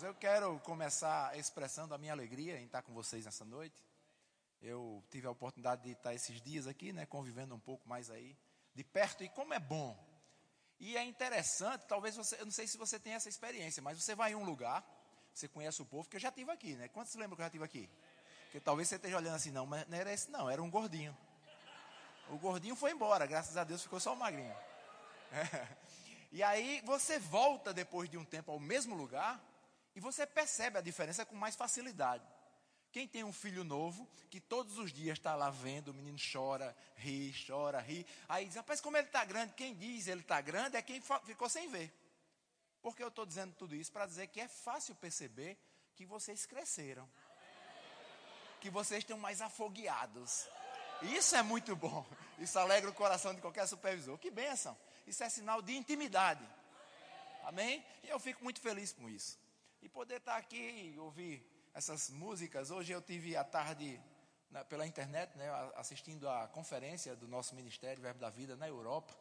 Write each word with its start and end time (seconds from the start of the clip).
Eu 0.00 0.14
quero 0.14 0.60
começar 0.60 1.36
expressando 1.36 1.92
a 1.92 1.98
minha 1.98 2.12
alegria 2.12 2.56
em 2.60 2.66
estar 2.66 2.82
com 2.82 2.92
vocês 2.92 3.24
nessa 3.24 3.44
noite. 3.44 3.74
Eu 4.62 5.02
tive 5.10 5.26
a 5.26 5.30
oportunidade 5.30 5.82
de 5.82 5.90
estar 5.90 6.14
esses 6.14 6.40
dias 6.40 6.68
aqui, 6.68 6.92
né, 6.92 7.04
convivendo 7.04 7.52
um 7.52 7.58
pouco 7.58 7.88
mais 7.88 8.08
aí, 8.08 8.36
de 8.74 8.84
perto, 8.84 9.24
e 9.24 9.28
como 9.28 9.54
é 9.54 9.58
bom. 9.58 9.98
E 10.78 10.96
é 10.96 11.02
interessante, 11.02 11.84
talvez 11.86 12.14
você, 12.14 12.36
eu 12.40 12.44
não 12.44 12.52
sei 12.52 12.68
se 12.68 12.78
você 12.78 12.98
tem 12.98 13.14
essa 13.14 13.28
experiência, 13.28 13.82
mas 13.82 14.00
você 14.00 14.14
vai 14.14 14.32
em 14.32 14.34
um 14.36 14.44
lugar, 14.44 14.84
você 15.34 15.48
conhece 15.48 15.82
o 15.82 15.84
povo, 15.84 16.08
que 16.08 16.14
eu 16.14 16.20
já 16.20 16.30
tive 16.30 16.52
aqui, 16.52 16.74
né? 16.74 16.86
Quantos 16.88 17.14
lembram 17.16 17.34
que 17.34 17.42
eu 17.42 17.46
já 17.46 17.50
tive 17.50 17.64
aqui? 17.64 17.90
Porque 18.44 18.60
talvez 18.60 18.88
você 18.88 18.96
esteja 18.96 19.16
olhando 19.16 19.34
assim, 19.34 19.50
não, 19.50 19.66
mas 19.66 19.84
não 19.88 19.98
era 19.98 20.12
esse 20.12 20.30
não, 20.30 20.48
era 20.48 20.62
um 20.62 20.70
gordinho. 20.70 21.16
O 22.28 22.38
gordinho 22.38 22.76
foi 22.76 22.92
embora, 22.92 23.26
graças 23.26 23.56
a 23.56 23.64
Deus 23.64 23.82
ficou 23.82 23.98
só 23.98 24.12
o 24.12 24.16
magrinho. 24.16 24.54
É. 25.32 25.76
E 26.30 26.42
aí 26.42 26.82
você 26.84 27.18
volta 27.18 27.72
depois 27.72 28.06
de 28.10 28.18
um 28.18 28.24
tempo 28.24 28.52
ao 28.52 28.60
mesmo 28.60 28.94
lugar 28.94 29.42
e 29.98 30.00
você 30.00 30.24
percebe 30.24 30.78
a 30.78 30.80
diferença 30.80 31.26
com 31.26 31.34
mais 31.34 31.56
facilidade. 31.56 32.24
Quem 32.92 33.08
tem 33.08 33.24
um 33.24 33.32
filho 33.32 33.64
novo, 33.64 34.08
que 34.30 34.40
todos 34.40 34.78
os 34.78 34.92
dias 34.92 35.18
está 35.18 35.34
lá 35.34 35.50
vendo, 35.50 35.88
o 35.88 35.94
menino 35.94 36.16
chora, 36.32 36.72
ri, 36.94 37.34
chora, 37.44 37.80
ri. 37.80 38.06
Aí 38.28 38.46
diz, 38.46 38.54
rapaz, 38.54 38.80
como 38.80 38.96
ele 38.96 39.08
está 39.08 39.24
grande, 39.24 39.54
quem 39.54 39.74
diz 39.74 40.06
ele 40.06 40.20
está 40.20 40.40
grande 40.40 40.76
é 40.76 40.82
quem 40.82 41.02
ficou 41.24 41.48
sem 41.48 41.68
ver. 41.68 41.92
Porque 42.80 43.02
eu 43.02 43.08
estou 43.08 43.26
dizendo 43.26 43.52
tudo 43.54 43.74
isso 43.74 43.90
para 43.90 44.06
dizer 44.06 44.28
que 44.28 44.40
é 44.40 44.46
fácil 44.46 44.94
perceber 44.94 45.58
que 45.96 46.06
vocês 46.06 46.46
cresceram. 46.46 47.10
Que 48.60 48.70
vocês 48.70 49.00
estão 49.00 49.18
mais 49.18 49.40
afogueados. 49.40 50.46
Isso 51.02 51.34
é 51.34 51.42
muito 51.42 51.74
bom. 51.74 52.06
Isso 52.38 52.56
alegra 52.56 52.88
o 52.88 52.94
coração 52.94 53.34
de 53.34 53.40
qualquer 53.40 53.66
supervisor. 53.66 54.16
Que 54.16 54.30
bênção. 54.30 54.78
Isso 55.08 55.24
é 55.24 55.28
sinal 55.28 55.60
de 55.60 55.76
intimidade. 55.76 56.48
Amém? 57.42 57.84
E 58.04 58.08
eu 58.08 58.20
fico 58.20 58.44
muito 58.44 58.60
feliz 58.60 58.92
com 58.92 59.08
isso. 59.08 59.47
E 59.80 59.88
poder 59.88 60.16
estar 60.16 60.36
aqui 60.36 60.92
e 60.94 60.98
ouvir 60.98 61.44
essas 61.72 62.10
músicas. 62.10 62.70
Hoje 62.70 62.92
eu 62.92 63.00
tive 63.00 63.36
a 63.36 63.44
tarde 63.44 64.00
na, 64.50 64.64
pela 64.64 64.86
internet, 64.86 65.36
né, 65.36 65.48
assistindo 65.76 66.28
a 66.28 66.48
conferência 66.48 67.14
do 67.14 67.28
nosso 67.28 67.54
ministério 67.54 68.02
Verbo 68.02 68.18
da 68.18 68.28
Vida 68.28 68.56
na 68.56 68.66
Europa. 68.66 69.14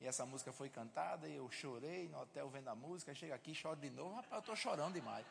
E 0.00 0.06
essa 0.06 0.24
música 0.24 0.52
foi 0.52 0.70
cantada 0.70 1.28
e 1.28 1.36
eu 1.36 1.50
chorei 1.50 2.08
no 2.08 2.20
hotel 2.20 2.48
vendo 2.48 2.68
a 2.68 2.74
música. 2.74 3.14
Chega 3.14 3.34
aqui, 3.34 3.54
choro 3.54 3.80
de 3.80 3.90
novo. 3.90 4.14
Rapaz, 4.14 4.32
eu 4.32 4.38
estou 4.38 4.56
chorando 4.56 4.94
demais. 4.94 5.26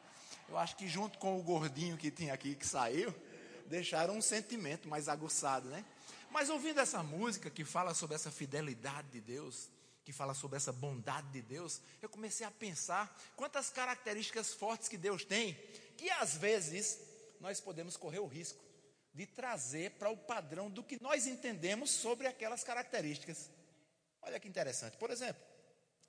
Eu 0.47 0.57
acho 0.57 0.75
que 0.75 0.87
junto 0.87 1.17
com 1.17 1.39
o 1.39 1.43
gordinho 1.43 1.97
que 1.97 2.11
tinha 2.11 2.33
aqui 2.33 2.53
que 2.53 2.65
saiu, 2.65 3.15
deixaram 3.65 4.15
um 4.15 4.21
sentimento 4.21 4.87
mais 4.87 5.07
aguçado, 5.07 5.69
né? 5.69 5.83
Mas 6.29 6.49
ouvindo 6.49 6.79
essa 6.79 7.01
música 7.01 7.49
que 7.49 7.63
fala 7.63 7.93
sobre 7.93 8.15
essa 8.15 8.29
fidelidade 8.29 9.07
de 9.09 9.21
Deus, 9.21 9.71
que 10.07 10.13
fala 10.13 10.33
sobre 10.33 10.55
essa 10.55 10.71
bondade 10.71 11.27
de 11.33 11.41
Deus, 11.41 11.81
eu 12.01 12.07
comecei 12.07 12.47
a 12.47 12.49
pensar 12.49 13.13
quantas 13.35 13.69
características 13.69 14.53
fortes 14.53 14.87
que 14.87 14.97
Deus 14.97 15.25
tem 15.25 15.53
que 15.97 16.09
às 16.11 16.37
vezes 16.37 16.97
nós 17.41 17.59
podemos 17.59 17.97
correr 17.97 18.19
o 18.19 18.25
risco 18.25 18.63
de 19.13 19.25
trazer 19.25 19.91
para 19.99 20.09
o 20.09 20.15
padrão 20.15 20.69
do 20.69 20.81
que 20.81 20.97
nós 21.03 21.27
entendemos 21.27 21.91
sobre 21.91 22.25
aquelas 22.25 22.63
características. 22.63 23.49
Olha 24.21 24.39
que 24.39 24.47
interessante. 24.47 24.95
Por 24.95 25.11
exemplo, 25.11 25.43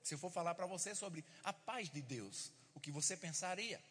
se 0.01 0.13
eu 0.13 0.17
for 0.17 0.31
falar 0.31 0.55
para 0.55 0.65
você 0.65 0.95
sobre 0.95 1.25
a 1.43 1.51
paz 1.51 1.89
de 1.89 2.01
Deus, 2.01 2.53
o 2.73 2.79
que 2.79 2.91
você 2.91 3.17
pensaria? 3.17 3.83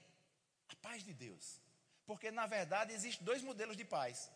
A 0.70 0.76
paz 0.76 1.04
de 1.04 1.12
Deus. 1.12 1.60
Porque 2.06 2.30
na 2.30 2.46
verdade 2.46 2.94
existem 2.94 3.26
dois 3.26 3.42
modelos 3.42 3.76
de 3.76 3.84
paz. 3.84 4.30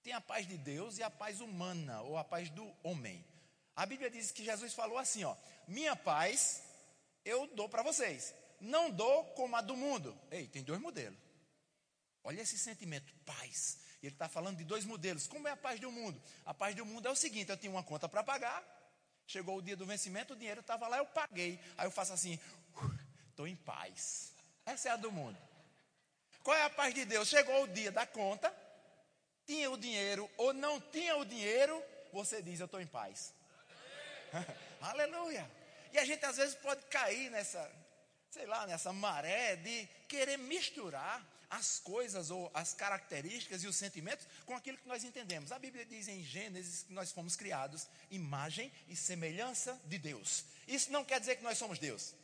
Tem 0.00 0.12
a 0.12 0.20
paz 0.20 0.46
de 0.46 0.56
Deus 0.56 0.96
e 0.98 1.02
a 1.02 1.10
paz 1.10 1.40
humana, 1.40 2.02
ou 2.02 2.16
a 2.16 2.22
paz 2.22 2.48
do 2.50 2.72
homem. 2.84 3.31
A 3.74 3.86
Bíblia 3.86 4.10
diz 4.10 4.30
que 4.30 4.44
Jesus 4.44 4.74
falou 4.74 4.98
assim: 4.98 5.24
ó, 5.24 5.36
minha 5.66 5.96
paz 5.96 6.62
eu 7.24 7.46
dou 7.48 7.68
para 7.68 7.82
vocês 7.82 8.34
não 8.62 8.90
dou 8.90 9.24
como 9.34 9.56
a 9.56 9.60
do 9.60 9.76
mundo. 9.76 10.16
Ei, 10.30 10.46
tem 10.46 10.62
dois 10.62 10.80
modelos. 10.80 11.18
Olha 12.22 12.40
esse 12.40 12.56
sentimento, 12.56 13.12
paz. 13.26 13.78
Ele 14.00 14.14
está 14.14 14.28
falando 14.28 14.58
de 14.58 14.64
dois 14.64 14.84
modelos. 14.84 15.26
Como 15.26 15.48
é 15.48 15.50
a 15.50 15.56
paz 15.56 15.80
do 15.80 15.90
mundo? 15.90 16.20
A 16.46 16.54
paz 16.54 16.74
do 16.74 16.86
mundo 16.86 17.06
é 17.06 17.10
o 17.10 17.16
seguinte: 17.16 17.50
eu 17.50 17.56
tinha 17.56 17.72
uma 17.72 17.82
conta 17.82 18.08
para 18.08 18.22
pagar, 18.22 18.64
chegou 19.26 19.58
o 19.58 19.62
dia 19.62 19.76
do 19.76 19.84
vencimento, 19.84 20.34
o 20.34 20.36
dinheiro 20.36 20.60
estava 20.60 20.86
lá, 20.86 20.98
eu 20.98 21.06
paguei. 21.06 21.58
Aí 21.76 21.86
eu 21.86 21.90
faço 21.90 22.12
assim, 22.12 22.38
estou 23.28 23.48
em 23.48 23.56
paz. 23.56 24.32
Essa 24.64 24.90
é 24.90 24.92
a 24.92 24.96
do 24.96 25.10
mundo. 25.10 25.36
Qual 26.44 26.56
é 26.56 26.62
a 26.62 26.70
paz 26.70 26.94
de 26.94 27.04
Deus? 27.04 27.28
Chegou 27.28 27.64
o 27.64 27.68
dia 27.68 27.90
da 27.90 28.06
conta, 28.06 28.54
tinha 29.44 29.70
o 29.70 29.76
dinheiro 29.76 30.30
ou 30.36 30.52
não 30.52 30.80
tinha 30.80 31.16
o 31.16 31.24
dinheiro, 31.24 31.82
você 32.12 32.40
diz: 32.40 32.60
Eu 32.60 32.66
estou 32.66 32.80
em 32.80 32.86
paz. 32.86 33.34
Aleluia. 34.80 35.48
E 35.92 35.98
a 35.98 36.04
gente 36.04 36.24
às 36.24 36.36
vezes 36.36 36.54
pode 36.54 36.84
cair 36.86 37.30
nessa, 37.30 37.70
sei 38.30 38.46
lá, 38.46 38.66
nessa 38.66 38.92
maré 38.92 39.56
de 39.56 39.86
querer 40.08 40.38
misturar 40.38 41.26
as 41.50 41.78
coisas 41.78 42.30
ou 42.30 42.50
as 42.54 42.72
características 42.72 43.62
e 43.62 43.66
os 43.66 43.76
sentimentos 43.76 44.26
com 44.46 44.56
aquilo 44.56 44.78
que 44.78 44.88
nós 44.88 45.04
entendemos. 45.04 45.52
A 45.52 45.58
Bíblia 45.58 45.84
diz 45.84 46.08
em 46.08 46.24
Gênesis 46.24 46.84
que 46.84 46.94
nós 46.94 47.12
fomos 47.12 47.36
criados 47.36 47.86
imagem 48.10 48.72
e 48.88 48.96
semelhança 48.96 49.78
de 49.84 49.98
Deus. 49.98 50.46
Isso 50.66 50.90
não 50.90 51.04
quer 51.04 51.20
dizer 51.20 51.36
que 51.36 51.42
nós 51.42 51.58
somos 51.58 51.78
Deus. 51.78 52.14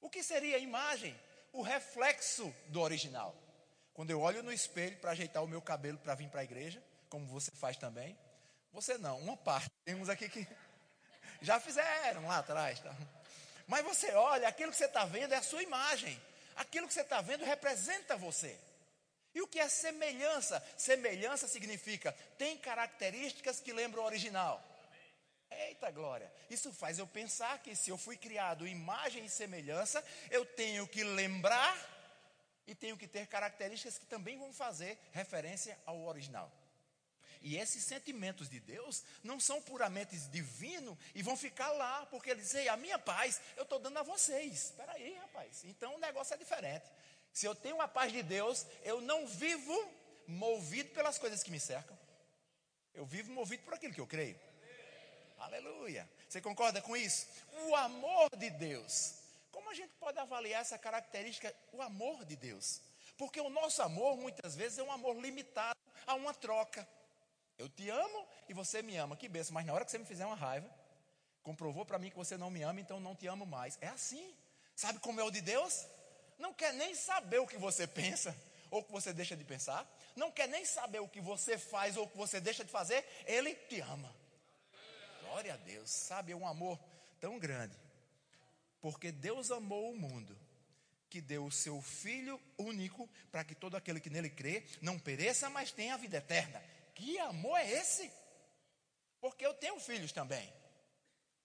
O 0.00 0.10
que 0.10 0.24
seria 0.24 0.58
imagem? 0.58 1.16
O 1.52 1.62
reflexo 1.62 2.52
do 2.66 2.80
original. 2.80 3.36
Quando 3.94 4.10
eu 4.10 4.20
olho 4.20 4.42
no 4.42 4.52
espelho 4.52 4.98
para 4.98 5.12
ajeitar 5.12 5.44
o 5.44 5.48
meu 5.48 5.62
cabelo 5.62 5.98
para 5.98 6.16
vir 6.16 6.28
para 6.28 6.40
a 6.40 6.44
igreja, 6.44 6.82
como 7.08 7.26
você 7.26 7.52
faz 7.52 7.76
também, 7.76 8.18
você 8.72 8.96
não, 8.98 9.18
uma 9.18 9.36
parte. 9.36 9.70
Temos 9.84 10.08
aqui 10.08 10.28
que 10.28 10.46
já 11.42 11.60
fizeram 11.60 12.26
lá 12.26 12.38
atrás. 12.38 12.80
Tá? 12.80 12.94
Mas 13.66 13.84
você 13.84 14.12
olha, 14.12 14.48
aquilo 14.48 14.70
que 14.70 14.76
você 14.76 14.86
está 14.86 15.04
vendo 15.04 15.32
é 15.32 15.36
a 15.36 15.42
sua 15.42 15.62
imagem. 15.62 16.20
Aquilo 16.56 16.86
que 16.86 16.94
você 16.94 17.02
está 17.02 17.20
vendo 17.20 17.44
representa 17.44 18.16
você. 18.16 18.58
E 19.34 19.40
o 19.40 19.48
que 19.48 19.58
é 19.58 19.68
semelhança? 19.68 20.62
Semelhança 20.76 21.48
significa 21.48 22.12
tem 22.36 22.56
características 22.58 23.60
que 23.60 23.72
lembram 23.72 24.02
o 24.02 24.06
original. 24.06 24.62
Eita 25.50 25.90
glória! 25.90 26.32
Isso 26.48 26.72
faz 26.72 26.98
eu 26.98 27.06
pensar 27.06 27.58
que 27.58 27.74
se 27.76 27.90
eu 27.90 27.98
fui 27.98 28.16
criado 28.16 28.66
imagem 28.66 29.24
e 29.24 29.30
semelhança, 29.30 30.02
eu 30.30 30.44
tenho 30.44 30.86
que 30.86 31.04
lembrar 31.04 31.76
e 32.66 32.74
tenho 32.74 32.96
que 32.96 33.06
ter 33.06 33.26
características 33.26 33.98
que 33.98 34.06
também 34.06 34.38
vão 34.38 34.52
fazer 34.52 34.98
referência 35.12 35.78
ao 35.84 36.00
original. 36.04 36.50
E 37.42 37.56
esses 37.56 37.82
sentimentos 37.82 38.48
de 38.48 38.60
Deus 38.60 39.04
não 39.22 39.40
são 39.40 39.60
puramente 39.60 40.16
divinos 40.28 40.96
e 41.14 41.22
vão 41.22 41.36
ficar 41.36 41.72
lá, 41.72 42.06
porque 42.06 42.30
ele 42.30 42.40
diz: 42.40 42.54
a 42.54 42.76
minha 42.76 42.98
paz 42.98 43.40
eu 43.56 43.64
estou 43.64 43.78
dando 43.78 43.98
a 43.98 44.02
vocês. 44.02 44.66
Espera 44.66 44.92
aí, 44.92 45.14
rapaz. 45.18 45.64
Então 45.64 45.94
o 45.96 45.98
negócio 45.98 46.34
é 46.34 46.36
diferente. 46.36 46.86
Se 47.32 47.46
eu 47.46 47.54
tenho 47.54 47.80
a 47.80 47.88
paz 47.88 48.12
de 48.12 48.22
Deus, 48.22 48.66
eu 48.84 49.00
não 49.00 49.26
vivo 49.26 49.76
movido 50.26 50.90
pelas 50.90 51.18
coisas 51.18 51.42
que 51.42 51.50
me 51.50 51.58
cercam. 51.58 51.98
Eu 52.94 53.04
vivo 53.04 53.32
movido 53.32 53.62
por 53.64 53.74
aquilo 53.74 53.94
que 53.94 54.00
eu 54.00 54.06
creio. 54.06 54.38
Aleluia. 55.38 56.08
Você 56.28 56.40
concorda 56.40 56.80
com 56.80 56.96
isso? 56.96 57.26
O 57.66 57.74
amor 57.74 58.28
de 58.36 58.50
Deus. 58.50 59.14
Como 59.50 59.68
a 59.68 59.74
gente 59.74 59.92
pode 59.94 60.18
avaliar 60.18 60.60
essa 60.60 60.78
característica, 60.78 61.52
o 61.72 61.82
amor 61.82 62.24
de 62.24 62.36
Deus? 62.36 62.80
Porque 63.16 63.40
o 63.40 63.50
nosso 63.50 63.82
amor, 63.82 64.16
muitas 64.16 64.54
vezes, 64.54 64.78
é 64.78 64.82
um 64.82 64.92
amor 64.92 65.16
limitado 65.20 65.78
a 66.06 66.14
uma 66.14 66.32
troca. 66.32 66.86
Eu 67.62 67.68
te 67.68 67.88
amo 67.88 68.26
e 68.48 68.52
você 68.52 68.82
me 68.82 68.96
ama. 68.96 69.16
Que 69.16 69.28
benção. 69.28 69.54
Mas 69.54 69.64
na 69.64 69.72
hora 69.72 69.84
que 69.84 69.92
você 69.92 69.98
me 69.98 70.04
fizer 70.04 70.26
uma 70.26 70.34
raiva, 70.34 70.68
comprovou 71.44 71.86
para 71.86 71.96
mim 71.96 72.10
que 72.10 72.16
você 72.16 72.36
não 72.36 72.50
me 72.50 72.60
ama, 72.60 72.80
então 72.80 72.98
não 72.98 73.14
te 73.14 73.28
amo 73.28 73.46
mais. 73.46 73.78
É 73.80 73.86
assim. 73.86 74.34
Sabe 74.74 74.98
como 74.98 75.20
é 75.20 75.24
o 75.24 75.30
de 75.30 75.40
Deus? 75.40 75.86
Não 76.40 76.52
quer 76.52 76.74
nem 76.74 76.92
saber 76.92 77.38
o 77.38 77.46
que 77.46 77.56
você 77.56 77.86
pensa 77.86 78.36
ou 78.68 78.80
o 78.80 78.84
que 78.84 78.90
você 78.90 79.12
deixa 79.12 79.36
de 79.36 79.44
pensar. 79.44 79.88
Não 80.16 80.32
quer 80.32 80.48
nem 80.48 80.64
saber 80.64 80.98
o 80.98 81.06
que 81.06 81.20
você 81.20 81.56
faz 81.56 81.96
ou 81.96 82.04
o 82.04 82.08
que 82.08 82.16
você 82.16 82.40
deixa 82.40 82.64
de 82.64 82.70
fazer. 82.72 83.06
Ele 83.26 83.54
te 83.54 83.80
ama. 83.80 84.12
Glória 85.20 85.54
a 85.54 85.56
Deus. 85.58 85.88
Sabe, 85.88 86.32
é 86.32 86.36
um 86.36 86.48
amor 86.48 86.80
tão 87.20 87.38
grande. 87.38 87.76
Porque 88.80 89.12
Deus 89.12 89.52
amou 89.52 89.92
o 89.92 89.96
mundo 89.96 90.36
que 91.08 91.20
deu 91.20 91.44
o 91.44 91.52
seu 91.52 91.80
Filho 91.80 92.40
único 92.58 93.08
para 93.30 93.44
que 93.44 93.54
todo 93.54 93.76
aquele 93.76 94.00
que 94.00 94.10
nele 94.10 94.30
crê 94.30 94.66
não 94.80 94.98
pereça, 94.98 95.48
mas 95.48 95.70
tenha 95.70 95.94
a 95.94 95.96
vida 95.96 96.16
eterna. 96.16 96.60
Que 96.94 97.18
amor 97.18 97.58
é 97.58 97.70
esse? 97.70 98.10
Porque 99.20 99.44
eu 99.46 99.54
tenho 99.54 99.78
filhos 99.80 100.12
também. 100.12 100.52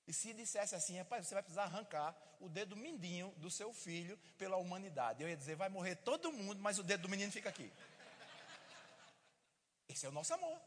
E 0.07 0.13
se 0.13 0.33
dissesse 0.33 0.73
assim, 0.73 0.97
rapaz, 0.97 1.27
você 1.27 1.33
vai 1.33 1.43
precisar 1.43 1.63
arrancar 1.63 2.15
o 2.39 2.47
dedo 2.47 2.75
mindinho 2.75 3.33
do 3.37 3.51
seu 3.51 3.73
filho 3.73 4.17
pela 4.37 4.57
humanidade. 4.57 5.21
Eu 5.21 5.29
ia 5.29 5.35
dizer, 5.35 5.55
vai 5.55 5.69
morrer 5.69 5.95
todo 5.95 6.31
mundo, 6.31 6.61
mas 6.61 6.79
o 6.79 6.83
dedo 6.83 7.01
do 7.03 7.09
menino 7.09 7.31
fica 7.31 7.49
aqui. 7.49 7.71
Esse 9.89 10.05
é 10.05 10.09
o 10.09 10.11
nosso 10.11 10.33
amor. 10.33 10.59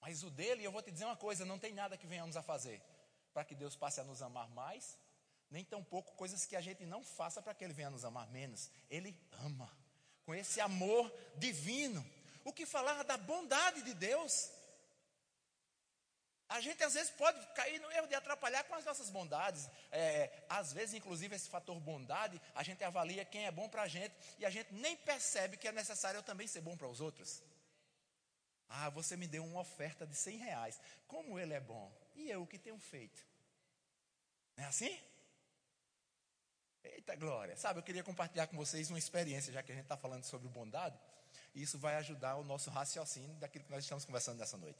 Mas 0.00 0.22
o 0.22 0.30
dele, 0.30 0.64
eu 0.64 0.72
vou 0.72 0.82
te 0.82 0.90
dizer 0.90 1.04
uma 1.04 1.16
coisa: 1.16 1.44
não 1.44 1.58
tem 1.58 1.72
nada 1.72 1.96
que 1.96 2.06
venhamos 2.06 2.36
a 2.36 2.42
fazer 2.42 2.82
para 3.32 3.44
que 3.44 3.54
Deus 3.54 3.76
passe 3.76 4.00
a 4.00 4.04
nos 4.04 4.22
amar 4.22 4.48
mais, 4.50 4.98
nem 5.50 5.64
tampouco 5.64 6.14
coisas 6.14 6.46
que 6.46 6.56
a 6.56 6.60
gente 6.60 6.84
não 6.84 7.04
faça 7.04 7.40
para 7.42 7.54
que 7.54 7.62
Ele 7.62 7.72
venha 7.72 7.88
a 7.88 7.90
nos 7.90 8.04
amar 8.04 8.28
menos. 8.28 8.70
Ele 8.88 9.16
ama, 9.44 9.70
com 10.24 10.34
esse 10.34 10.60
amor 10.60 11.12
divino. 11.36 12.04
O 12.44 12.52
que 12.52 12.66
falar 12.66 13.02
da 13.04 13.16
bondade 13.16 13.82
de 13.82 13.94
Deus? 13.94 14.50
A 16.50 16.60
gente 16.60 16.82
às 16.82 16.94
vezes 16.94 17.10
pode 17.10 17.38
cair 17.54 17.78
no 17.80 17.92
erro 17.92 18.08
de 18.08 18.14
atrapalhar 18.14 18.64
com 18.64 18.74
as 18.74 18.84
nossas 18.84 19.08
bondades. 19.08 19.68
É, 19.92 20.44
às 20.48 20.72
vezes, 20.72 20.94
inclusive, 20.94 21.36
esse 21.36 21.48
fator 21.48 21.78
bondade, 21.78 22.42
a 22.56 22.64
gente 22.64 22.82
avalia 22.82 23.24
quem 23.24 23.46
é 23.46 23.52
bom 23.52 23.68
para 23.68 23.82
a 23.82 23.88
gente 23.88 24.14
e 24.36 24.44
a 24.44 24.50
gente 24.50 24.74
nem 24.74 24.96
percebe 24.96 25.56
que 25.56 25.68
é 25.68 25.72
necessário 25.72 26.18
eu 26.18 26.24
também 26.24 26.48
ser 26.48 26.60
bom 26.60 26.76
para 26.76 26.88
os 26.88 27.00
outros. 27.00 27.40
Ah, 28.68 28.90
você 28.90 29.16
me 29.16 29.28
deu 29.28 29.44
uma 29.44 29.60
oferta 29.60 30.04
de 30.04 30.16
100 30.16 30.38
reais. 30.38 30.80
Como 31.06 31.38
ele 31.38 31.54
é 31.54 31.60
bom? 31.60 31.92
E 32.16 32.28
eu 32.28 32.42
o 32.42 32.46
que 32.46 32.58
tenho 32.58 32.78
feito? 32.78 33.24
Não 34.56 34.64
é 34.64 34.66
assim? 34.66 35.00
Eita 36.82 37.14
glória! 37.14 37.56
Sabe, 37.56 37.78
eu 37.78 37.84
queria 37.84 38.02
compartilhar 38.02 38.48
com 38.48 38.56
vocês 38.56 38.90
uma 38.90 38.98
experiência, 38.98 39.52
já 39.52 39.62
que 39.62 39.70
a 39.70 39.74
gente 39.74 39.84
está 39.84 39.96
falando 39.96 40.24
sobre 40.24 40.48
bondade. 40.48 40.98
E 41.54 41.62
isso 41.62 41.78
vai 41.78 41.96
ajudar 41.96 42.36
o 42.36 42.44
nosso 42.44 42.70
raciocínio 42.70 43.34
daquilo 43.36 43.64
que 43.64 43.70
nós 43.70 43.84
estamos 43.84 44.04
conversando 44.04 44.38
nessa 44.38 44.56
noite. 44.56 44.78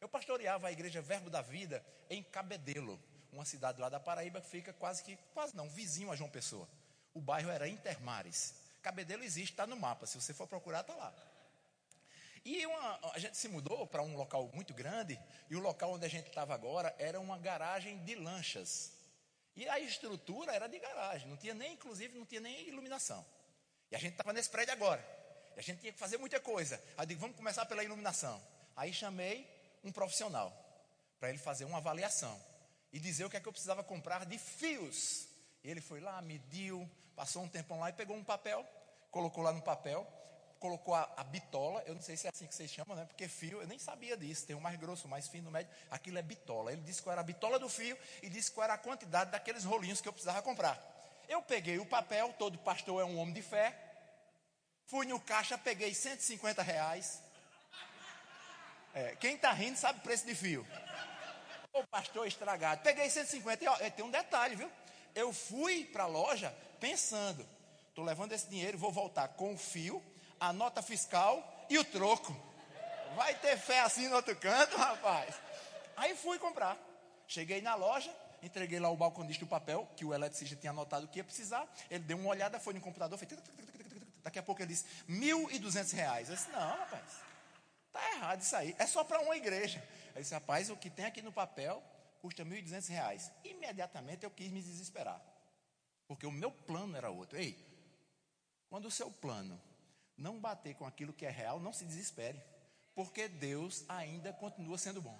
Eu 0.00 0.08
pastoreava 0.08 0.68
a 0.68 0.72
igreja 0.72 1.02
Verbo 1.02 1.30
da 1.30 1.42
Vida 1.42 1.84
em 2.08 2.22
Cabedelo, 2.22 3.00
uma 3.32 3.44
cidade 3.44 3.80
lá 3.80 3.88
da 3.88 4.00
Paraíba 4.00 4.40
que 4.40 4.48
fica 4.48 4.72
quase 4.72 5.02
que, 5.02 5.16
quase 5.34 5.56
não, 5.56 5.68
vizinho 5.68 6.10
a 6.10 6.16
João 6.16 6.30
Pessoa. 6.30 6.68
O 7.14 7.20
bairro 7.20 7.50
era 7.50 7.68
Intermares. 7.68 8.54
Cabedelo 8.82 9.24
existe, 9.24 9.52
está 9.52 9.66
no 9.66 9.76
mapa. 9.76 10.06
Se 10.06 10.20
você 10.20 10.32
for 10.32 10.46
procurar, 10.46 10.80
está 10.80 10.94
lá. 10.94 11.14
E 12.44 12.64
uma, 12.64 12.98
a 13.12 13.18
gente 13.18 13.36
se 13.36 13.48
mudou 13.48 13.86
para 13.86 14.02
um 14.02 14.16
local 14.16 14.50
muito 14.54 14.72
grande, 14.72 15.18
e 15.50 15.56
o 15.56 15.60
local 15.60 15.92
onde 15.92 16.06
a 16.06 16.08
gente 16.08 16.28
estava 16.28 16.54
agora 16.54 16.94
era 16.98 17.20
uma 17.20 17.36
garagem 17.36 17.98
de 18.04 18.14
lanchas. 18.14 18.92
E 19.56 19.68
a 19.68 19.80
estrutura 19.80 20.52
era 20.52 20.68
de 20.68 20.78
garagem, 20.78 21.28
não 21.28 21.36
tinha 21.36 21.54
nem, 21.54 21.72
inclusive, 21.72 22.16
não 22.16 22.24
tinha 22.24 22.40
nem 22.40 22.68
iluminação. 22.68 23.26
E 23.90 23.96
a 23.96 23.98
gente 23.98 24.12
estava 24.12 24.32
nesse 24.32 24.48
prédio 24.48 24.72
agora. 24.72 25.17
A 25.58 25.60
gente 25.60 25.80
tinha 25.80 25.92
que 25.92 25.98
fazer 25.98 26.18
muita 26.18 26.38
coisa. 26.38 26.76
Aí 26.96 27.02
eu 27.02 27.06
digo, 27.06 27.20
vamos 27.20 27.36
começar 27.36 27.66
pela 27.66 27.82
iluminação. 27.82 28.40
Aí 28.76 28.92
chamei 28.92 29.44
um 29.82 29.90
profissional 29.90 30.52
para 31.18 31.30
ele 31.30 31.38
fazer 31.38 31.64
uma 31.64 31.78
avaliação 31.78 32.40
e 32.92 33.00
dizer 33.00 33.24
o 33.24 33.30
que 33.30 33.36
é 33.36 33.40
que 33.40 33.48
eu 33.48 33.52
precisava 33.52 33.82
comprar 33.82 34.24
de 34.24 34.38
fios. 34.38 35.26
Ele 35.64 35.80
foi 35.80 35.98
lá, 35.98 36.22
mediu, 36.22 36.88
passou 37.16 37.42
um 37.42 37.48
tempão 37.48 37.80
lá 37.80 37.88
e 37.90 37.92
pegou 37.92 38.16
um 38.16 38.22
papel, 38.22 38.64
colocou 39.10 39.42
lá 39.42 39.52
no 39.52 39.60
papel, 39.60 40.06
colocou 40.60 40.94
a, 40.94 41.12
a, 41.16 41.24
bitola, 41.24 41.82
eu 41.86 41.94
não 41.96 42.02
sei 42.02 42.16
se 42.16 42.28
é 42.28 42.30
assim 42.30 42.46
que 42.46 42.54
vocês 42.54 42.70
chamam, 42.70 42.96
né? 42.96 43.04
Porque 43.04 43.26
fio, 43.26 43.60
eu 43.60 43.66
nem 43.66 43.80
sabia 43.80 44.16
disso, 44.16 44.46
tem 44.46 44.54
o 44.54 44.60
mais 44.60 44.78
grosso, 44.78 45.08
o 45.08 45.10
mais 45.10 45.26
fino, 45.26 45.48
o 45.48 45.52
médio, 45.52 45.72
aquilo 45.90 46.18
é 46.18 46.22
bitola. 46.22 46.72
Ele 46.72 46.82
disse 46.82 47.02
qual 47.02 47.12
era 47.14 47.20
a 47.20 47.24
bitola 47.24 47.58
do 47.58 47.68
fio 47.68 47.98
e 48.22 48.28
disse 48.28 48.52
qual 48.52 48.62
era 48.62 48.74
a 48.74 48.78
quantidade 48.78 49.32
daqueles 49.32 49.64
rolinhos 49.64 50.00
que 50.00 50.06
eu 50.06 50.12
precisava 50.12 50.40
comprar. 50.40 50.80
Eu 51.28 51.42
peguei 51.42 51.80
o 51.80 51.84
papel, 51.84 52.32
todo 52.38 52.56
pastor 52.58 53.02
é 53.02 53.04
um 53.04 53.18
homem 53.18 53.34
de 53.34 53.42
fé, 53.42 53.87
fui 54.88 55.06
no 55.06 55.20
caixa, 55.20 55.56
peguei 55.56 55.94
150 55.94 56.62
reais, 56.62 57.20
é, 58.94 59.14
quem 59.20 59.34
está 59.36 59.52
rindo 59.52 59.78
sabe 59.78 60.00
o 60.00 60.02
preço 60.02 60.26
de 60.26 60.34
fio. 60.34 60.66
O 61.72 61.86
pastor 61.86 62.26
estragado. 62.26 62.82
Peguei 62.82 63.08
150 63.08 63.64
e 63.64 63.68
ó, 63.68 63.76
tem 63.90 64.04
um 64.04 64.10
detalhe, 64.10 64.56
viu? 64.56 64.70
Eu 65.14 65.32
fui 65.32 65.84
para 65.84 66.04
a 66.04 66.06
loja 66.06 66.52
pensando, 66.80 67.46
estou 67.88 68.04
levando 68.04 68.32
esse 68.32 68.48
dinheiro, 68.48 68.78
vou 68.78 68.90
voltar 68.90 69.28
com 69.28 69.54
o 69.54 69.58
fio, 69.58 70.02
a 70.40 70.52
nota 70.52 70.82
fiscal 70.82 71.66
e 71.68 71.78
o 71.78 71.84
troco. 71.84 72.34
Vai 73.14 73.34
ter 73.34 73.56
fé 73.58 73.80
assim 73.80 74.08
no 74.08 74.16
outro 74.16 74.34
canto, 74.36 74.76
rapaz. 74.76 75.34
Aí 75.96 76.16
fui 76.16 76.38
comprar. 76.38 76.76
Cheguei 77.26 77.60
na 77.60 77.74
loja, 77.74 78.10
entreguei 78.42 78.80
lá 78.80 78.88
o 78.88 78.96
balconista 78.96 79.44
o 79.44 79.48
papel, 79.48 79.86
que 79.96 80.04
o 80.04 80.14
eletricista 80.14 80.56
tinha 80.56 80.70
anotado 80.70 81.06
que 81.08 81.18
ia 81.18 81.24
precisar. 81.24 81.68
Ele 81.90 82.02
deu 82.04 82.16
uma 82.16 82.30
olhada, 82.30 82.58
foi 82.58 82.72
no 82.72 82.80
computador, 82.80 83.18
fez... 83.18 83.30
Daqui 84.28 84.38
a 84.38 84.42
pouco 84.42 84.60
ele 84.60 84.74
disse, 84.74 84.84
mil 85.06 85.50
e 85.50 85.58
duzentos 85.58 85.90
reais. 85.90 86.28
Eu 86.28 86.36
disse, 86.36 86.50
não, 86.50 86.60
rapaz. 86.60 87.02
Está 87.86 88.10
errado 88.10 88.42
isso 88.42 88.54
aí. 88.56 88.76
É 88.78 88.86
só 88.86 89.02
para 89.02 89.20
uma 89.20 89.34
igreja. 89.34 89.82
Eu 90.14 90.20
disse, 90.20 90.34
rapaz, 90.34 90.68
o 90.68 90.76
que 90.76 90.90
tem 90.90 91.06
aqui 91.06 91.22
no 91.22 91.32
papel 91.32 91.82
custa 92.20 92.44
R$ 92.44 92.62
1.200. 92.62 93.32
Imediatamente 93.42 94.24
eu 94.24 94.30
quis 94.30 94.52
me 94.52 94.60
desesperar. 94.60 95.18
Porque 96.06 96.26
o 96.26 96.30
meu 96.30 96.50
plano 96.50 96.94
era 96.94 97.08
outro. 97.08 97.38
Ei, 97.38 97.56
quando 98.68 98.84
o 98.84 98.90
seu 98.90 99.10
plano 99.10 99.58
não 100.14 100.38
bater 100.38 100.74
com 100.74 100.84
aquilo 100.84 101.14
que 101.14 101.24
é 101.24 101.30
real, 101.30 101.58
não 101.58 101.72
se 101.72 101.86
desespere. 101.86 102.38
Porque 102.94 103.28
Deus 103.28 103.82
ainda 103.88 104.30
continua 104.34 104.76
sendo 104.76 105.00
bom. 105.00 105.18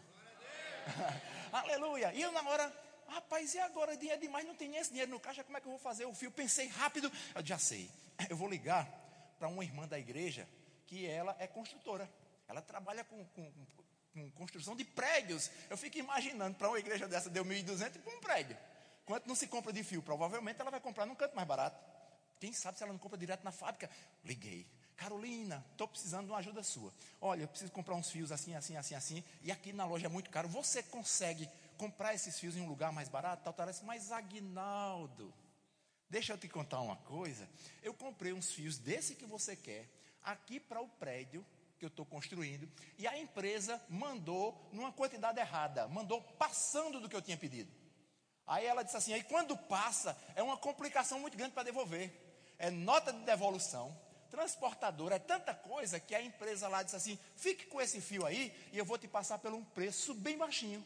Aleluia. 1.51 2.13
E 2.13 2.21
eu 2.21 2.31
na 2.31 2.47
hora, 2.47 2.71
rapaz, 3.09 3.55
e 3.55 3.59
agora? 3.59 3.97
Dinheiro 3.97 4.21
demais, 4.21 4.47
não 4.47 4.55
tem 4.55 4.69
nem 4.69 4.79
esse 4.79 4.91
dinheiro 4.91 5.11
no 5.11 5.19
caixa, 5.19 5.43
como 5.43 5.57
é 5.57 5.63
que 5.63 5.67
eu 5.67 5.73
vou 5.73 5.81
fazer 5.81 6.05
o 6.05 6.13
fio? 6.13 6.31
Pensei 6.31 6.67
rápido, 6.67 7.11
eu 7.35 7.47
já 7.47 7.57
sei. 7.57 7.91
Eu 8.29 8.37
vou 8.37 8.51
ligar 8.51 8.98
para 9.39 9.49
uma 9.49 9.65
irmã 9.65 9.87
da 9.87 9.99
igreja 9.99 10.49
que 10.87 11.07
ela 11.07 11.37
é 11.39 11.47
construtora. 11.47 12.11
Ela 12.49 12.63
trabalha 12.63 13.05
com, 13.05 13.25
com, 13.27 13.53
com 14.15 14.31
construção 14.33 14.75
de 14.75 14.85
prédios. 14.85 15.51
Eu 15.69 15.77
fico 15.77 15.99
imaginando, 15.99 16.57
para 16.57 16.69
uma 16.69 16.79
igreja 16.79 17.07
dessa 17.07 17.29
deu 17.31 17.45
1.200 17.45 17.97
e 17.97 17.99
para 17.99 18.17
um 18.17 18.21
prédio. 18.21 18.57
Quanto 19.05 19.27
não 19.27 19.35
se 19.35 19.47
compra 19.47 19.73
de 19.73 19.83
fio? 19.83 20.03
Provavelmente 20.03 20.61
ela 20.61 20.71
vai 20.71 20.81
comprar 20.81 21.07
num 21.07 21.15
canto 21.15 21.35
mais 21.35 21.47
barato. 21.47 21.79
Quem 22.41 22.53
sabe 22.53 22.79
se 22.79 22.85
ela 22.85 22.93
não 22.93 22.99
compra 22.99 23.19
direto 23.19 23.43
na 23.43 23.53
fábrica? 23.53 23.91
Liguei. 24.25 24.67
Carolina, 24.97 25.65
estou 25.71 25.87
precisando 25.87 26.27
de 26.27 26.33
uma 26.33 26.39
ajuda 26.39 26.63
sua. 26.63 26.93
Olha, 27.21 27.43
eu 27.43 27.49
preciso 27.49 27.71
comprar 27.71 27.95
uns 27.95 28.11
fios 28.11 28.33
assim, 28.33 28.55
assim, 28.55 28.77
assim, 28.77 28.95
assim. 28.95 29.25
E 29.43 29.53
aqui 29.53 29.73
na 29.73 29.85
loja 29.85 30.07
é 30.07 30.09
muito 30.09 30.29
caro. 30.29 30.49
Você 30.49 30.83
consegue 30.83 31.49
comprar 31.77 32.15
esses 32.15 32.39
fios 32.39 32.57
em 32.57 32.63
um 32.63 32.67
lugar 32.67 32.93
mais 32.93 33.09
barato? 33.09 33.45
Tal, 33.45 33.53
tal, 33.53 33.69
Mas 33.85 34.11
Aguinaldo, 34.11 35.33
deixa 36.09 36.33
eu 36.33 36.39
te 36.39 36.49
contar 36.49 36.81
uma 36.81 36.97
coisa. 36.97 37.49
Eu 37.83 37.95
comprei 37.95 38.33
uns 38.33 38.53
fios 38.53 38.79
desse 38.79 39.15
que 39.15 39.27
você 39.27 39.55
quer 39.57 39.89
aqui 40.23 40.61
para 40.61 40.81
o 40.81 40.89
prédio 40.89 41.45
que 41.79 41.85
eu 41.85 41.89
estou 41.89 42.05
construindo, 42.05 42.69
e 42.99 43.07
a 43.07 43.17
empresa 43.17 43.81
mandou 43.89 44.69
numa 44.73 44.93
quantidade 44.93 45.39
errada, 45.39 45.87
mandou 45.87 46.21
passando 46.21 47.01
do 47.01 47.09
que 47.09 47.15
eu 47.15 47.23
tinha 47.23 47.37
pedido. 47.37 47.71
Aí 48.45 48.67
ela 48.67 48.83
disse 48.83 48.97
assim: 48.97 49.13
aí 49.13 49.23
quando 49.23 49.57
passa, 49.57 50.17
é 50.35 50.43
uma 50.43 50.57
complicação 50.57 51.21
muito 51.21 51.37
grande 51.37 51.53
para 51.53 51.63
devolver. 51.63 52.13
É 52.59 52.71
nota 52.71 53.13
de 53.13 53.21
devolução, 53.21 53.97
transportadora, 54.31 55.15
é 55.15 55.19
tanta 55.21 55.55
coisa 55.55 56.01
que 56.01 56.15
a 56.15 56.21
empresa 56.21 56.67
lá 56.67 56.83
disse 56.83 56.97
assim: 56.97 57.19
fique 57.37 57.67
com 57.67 57.81
esse 57.81 58.01
fio 58.01 58.27
aí 58.27 58.53
e 58.73 58.79
eu 58.79 58.85
vou 58.85 58.99
te 58.99 59.07
passar 59.07 59.39
por 59.39 59.53
um 59.53 59.65
preço 59.65 60.15
bem 60.15 60.37
baixinho. 60.37 60.85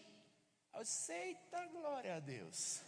Disse: 0.78 1.12
eita, 1.12 1.66
glória 1.68 2.16
a 2.16 2.20
Deus. 2.20 2.82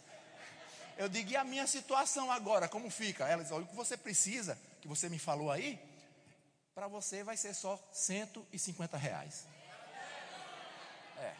Eu 0.97 1.09
digo: 1.09 1.31
e 1.31 1.35
a 1.35 1.43
minha 1.43 1.67
situação 1.67 2.31
agora, 2.31 2.67
como 2.67 2.89
fica? 2.89 3.27
Ela 3.27 3.41
disse: 3.41 3.53
olha, 3.53 3.65
o 3.65 3.67
que 3.67 3.75
você 3.75 3.97
precisa, 3.97 4.57
que 4.81 4.87
você 4.87 5.09
me 5.09 5.19
falou 5.19 5.51
aí, 5.51 5.79
para 6.73 6.87
você 6.87 7.23
vai 7.23 7.37
ser 7.37 7.53
só 7.53 7.79
150 7.91 8.97
reais. 8.97 9.45
É. 11.17 11.33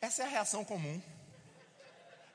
Essa 0.00 0.22
é 0.22 0.26
a 0.26 0.28
reação 0.28 0.64
comum. 0.64 1.00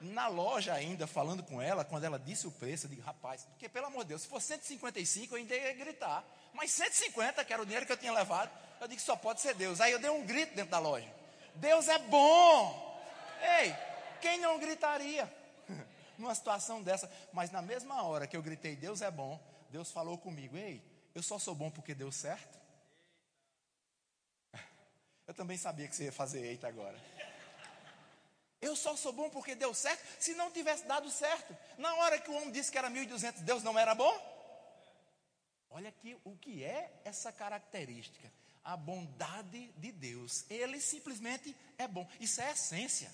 Na 0.01 0.27
loja 0.27 0.73
ainda, 0.73 1.05
falando 1.05 1.43
com 1.43 1.61
ela, 1.61 1.83
quando 1.83 2.05
ela 2.05 2.17
disse 2.17 2.47
o 2.47 2.51
preço, 2.51 2.85
eu 2.85 2.89
digo, 2.89 3.01
rapaz, 3.01 3.43
porque 3.43 3.67
pelo 3.67 3.87
amor 3.87 4.03
de 4.03 4.09
Deus, 4.09 4.21
se 4.21 4.29
for 4.29 4.41
155, 4.41 5.33
eu 5.33 5.39
ainda 5.39 5.53
ia 5.53 5.73
gritar. 5.73 6.23
Mas 6.53 6.71
150, 6.71 7.43
que 7.43 7.51
era 7.51 7.61
o 7.61 7.65
dinheiro 7.65 7.85
que 7.85 7.91
eu 7.91 7.97
tinha 7.97 8.13
levado, 8.13 8.49
eu 8.79 8.87
digo, 8.87 9.01
só 9.01 9.17
pode 9.17 9.41
ser 9.41 9.53
Deus. 9.55 9.81
Aí 9.81 9.91
eu 9.91 9.99
dei 9.99 10.09
um 10.09 10.25
grito 10.25 10.55
dentro 10.55 10.71
da 10.71 10.79
loja. 10.79 11.13
Deus 11.55 11.89
é 11.89 11.97
bom. 11.97 13.03
Ei, 13.59 13.75
quem 14.21 14.39
não 14.39 14.57
gritaria 14.57 15.38
numa 16.19 16.35
situação 16.35 16.83
dessa? 16.83 17.11
Mas 17.31 17.51
na 17.51 17.61
mesma 17.61 18.03
hora 18.03 18.27
que 18.27 18.35
eu 18.35 18.41
gritei, 18.41 18.75
Deus 18.75 19.01
é 19.01 19.09
bom, 19.09 19.41
Deus 19.69 19.91
falou 19.91 20.17
comigo, 20.17 20.57
ei, 20.57 20.83
eu 21.15 21.23
só 21.23 21.39
sou 21.39 21.55
bom 21.55 21.71
porque 21.71 21.95
deu 21.95 22.11
certo? 22.11 22.59
Eu 25.27 25.33
também 25.33 25.57
sabia 25.57 25.87
que 25.87 25.95
você 25.95 26.05
ia 26.05 26.11
fazer 26.11 26.43
eita 26.43 26.67
agora. 26.67 26.97
Eu 28.61 28.75
só 28.75 28.95
sou 28.95 29.13
bom 29.13 29.29
porque 29.29 29.55
deu 29.55 29.73
certo. 29.73 30.03
Se 30.19 30.33
não 30.33 30.51
tivesse 30.51 30.85
dado 30.85 31.09
certo, 31.09 31.55
na 31.77 31.93
hora 31.95 32.19
que 32.19 32.29
o 32.29 32.35
homem 32.35 32.51
disse 32.51 32.71
que 32.71 32.77
era 32.77 32.89
1.200, 32.89 33.39
Deus 33.39 33.63
não 33.63 33.77
era 33.77 33.95
bom? 33.95 34.13
Olha 35.69 35.89
aqui 35.89 36.17
o 36.23 36.35
que 36.35 36.63
é 36.63 37.01
essa 37.05 37.31
característica. 37.31 38.31
A 38.63 38.75
bondade 38.75 39.71
de 39.77 39.91
Deus. 39.91 40.45
Ele 40.49 40.81
simplesmente 40.81 41.55
é 41.77 41.87
bom. 41.87 42.07
Isso 42.19 42.41
é 42.41 42.51
essência. 42.51 43.11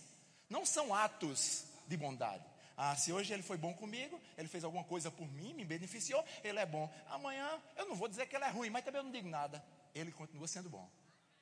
Não 0.49 0.65
são 0.65 0.93
atos 0.93 1.65
de 1.87 1.97
bondade. 1.97 2.43
Ah, 2.77 2.95
se 2.95 3.13
hoje 3.13 3.33
ele 3.33 3.43
foi 3.43 3.57
bom 3.57 3.73
comigo, 3.73 4.19
ele 4.37 4.47
fez 4.47 4.63
alguma 4.63 4.83
coisa 4.83 5.09
por 5.09 5.27
mim, 5.31 5.53
me 5.53 5.63
beneficiou, 5.63 6.23
ele 6.43 6.59
é 6.59 6.65
bom. 6.65 6.93
Amanhã, 7.09 7.61
eu 7.77 7.87
não 7.87 7.95
vou 7.95 8.07
dizer 8.07 8.25
que 8.27 8.35
ele 8.35 8.43
é 8.43 8.49
ruim, 8.49 8.69
mas 8.69 8.83
também 8.83 8.99
eu 8.99 9.03
não 9.03 9.11
digo 9.11 9.29
nada. 9.29 9.63
Ele 9.93 10.11
continua 10.11 10.47
sendo 10.47 10.69
bom. 10.69 10.89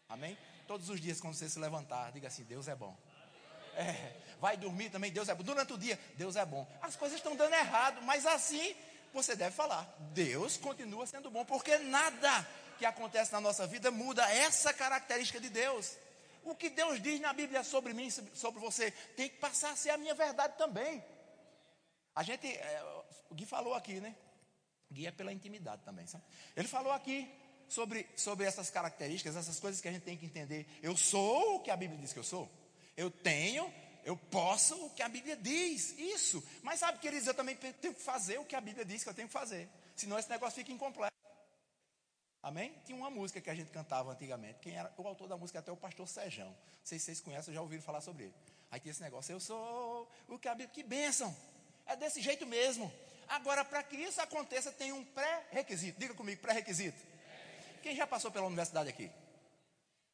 Amém? 0.08 0.38
Todos 0.68 0.90
os 0.90 1.02
dias, 1.02 1.20
quando 1.20 1.34
você 1.34 1.50
se 1.50 1.58
levantar, 1.58 2.12
diga 2.12 2.28
assim: 2.28 2.44
Deus 2.44 2.68
é 2.68 2.76
bom. 2.76 2.96
É, 3.76 4.16
vai 4.40 4.56
dormir 4.56 4.92
também, 4.92 5.12
Deus 5.12 5.28
é 5.28 5.34
bom. 5.34 5.44
Durante 5.44 5.74
o 5.74 5.78
dia, 5.78 6.00
Deus 6.16 6.36
é 6.36 6.46
bom. 6.46 6.68
As 6.82 6.96
coisas 6.96 7.18
estão 7.18 7.36
dando 7.36 7.54
errado, 7.56 8.02
mas 8.04 8.26
assim 8.26 8.76
você 9.12 9.36
deve 9.36 9.56
falar: 9.56 9.92
Deus 10.14 10.58
continua 10.58 11.08
sendo 11.08 11.32
bom, 11.32 11.44
porque 11.46 11.78
nada 11.80 12.48
que 12.78 12.86
acontece 12.86 13.32
na 13.32 13.42
nossa 13.42 13.66
vida 13.66 13.90
muda 13.90 14.30
essa 14.32 14.72
característica 14.72 15.40
de 15.40 15.50
Deus. 15.50 15.98
O 16.44 16.54
que 16.54 16.70
Deus 16.70 17.02
diz 17.02 17.20
na 17.22 17.32
Bíblia 17.32 17.64
sobre 17.64 17.94
mim, 17.94 18.10
sobre 18.12 18.60
você, 18.60 18.92
tem 19.16 19.30
que 19.30 19.38
passar 19.38 19.72
a 19.72 19.76
ser 19.76 19.92
a 19.92 19.98
minha 19.98 20.14
verdade 20.14 20.56
também. 20.58 21.04
A 22.16 22.24
gente, 22.24 22.48
é, 22.48 23.04
o 23.30 23.36
Gui 23.36 23.46
falou 23.46 23.74
aqui, 23.74 24.00
né? 24.00 24.16
Gui 24.92 25.08
é 25.08 25.12
pela 25.12 25.34
intimidade 25.34 25.82
também, 25.84 26.06
sabe? 26.06 26.24
Ele 26.56 26.68
falou 26.68 26.92
aqui 26.92 27.30
sobre, 27.68 28.08
sobre 28.16 28.46
essas 28.46 28.70
características, 28.70 29.36
essas 29.36 29.60
coisas 29.60 29.82
que 29.82 29.88
a 29.88 29.92
gente 29.92 30.04
tem 30.04 30.16
que 30.16 30.26
entender. 30.26 30.68
Eu 30.82 30.96
sou 30.96 31.56
o 31.56 31.60
que 31.60 31.72
a 31.72 31.76
Bíblia 31.76 32.00
diz 32.00 32.14
que 32.14 32.20
eu 32.20 32.24
sou. 32.24 32.50
Eu 32.96 33.10
tenho, 33.10 33.74
eu 34.06 34.16
posso 34.16 34.86
o 34.86 34.90
que 34.92 35.02
a 35.02 35.10
Bíblia 35.10 35.36
diz, 35.36 35.98
isso. 35.98 36.44
Mas 36.62 36.80
sabe, 36.80 37.00
queridos, 37.00 37.28
eu 37.28 37.34
também 37.34 37.56
tenho 37.56 37.94
que 37.94 38.02
fazer 38.02 38.40
o 38.40 38.46
que 38.46 38.56
a 38.56 38.62
Bíblia 38.62 38.86
diz 38.86 39.04
que 39.04 39.10
eu 39.10 39.14
tenho 39.14 39.28
que 39.28 39.34
fazer. 39.34 39.68
Senão 39.96 40.20
esse 40.20 40.30
negócio 40.30 40.56
fica 40.56 40.72
incompleto. 40.72 41.14
Amém? 42.44 42.76
Tinha 42.86 42.98
uma 42.98 43.10
música 43.10 43.40
que 43.40 43.50
a 43.50 43.56
gente 43.56 43.72
cantava 43.72 44.12
antigamente. 44.12 44.60
Quem 44.60 44.76
era 44.76 44.94
o 44.98 45.08
autor 45.08 45.28
da 45.28 45.38
música 45.38 45.60
até 45.60 45.72
o 45.72 45.78
pastor 45.78 46.08
Sejão. 46.08 46.50
Não 46.50 46.56
sei 46.84 47.00
se 47.00 47.06
vocês 47.06 47.22
conhecem, 47.22 47.54
já 47.54 47.62
ouviram 47.62 47.82
falar 47.82 48.02
sobre 48.02 48.26
ele. 48.26 48.34
Aí 48.70 48.80
tinha 48.80 48.92
esse 48.92 49.02
negócio, 49.02 49.32
eu 49.32 49.40
sou 49.40 50.10
o 50.28 50.38
que 50.38 50.48
a 50.48 50.52
Bíblia. 50.54 50.74
Que 50.74 50.84
bênção! 50.84 51.36
É 51.86 51.96
desse 51.96 52.22
jeito 52.22 52.46
mesmo. 52.46 52.92
Agora, 53.28 53.64
para 53.66 53.82
que 53.84 53.96
isso 53.96 54.22
aconteça, 54.22 54.72
tem 54.72 54.92
um 54.92 55.04
pré-requisito. 55.04 56.00
Diga 56.00 56.14
comigo, 56.14 56.42
pré-requisito. 56.42 56.98
Quem 57.82 57.96
já 57.96 58.06
passou 58.08 58.32
pela 58.32 58.46
universidade 58.46 58.90
aqui? 58.90 59.10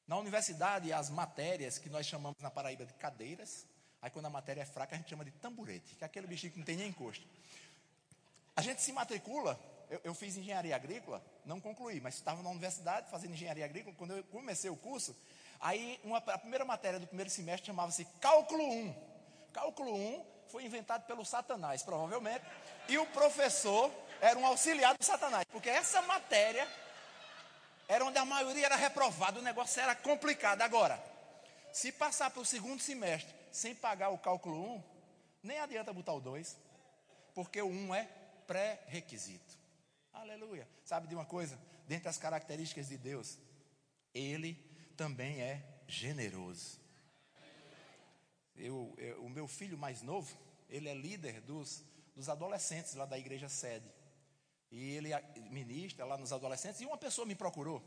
Na 0.07 0.17
universidade, 0.17 0.91
as 0.91 1.09
matérias 1.09 1.77
que 1.77 1.89
nós 1.89 2.05
chamamos 2.05 2.39
na 2.41 2.49
Paraíba 2.49 2.85
de 2.85 2.93
cadeiras, 2.93 3.67
aí 4.01 4.09
quando 4.09 4.25
a 4.25 4.29
matéria 4.29 4.61
é 4.61 4.65
fraca, 4.65 4.95
a 4.95 4.97
gente 4.97 5.09
chama 5.09 5.23
de 5.23 5.31
tamborete, 5.31 5.95
que 5.95 6.03
é 6.03 6.07
aquele 6.07 6.25
bichinho 6.25 6.51
que 6.51 6.57
não 6.57 6.65
tem 6.65 6.75
nem 6.75 6.89
encosto. 6.89 7.23
A 8.55 8.61
gente 8.61 8.81
se 8.81 8.91
matricula, 8.91 9.59
eu, 9.89 10.01
eu 10.05 10.13
fiz 10.15 10.35
engenharia 10.35 10.75
agrícola, 10.75 11.23
não 11.45 11.61
concluí, 11.61 12.01
mas 12.01 12.15
estava 12.15 12.41
na 12.41 12.49
universidade 12.49 13.09
fazendo 13.11 13.33
engenharia 13.33 13.65
agrícola, 13.65 13.95
quando 13.95 14.17
eu 14.17 14.23
comecei 14.23 14.69
o 14.69 14.75
curso, 14.75 15.15
aí 15.59 15.99
uma, 16.03 16.17
a 16.17 16.37
primeira 16.37 16.65
matéria 16.65 16.99
do 16.99 17.05
primeiro 17.05 17.29
semestre 17.29 17.67
chamava-se 17.67 18.05
Cálculo 18.19 18.63
1. 18.63 18.95
Cálculo 19.53 19.93
1 19.93 20.38
foi 20.49 20.65
inventado 20.65 21.05
pelo 21.05 21.23
Satanás, 21.23 21.83
provavelmente, 21.83 22.43
e 22.87 22.97
o 22.97 23.05
professor 23.07 23.91
era 24.19 24.37
um 24.37 24.45
auxiliar 24.45 24.97
do 24.97 25.03
Satanás, 25.03 25.45
porque 25.51 25.69
essa 25.69 26.01
matéria 26.01 26.67
era 27.87 28.03
onde 28.03 28.17
a 28.17 28.25
maioria 28.25 28.65
era 28.65 28.75
reprovada, 28.75 29.39
o 29.39 29.43
negócio 29.43 29.81
era 29.81 29.95
complicado. 29.95 30.61
Agora, 30.61 31.01
se 31.71 31.91
passar 31.91 32.29
para 32.31 32.41
o 32.41 32.45
segundo 32.45 32.81
semestre 32.81 33.33
sem 33.51 33.75
pagar 33.75 34.09
o 34.09 34.17
cálculo 34.17 34.75
1, 34.75 34.83
nem 35.43 35.59
adianta 35.59 35.93
botar 35.93 36.13
o 36.13 36.19
2, 36.19 36.57
porque 37.33 37.61
o 37.61 37.69
1 37.69 37.95
é 37.95 38.09
pré-requisito. 38.45 39.57
Aleluia. 40.11 40.67
Sabe 40.83 41.07
de 41.07 41.15
uma 41.15 41.25
coisa? 41.25 41.57
Dentre 41.87 42.09
as 42.09 42.17
características 42.17 42.89
de 42.89 42.97
Deus, 42.97 43.37
Ele 44.13 44.53
também 44.97 45.41
é 45.41 45.63
generoso. 45.87 46.78
Eu, 48.59 48.93
eu, 48.97 49.23
o 49.23 49.29
meu 49.29 49.47
filho 49.47 49.77
mais 49.77 50.01
novo, 50.01 50.37
ele 50.69 50.89
é 50.89 50.93
líder 50.93 51.41
dos, 51.41 51.83
dos 52.15 52.29
adolescentes 52.29 52.93
lá 52.93 53.05
da 53.05 53.17
igreja 53.17 53.47
sede. 53.47 53.89
E 54.71 54.91
ele 54.91 55.09
ministra 55.49 56.05
lá 56.05 56.17
nos 56.17 56.31
adolescentes. 56.31 56.81
E 56.81 56.85
uma 56.85 56.97
pessoa 56.97 57.25
me 57.25 57.35
procurou. 57.35 57.81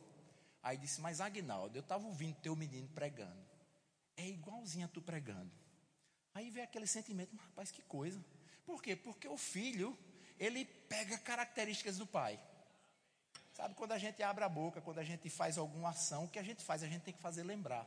Aí 0.63 0.77
disse: 0.77 1.01
Mas 1.01 1.21
Agnaldo, 1.21 1.77
eu 1.77 1.83
estava 1.83 2.05
ouvindo 2.07 2.41
teu 2.41 2.57
menino 2.57 2.89
pregando. 2.89 3.45
É 4.17 4.27
igualzinho 4.27 4.87
a 4.87 4.89
tu 4.89 5.01
pregando. 5.01 5.51
Aí 6.35 6.51
veio 6.51 6.65
aquele 6.65 6.87
sentimento: 6.87 7.37
Rapaz, 7.37 7.71
que 7.71 7.83
coisa. 7.83 8.25
Por 8.65 8.83
quê? 8.83 8.97
Porque 8.97 9.29
o 9.29 9.37
filho, 9.37 9.97
ele 10.39 10.65
pega 10.65 11.19
características 11.19 11.99
do 11.99 12.07
pai. 12.07 12.41
Sabe, 13.53 13.75
quando 13.75 13.93
a 13.93 13.99
gente 13.99 14.23
abre 14.23 14.43
a 14.43 14.49
boca, 14.49 14.81
quando 14.81 14.99
a 14.99 15.05
gente 15.05 15.29
faz 15.29 15.59
alguma 15.59 15.91
ação, 15.91 16.25
o 16.25 16.29
que 16.29 16.39
a 16.39 16.43
gente 16.43 16.65
faz? 16.65 16.83
A 16.83 16.89
gente 16.89 17.03
tem 17.03 17.13
que 17.13 17.21
fazer 17.21 17.43
lembrar 17.43 17.87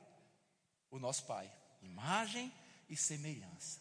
o 0.91 0.99
nosso 0.99 1.25
pai. 1.25 1.51
Imagem 1.81 2.53
e 2.89 2.95
semelhança. 2.95 3.79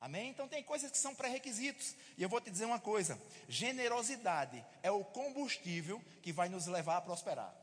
Amém? 0.00 0.28
Então 0.28 0.46
tem 0.46 0.62
coisas 0.62 0.90
que 0.90 0.98
são 0.98 1.14
pré-requisitos. 1.14 1.94
E 2.16 2.22
eu 2.22 2.28
vou 2.28 2.40
te 2.40 2.50
dizer 2.50 2.64
uma 2.64 2.78
coisa: 2.78 3.20
generosidade 3.48 4.64
é 4.82 4.90
o 4.90 5.04
combustível 5.04 6.02
que 6.22 6.32
vai 6.32 6.48
nos 6.48 6.66
levar 6.66 6.98
a 6.98 7.00
prosperar. 7.00 7.54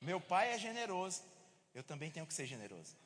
Meu 0.00 0.20
pai 0.20 0.52
é 0.52 0.58
generoso, 0.58 1.22
eu 1.74 1.82
também 1.82 2.10
tenho 2.10 2.26
que 2.26 2.34
ser 2.34 2.46
generoso. 2.46 2.96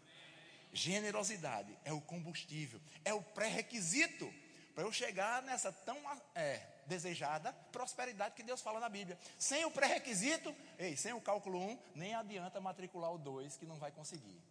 Generosidade 0.72 1.76
é 1.84 1.92
o 1.92 2.00
combustível, 2.00 2.80
é 3.04 3.12
o 3.12 3.22
pré-requisito 3.22 4.32
para 4.74 4.84
eu 4.84 4.92
chegar 4.92 5.42
nessa 5.42 5.72
tão 5.72 5.96
é, 6.34 6.58
desejada 6.86 7.52
prosperidade 7.72 8.34
que 8.34 8.42
Deus 8.42 8.60
fala 8.60 8.80
na 8.80 8.88
Bíblia. 8.88 9.18
Sem 9.38 9.64
o 9.64 9.70
pré-requisito, 9.70 10.54
ei, 10.78 10.96
sem 10.96 11.12
o 11.12 11.20
cálculo 11.20 11.58
1, 11.58 11.78
nem 11.94 12.14
adianta 12.14 12.60
matricular 12.60 13.12
o 13.12 13.18
2 13.18 13.56
que 13.56 13.66
não 13.66 13.76
vai 13.76 13.90
conseguir. 13.90 14.42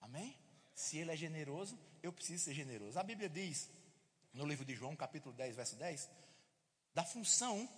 Amém? 0.00 0.36
Se 0.74 0.98
ele 0.98 1.12
é 1.12 1.16
generoso, 1.16 1.78
eu 2.02 2.12
preciso 2.12 2.44
ser 2.44 2.54
generoso. 2.54 2.98
A 2.98 3.02
Bíblia 3.02 3.28
diz, 3.28 3.70
no 4.32 4.46
livro 4.46 4.64
de 4.64 4.74
João, 4.74 4.96
capítulo 4.96 5.34
10, 5.34 5.56
verso 5.56 5.76
10, 5.76 6.08
da 6.94 7.04
função 7.04 7.68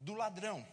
do 0.00 0.14
ladrão. 0.14 0.66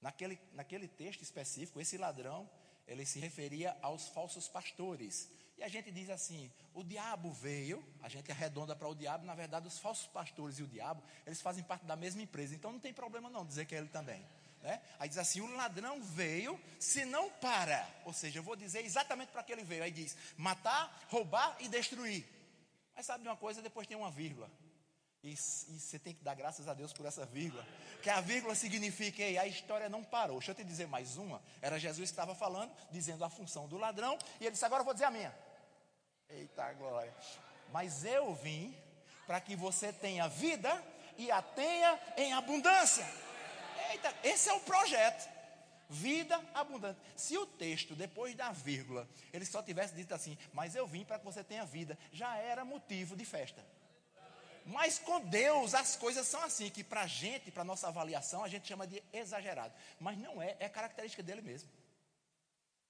Naquele, 0.00 0.38
naquele 0.52 0.88
texto 0.88 1.22
específico, 1.22 1.80
esse 1.80 1.96
ladrão, 1.96 2.48
ele 2.86 3.06
se 3.06 3.20
referia 3.20 3.76
aos 3.80 4.08
falsos 4.08 4.48
pastores. 4.48 5.30
E 5.56 5.62
a 5.62 5.68
gente 5.68 5.92
diz 5.92 6.10
assim: 6.10 6.50
o 6.74 6.82
diabo 6.82 7.32
veio, 7.32 7.84
a 8.02 8.08
gente 8.08 8.30
arredonda 8.32 8.74
para 8.74 8.88
o 8.88 8.94
diabo, 8.94 9.24
na 9.24 9.34
verdade, 9.34 9.68
os 9.68 9.78
falsos 9.78 10.06
pastores 10.08 10.58
e 10.58 10.62
o 10.62 10.66
diabo, 10.66 11.02
eles 11.24 11.40
fazem 11.40 11.62
parte 11.62 11.84
da 11.84 11.94
mesma 11.94 12.22
empresa, 12.22 12.54
então 12.54 12.72
não 12.72 12.80
tem 12.80 12.92
problema 12.92 13.30
não 13.30 13.46
dizer 13.46 13.66
que 13.66 13.74
é 13.74 13.78
ele 13.78 13.88
também. 13.88 14.26
Né? 14.62 14.80
Aí 14.98 15.08
diz 15.08 15.18
assim: 15.18 15.40
o 15.40 15.56
ladrão 15.56 16.00
veio, 16.02 16.58
se 16.78 17.04
não 17.04 17.28
para, 17.28 17.86
ou 18.04 18.12
seja, 18.12 18.38
eu 18.38 18.42
vou 18.42 18.54
dizer 18.54 18.84
exatamente 18.84 19.30
para 19.30 19.42
que 19.42 19.52
ele 19.52 19.64
veio. 19.64 19.82
Aí 19.82 19.90
diz: 19.90 20.16
matar, 20.36 21.04
roubar 21.08 21.56
e 21.60 21.68
destruir. 21.68 22.24
Mas 22.94 23.06
sabe 23.06 23.22
de 23.22 23.28
uma 23.28 23.36
coisa? 23.36 23.60
Depois 23.60 23.86
tem 23.86 23.96
uma 23.96 24.10
vírgula. 24.10 24.50
E, 25.22 25.32
e, 25.32 25.36
você 25.36 25.98
tem 25.98 26.14
que 26.14 26.22
dar 26.22 26.34
graças 26.34 26.66
a 26.66 26.74
Deus 26.74 26.92
por 26.92 27.06
essa 27.06 27.24
vírgula. 27.24 27.66
Que 28.02 28.10
a 28.10 28.20
vírgula 28.20 28.54
significa, 28.54 29.22
ei, 29.22 29.38
a 29.38 29.46
história 29.46 29.88
não 29.88 30.02
parou. 30.02 30.38
Deixa 30.38 30.50
eu 30.50 30.56
te 30.56 30.64
dizer 30.64 30.88
mais 30.88 31.16
uma. 31.16 31.40
Era 31.60 31.78
Jesus 31.78 32.10
que 32.10 32.12
estava 32.12 32.34
falando, 32.34 32.72
dizendo 32.90 33.24
a 33.24 33.30
função 33.30 33.68
do 33.68 33.78
ladrão. 33.78 34.16
E 34.40 34.44
ele 34.44 34.52
disse: 34.52 34.64
agora 34.64 34.80
eu 34.80 34.84
vou 34.84 34.94
dizer 34.94 35.06
a 35.06 35.10
minha. 35.10 35.34
Eita 36.28 36.72
glória. 36.74 37.14
Mas 37.72 38.04
eu 38.04 38.32
vim 38.34 38.76
para 39.26 39.40
que 39.40 39.56
você 39.56 39.92
tenha 39.92 40.28
vida 40.28 40.82
e 41.16 41.30
a 41.30 41.42
tenha 41.42 41.98
em 42.16 42.32
abundância. 42.32 43.06
Eita, 43.92 44.14
esse 44.24 44.48
é 44.48 44.52
o 44.54 44.60
projeto. 44.60 45.30
Vida 45.88 46.42
abundante. 46.54 46.98
Se 47.14 47.36
o 47.36 47.44
texto, 47.44 47.94
depois 47.94 48.34
da 48.34 48.50
vírgula, 48.50 49.06
ele 49.32 49.44
só 49.44 49.62
tivesse 49.62 49.94
dito 49.94 50.14
assim, 50.14 50.38
mas 50.52 50.74
eu 50.74 50.86
vim 50.86 51.04
para 51.04 51.18
que 51.18 51.24
você 51.24 51.44
tenha 51.44 51.66
vida, 51.66 51.98
já 52.10 52.34
era 52.36 52.64
motivo 52.64 53.14
de 53.14 53.26
festa. 53.26 53.62
Mas 54.64 54.98
com 54.98 55.20
Deus 55.20 55.74
as 55.74 55.96
coisas 55.96 56.26
são 56.26 56.42
assim, 56.42 56.70
que 56.70 56.82
para 56.82 57.02
a 57.02 57.06
gente, 57.06 57.50
para 57.50 57.64
nossa 57.64 57.88
avaliação, 57.88 58.42
a 58.42 58.48
gente 58.48 58.66
chama 58.66 58.86
de 58.86 59.02
exagerado. 59.12 59.74
Mas 60.00 60.16
não 60.18 60.40
é, 60.40 60.56
é 60.60 60.68
característica 60.68 61.22
dele 61.22 61.42
mesmo. 61.42 61.68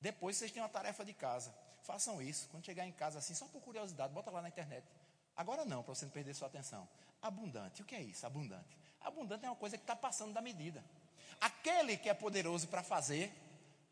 Depois 0.00 0.36
vocês 0.36 0.52
têm 0.52 0.62
uma 0.62 0.68
tarefa 0.68 1.04
de 1.04 1.12
casa. 1.12 1.52
Façam 1.82 2.22
isso. 2.22 2.48
Quando 2.50 2.64
chegar 2.64 2.86
em 2.86 2.92
casa 2.92 3.18
assim, 3.18 3.34
só 3.34 3.46
por 3.46 3.60
curiosidade, 3.62 4.12
bota 4.12 4.30
lá 4.30 4.42
na 4.42 4.48
internet. 4.48 4.86
Agora 5.36 5.64
não, 5.64 5.82
para 5.82 5.94
você 5.94 6.04
não 6.04 6.12
perder 6.12 6.34
sua 6.34 6.46
atenção. 6.46 6.88
Abundante. 7.20 7.82
O 7.82 7.84
que 7.84 7.94
é 7.94 8.02
isso? 8.02 8.24
Abundante. 8.26 8.81
Abundante 9.04 9.44
é 9.44 9.48
uma 9.48 9.56
coisa 9.56 9.76
que 9.76 9.82
está 9.82 9.96
passando 9.96 10.32
da 10.32 10.40
medida. 10.40 10.84
Aquele 11.40 11.96
que 11.96 12.08
é 12.08 12.14
poderoso 12.14 12.68
para 12.68 12.82
fazer, 12.82 13.32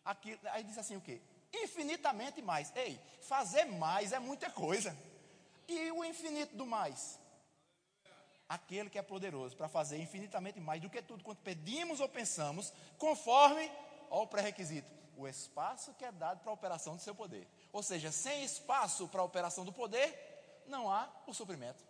aqui, 0.04 0.38
aí 0.52 0.62
diz 0.62 0.78
assim 0.78 0.96
o 0.96 1.00
quê? 1.00 1.20
Infinitamente 1.52 2.40
mais. 2.40 2.72
Ei, 2.76 3.00
fazer 3.22 3.64
mais 3.64 4.12
é 4.12 4.18
muita 4.18 4.50
coisa. 4.50 4.96
E 5.66 5.90
o 5.92 6.04
infinito 6.04 6.56
do 6.56 6.66
mais? 6.66 7.18
Aquele 8.48 8.90
que 8.90 8.98
é 8.98 9.02
poderoso 9.02 9.56
para 9.56 9.68
fazer 9.68 9.98
infinitamente 9.98 10.58
mais 10.60 10.80
do 10.80 10.90
que 10.90 11.00
tudo 11.02 11.22
quanto 11.22 11.42
pedimos 11.42 12.00
ou 12.00 12.08
pensamos, 12.08 12.72
conforme 12.98 13.70
ao 14.10 14.26
pré-requisito, 14.26 14.90
o 15.16 15.28
espaço 15.28 15.94
que 15.94 16.04
é 16.04 16.10
dado 16.10 16.40
para 16.40 16.50
a 16.50 16.54
operação 16.54 16.96
do 16.96 17.02
seu 17.02 17.14
poder. 17.14 17.46
Ou 17.72 17.82
seja, 17.82 18.10
sem 18.10 18.42
espaço 18.42 19.06
para 19.08 19.20
a 19.20 19.24
operação 19.24 19.64
do 19.64 19.72
poder, 19.72 20.64
não 20.66 20.90
há 20.90 21.08
o 21.26 21.34
suprimento. 21.34 21.89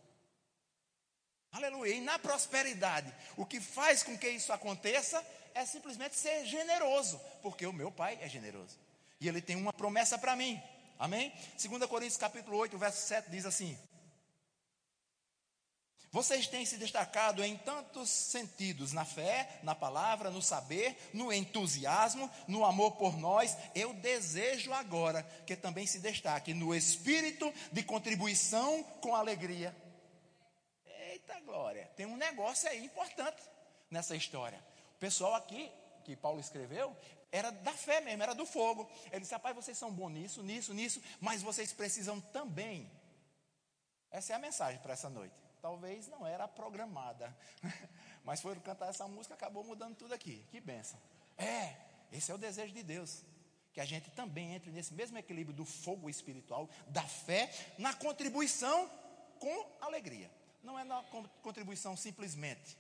Aleluia. 1.53 1.95
E 1.95 2.01
na 2.01 2.19
prosperidade, 2.19 3.13
o 3.37 3.45
que 3.45 3.61
faz 3.61 4.03
com 4.03 4.17
que 4.17 4.29
isso 4.29 4.53
aconteça 4.53 5.25
é 5.55 5.67
simplesmente 5.67 6.17
ser 6.17 6.45
generoso, 6.45 7.21
porque 7.43 7.67
o 7.67 7.73
meu 7.73 7.91
pai 7.91 8.19
é 8.21 8.29
generoso. 8.29 8.79
E 9.21 9.29
ele 9.29 9.43
tem 9.43 9.57
uma 9.57 9.73
promessa 9.73 10.17
para 10.19 10.37
mim. 10.37 10.61
Amém? 10.99 11.33
2 11.61 11.87
Coríntios 11.87 12.17
capítulo 12.17 12.57
8, 12.59 12.79
verso 12.79 13.07
7 13.07 13.31
diz 13.31 13.45
assim: 13.45 13.77
vocês 16.13 16.49
têm 16.49 16.67
se 16.67 16.77
destacado 16.77 17.43
em 17.45 17.57
tantos 17.57 18.11
sentidos: 18.11 18.93
na 18.93 19.05
fé, 19.05 19.61
na 19.63 19.77
palavra, 19.77 20.29
no 20.31 20.43
saber, 20.43 20.97
no 21.13 21.33
entusiasmo, 21.33 22.29
no 22.49 22.65
amor 22.65 22.93
por 22.93 23.17
nós. 23.17 23.57
Eu 23.75 23.95
desejo 23.95 24.73
agora 24.73 25.23
que 25.47 25.55
também 25.55 25.87
se 25.87 26.01
destaque 26.01 26.53
no 26.53 26.75
espírito 26.75 27.53
de 27.71 27.85
contribuição 27.85 28.83
com 29.01 29.15
alegria. 29.15 29.75
Glória! 31.51 31.91
Tem 31.97 32.07
um 32.07 32.17
negócio 32.17 32.69
aí 32.69 32.85
importante 32.85 33.43
nessa 33.91 34.15
história. 34.15 34.63
O 34.97 34.99
pessoal 34.99 35.35
aqui, 35.35 35.71
que 36.05 36.15
Paulo 36.15 36.41
escreveu, 36.41 36.97
era 37.33 37.51
da 37.51 37.73
fé 37.73 38.01
mesmo, 38.01 38.23
era 38.23 38.35
do 38.35 38.47
fogo. 38.47 38.89
Ele 39.11 39.21
disse: 39.21 39.35
rapaz, 39.35 39.55
vocês 39.55 39.77
são 39.77 39.93
bons 39.93 40.11
nisso, 40.11 40.43
nisso, 40.43 40.73
nisso, 40.73 41.03
mas 41.21 41.43
vocês 41.43 41.73
precisam 41.73 42.21
também. 42.21 42.91
Essa 44.11 44.33
é 44.33 44.37
a 44.37 44.39
mensagem 44.39 44.81
para 44.81 44.93
essa 44.93 45.09
noite 45.09 45.41
talvez 45.61 46.09
não 46.09 46.27
era 46.27 46.49
programada. 46.49 47.37
Mas 48.25 48.41
foram 48.41 48.61
cantar 48.61 48.89
essa 48.89 49.07
música, 49.07 49.35
acabou 49.35 49.63
mudando 49.65 49.97
tudo 49.97 50.15
aqui. 50.15 50.45
Que 50.51 50.61
benção. 50.61 50.99
É, 51.37 51.77
esse 52.13 52.31
é 52.31 52.35
o 52.35 52.39
desejo 52.39 52.73
de 52.73 52.83
Deus. 52.83 53.23
que 53.73 53.81
a 53.81 53.85
gente 53.85 54.11
também 54.11 54.55
entre 54.55 54.73
nesse 54.73 54.93
mesmo 54.93 55.17
equilíbrio 55.17 55.57
do 55.57 55.65
fogo 55.65 56.11
espiritual, 56.11 56.69
da 56.89 57.03
fé, 57.03 57.53
na 57.79 57.95
contribuição 57.95 58.91
com 59.39 59.67
alegria. 59.81 60.29
Não 60.63 60.79
é 60.79 60.85
na 60.85 61.03
contribuição 61.43 61.97
simplesmente. 61.97 62.79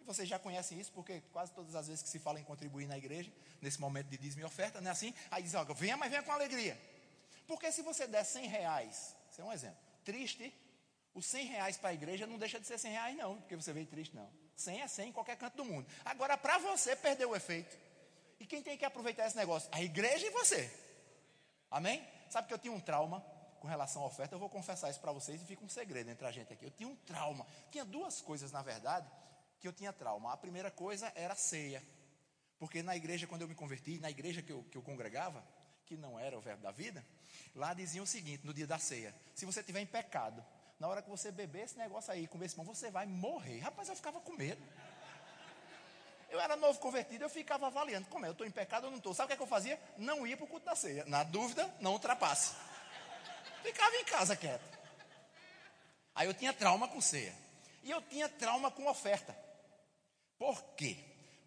E 0.00 0.04
vocês 0.04 0.28
já 0.28 0.38
conhecem 0.38 0.78
isso, 0.78 0.92
porque 0.92 1.20
quase 1.32 1.52
todas 1.52 1.74
as 1.74 1.88
vezes 1.88 2.02
que 2.02 2.08
se 2.08 2.18
fala 2.18 2.40
em 2.40 2.44
contribuir 2.44 2.86
na 2.86 2.96
igreja, 2.96 3.32
nesse 3.60 3.80
momento 3.80 4.08
de 4.08 4.18
dízimo 4.18 4.42
e 4.42 4.44
oferta, 4.44 4.80
não 4.80 4.88
é 4.88 4.92
assim? 4.92 5.12
Aí 5.30 5.42
diz, 5.42 5.54
ó, 5.54 5.64
venha, 5.64 5.96
mas 5.96 6.10
venha 6.10 6.22
com 6.22 6.32
alegria. 6.32 6.78
Porque 7.46 7.70
se 7.72 7.82
você 7.82 8.06
der 8.06 8.24
100 8.24 8.46
reais, 8.46 9.14
isso 9.30 9.40
é 9.40 9.44
um 9.44 9.52
exemplo, 9.52 9.78
triste, 10.04 10.52
os 11.14 11.24
100 11.26 11.46
reais 11.46 11.76
para 11.76 11.90
a 11.90 11.94
igreja 11.94 12.26
não 12.26 12.38
deixa 12.38 12.60
de 12.60 12.66
ser 12.66 12.78
100 12.78 12.92
reais 12.92 13.16
não, 13.16 13.36
porque 13.38 13.56
você 13.56 13.72
veio 13.72 13.86
triste 13.86 14.14
não. 14.14 14.30
100 14.54 14.82
é 14.82 14.88
100 14.88 15.08
em 15.08 15.12
qualquer 15.12 15.36
canto 15.36 15.56
do 15.56 15.64
mundo. 15.64 15.86
Agora, 16.04 16.36
para 16.36 16.58
você, 16.58 16.94
perdeu 16.96 17.30
o 17.30 17.36
efeito. 17.36 17.76
E 18.38 18.46
quem 18.46 18.62
tem 18.62 18.76
que 18.76 18.84
aproveitar 18.84 19.26
esse 19.26 19.36
negócio? 19.36 19.68
A 19.72 19.82
igreja 19.82 20.26
e 20.26 20.30
você. 20.30 20.70
Amém? 21.70 22.06
Sabe 22.28 22.48
que 22.48 22.54
eu 22.54 22.58
tinha 22.58 22.72
um 22.72 22.80
trauma 22.80 23.24
com 23.60 23.68
relação 23.68 24.02
à 24.02 24.06
oferta? 24.06 24.34
Eu 24.34 24.38
vou 24.38 24.48
confessar 24.48 24.90
isso 24.90 25.00
para 25.00 25.12
vocês 25.12 25.40
e 25.40 25.44
fica 25.44 25.64
um 25.64 25.68
segredo 25.68 26.10
entre 26.10 26.26
a 26.26 26.30
gente 26.30 26.52
aqui. 26.52 26.64
Eu 26.64 26.70
tinha 26.70 26.88
um 26.88 26.96
trauma. 26.96 27.46
Tinha 27.70 27.84
duas 27.84 28.20
coisas, 28.20 28.52
na 28.52 28.62
verdade, 28.62 29.10
que 29.60 29.66
eu 29.66 29.72
tinha 29.72 29.92
trauma. 29.92 30.32
A 30.32 30.36
primeira 30.36 30.70
coisa 30.70 31.12
era 31.14 31.32
a 31.32 31.36
ceia. 31.36 31.82
Porque 32.58 32.82
na 32.82 32.96
igreja, 32.96 33.26
quando 33.26 33.42
eu 33.42 33.48
me 33.48 33.54
converti, 33.54 33.98
na 33.98 34.10
igreja 34.10 34.42
que 34.42 34.52
eu, 34.52 34.62
que 34.64 34.78
eu 34.78 34.82
congregava, 34.82 35.44
que 35.84 35.96
não 35.96 36.18
era 36.18 36.36
o 36.36 36.40
verbo 36.40 36.62
da 36.62 36.70
vida, 36.70 37.04
lá 37.54 37.74
diziam 37.74 38.04
o 38.04 38.06
seguinte, 38.06 38.46
no 38.46 38.54
dia 38.54 38.66
da 38.66 38.78
ceia: 38.78 39.14
se 39.34 39.44
você 39.44 39.62
tiver 39.62 39.80
em 39.80 39.86
pecado, 39.86 40.44
na 40.78 40.88
hora 40.88 41.02
que 41.02 41.08
você 41.08 41.30
beber 41.30 41.64
esse 41.64 41.78
negócio 41.78 42.12
aí, 42.12 42.26
comer 42.26 42.46
esse 42.46 42.56
pão, 42.56 42.64
você 42.64 42.90
vai 42.90 43.06
morrer. 43.06 43.60
Rapaz, 43.60 43.88
eu 43.88 43.96
ficava 43.96 44.20
com 44.20 44.32
medo. 44.32 44.62
Eu 46.28 46.40
era 46.40 46.56
novo 46.56 46.78
convertido, 46.80 47.24
eu 47.24 47.30
ficava 47.30 47.68
avaliando. 47.68 48.08
Como 48.08 48.24
é? 48.26 48.28
Eu 48.28 48.32
estou 48.32 48.46
em 48.46 48.50
pecado 48.50 48.84
ou 48.84 48.90
não 48.90 48.98
estou? 48.98 49.14
Sabe 49.14 49.26
o 49.26 49.28
que, 49.28 49.32
é 49.34 49.36
que 49.36 49.42
eu 49.42 49.46
fazia? 49.46 49.80
Não 49.96 50.26
ia 50.26 50.36
para 50.36 50.44
o 50.44 50.48
culto 50.48 50.66
da 50.66 50.74
ceia. 50.74 51.04
Na 51.06 51.22
dúvida, 51.22 51.72
não 51.80 51.92
ultrapasse. 51.92 52.54
Ficava 53.66 53.96
em 53.96 54.04
casa 54.04 54.36
quieto. 54.36 54.78
Aí 56.14 56.26
eu 56.26 56.34
tinha 56.34 56.52
trauma 56.52 56.88
com 56.88 57.00
ceia. 57.00 57.34
E 57.82 57.90
eu 57.90 58.00
tinha 58.02 58.28
trauma 58.28 58.70
com 58.70 58.86
oferta. 58.86 59.36
Por 60.38 60.62
quê? 60.76 60.96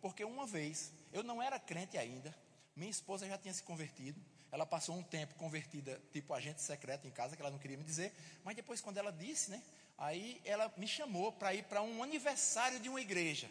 Porque 0.02 0.24
uma 0.24 0.46
vez, 0.46 0.92
eu 1.12 1.24
não 1.24 1.42
era 1.42 1.60
crente 1.60 1.98
ainda, 1.98 2.36
minha 2.76 2.92
esposa 2.92 3.28
já 3.28 3.38
tinha 3.38 3.54
se 3.54 3.64
convertido. 3.64 4.20
Ela 4.52 4.66
passou 4.66 4.96
um 4.96 5.04
tempo 5.04 5.36
convertida, 5.36 6.02
tipo 6.12 6.34
agente 6.34 6.62
secreto 6.62 7.08
em 7.08 7.12
casa, 7.12 7.36
que 7.36 7.42
ela 7.42 7.52
não 7.52 7.60
queria 7.60 7.78
me 7.78 7.84
dizer. 7.84 8.14
Mas 8.44 8.56
depois, 8.56 8.82
quando 8.82 8.98
ela 8.98 9.12
disse, 9.12 9.52
né? 9.52 9.62
Aí 9.98 10.42
ela 10.46 10.72
me 10.78 10.88
chamou 10.88 11.32
para 11.32 11.54
ir 11.54 11.64
para 11.64 11.82
um 11.82 12.02
aniversário 12.02 12.80
de 12.80 12.90
uma 12.90 13.02
igreja 13.02 13.50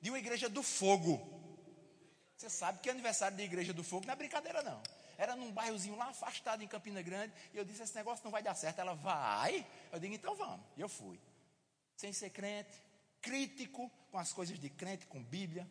de 0.00 0.10
uma 0.10 0.18
igreja 0.18 0.48
do 0.48 0.62
fogo. 0.62 1.20
Você 2.36 2.48
sabe 2.48 2.78
que 2.80 2.88
aniversário 2.88 3.36
da 3.36 3.42
igreja 3.42 3.72
do 3.72 3.82
fogo 3.82 4.06
não 4.06 4.12
é 4.12 4.16
brincadeira, 4.16 4.62
não. 4.62 4.80
Era 5.18 5.34
num 5.34 5.50
bairrozinho 5.50 5.96
lá 5.96 6.06
afastado 6.06 6.62
em 6.62 6.68
Campina 6.68 7.02
Grande. 7.02 7.34
E 7.52 7.58
eu 7.58 7.64
disse: 7.64 7.82
esse 7.82 7.94
negócio 7.96 8.24
não 8.24 8.30
vai 8.30 8.40
dar 8.40 8.54
certo. 8.54 8.78
Ela 8.78 8.94
vai. 8.94 9.66
Eu 9.92 9.98
digo: 9.98 10.14
então 10.14 10.36
vamos. 10.36 10.64
E 10.76 10.80
eu 10.80 10.88
fui. 10.88 11.20
Sem 11.96 12.12
ser 12.12 12.30
crente, 12.30 12.80
crítico 13.20 13.90
com 14.12 14.18
as 14.18 14.32
coisas 14.32 14.56
de 14.58 14.70
crente, 14.70 15.08
com 15.08 15.20
Bíblia. 15.20 15.68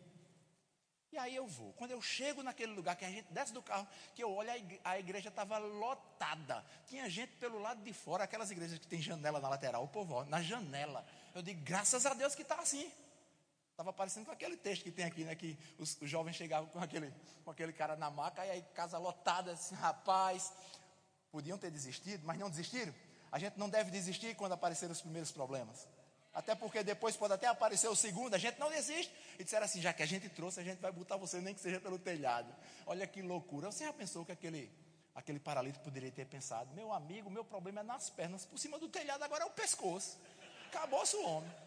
E 1.13 1.17
aí 1.17 1.33
eu 1.33 1.47
vou. 1.47 1.71
Quando 1.73 1.91
eu 1.91 2.01
chego 2.01 2.43
naquele 2.43 2.73
lugar, 2.73 2.97
que 2.97 3.05
a 3.05 3.09
gente 3.09 3.31
desce 3.31 3.53
do 3.53 3.61
carro, 3.61 3.87
que 4.13 4.21
eu 4.21 4.29
olho, 4.29 4.51
a 4.83 4.99
igreja 4.99 5.29
estava 5.29 5.57
lotada. 5.57 6.65
Tinha 6.85 7.09
gente 7.09 7.31
pelo 7.37 7.59
lado 7.59 7.81
de 7.81 7.93
fora, 7.93 8.25
aquelas 8.25 8.51
igrejas 8.51 8.77
que 8.77 8.87
tem 8.87 9.01
janela 9.01 9.39
na 9.39 9.47
lateral, 9.47 9.81
o 9.83 9.87
povo, 9.87 10.25
na 10.25 10.41
janela. 10.41 11.05
Eu 11.33 11.41
digo, 11.41 11.61
graças 11.63 12.05
a 12.05 12.13
Deus 12.13 12.35
que 12.35 12.41
está 12.41 12.55
assim. 12.55 12.91
Estava 13.77 13.93
parecendo 13.93 14.25
com 14.25 14.31
aquele 14.31 14.57
texto 14.57 14.81
que 14.81 14.89
tem 14.89 15.05
aqui, 15.05 15.23
né? 15.23 15.35
Que 15.35 15.55
os, 15.77 16.01
os, 16.01 16.09
jovens 16.09 16.35
chegavam 16.35 16.67
com 16.67 16.79
aquele, 16.79 17.13
com 17.45 17.51
aquele 17.51 17.71
cara 17.71 17.95
na 17.95 18.09
maca, 18.09 18.43
e 18.43 18.49
aí 18.49 18.65
casa 18.73 18.97
lotada, 18.97 19.51
assim, 19.51 19.75
rapaz. 19.75 20.51
Podiam 21.31 21.59
ter 21.59 21.69
desistido, 21.69 22.25
mas 22.25 22.39
não 22.39 22.49
desistiram. 22.49 22.91
A 23.31 23.37
gente 23.37 23.55
não 23.55 23.69
deve 23.69 23.91
desistir 23.91 24.35
quando 24.35 24.53
apareceram 24.53 24.93
os 24.93 25.01
primeiros 25.01 25.31
problemas. 25.31 25.87
Até 26.33 26.55
porque 26.55 26.81
depois 26.81 27.15
pode 27.15 27.35
até 27.35 27.45
aparecer 27.45 27.87
o 27.87 27.95
segundo, 27.95 28.33
a 28.33 28.39
gente 28.39 28.57
não 28.59 28.71
desiste. 28.71 29.13
E 29.37 29.43
disseram 29.43 29.65
assim: 29.65 29.79
já 29.79 29.93
que 29.93 30.01
a 30.01 30.07
gente 30.07 30.27
trouxe, 30.27 30.59
a 30.59 30.63
gente 30.63 30.79
vai 30.79 30.91
botar 30.91 31.15
você, 31.15 31.39
nem 31.39 31.53
que 31.53 31.61
seja 31.61 31.79
pelo 31.79 31.99
telhado. 31.99 32.51
Olha 32.87 33.05
que 33.05 33.21
loucura. 33.21 33.71
Você 33.71 33.85
já 33.85 33.93
pensou 33.93 34.25
que 34.25 34.31
aquele, 34.31 34.71
aquele 35.13 35.39
paralítico 35.39 35.83
poderia 35.83 36.09
ter 36.09 36.25
pensado: 36.25 36.73
meu 36.73 36.91
amigo, 36.91 37.29
meu 37.29 37.45
problema 37.45 37.81
é 37.81 37.83
nas 37.83 38.09
pernas, 38.09 38.43
por 38.43 38.57
cima 38.57 38.79
do 38.79 38.89
telhado, 38.89 39.23
agora 39.23 39.43
é 39.43 39.45
o 39.45 39.51
pescoço. 39.51 40.17
Acabou-se 40.65 41.15
o 41.15 41.23
homem. 41.23 41.66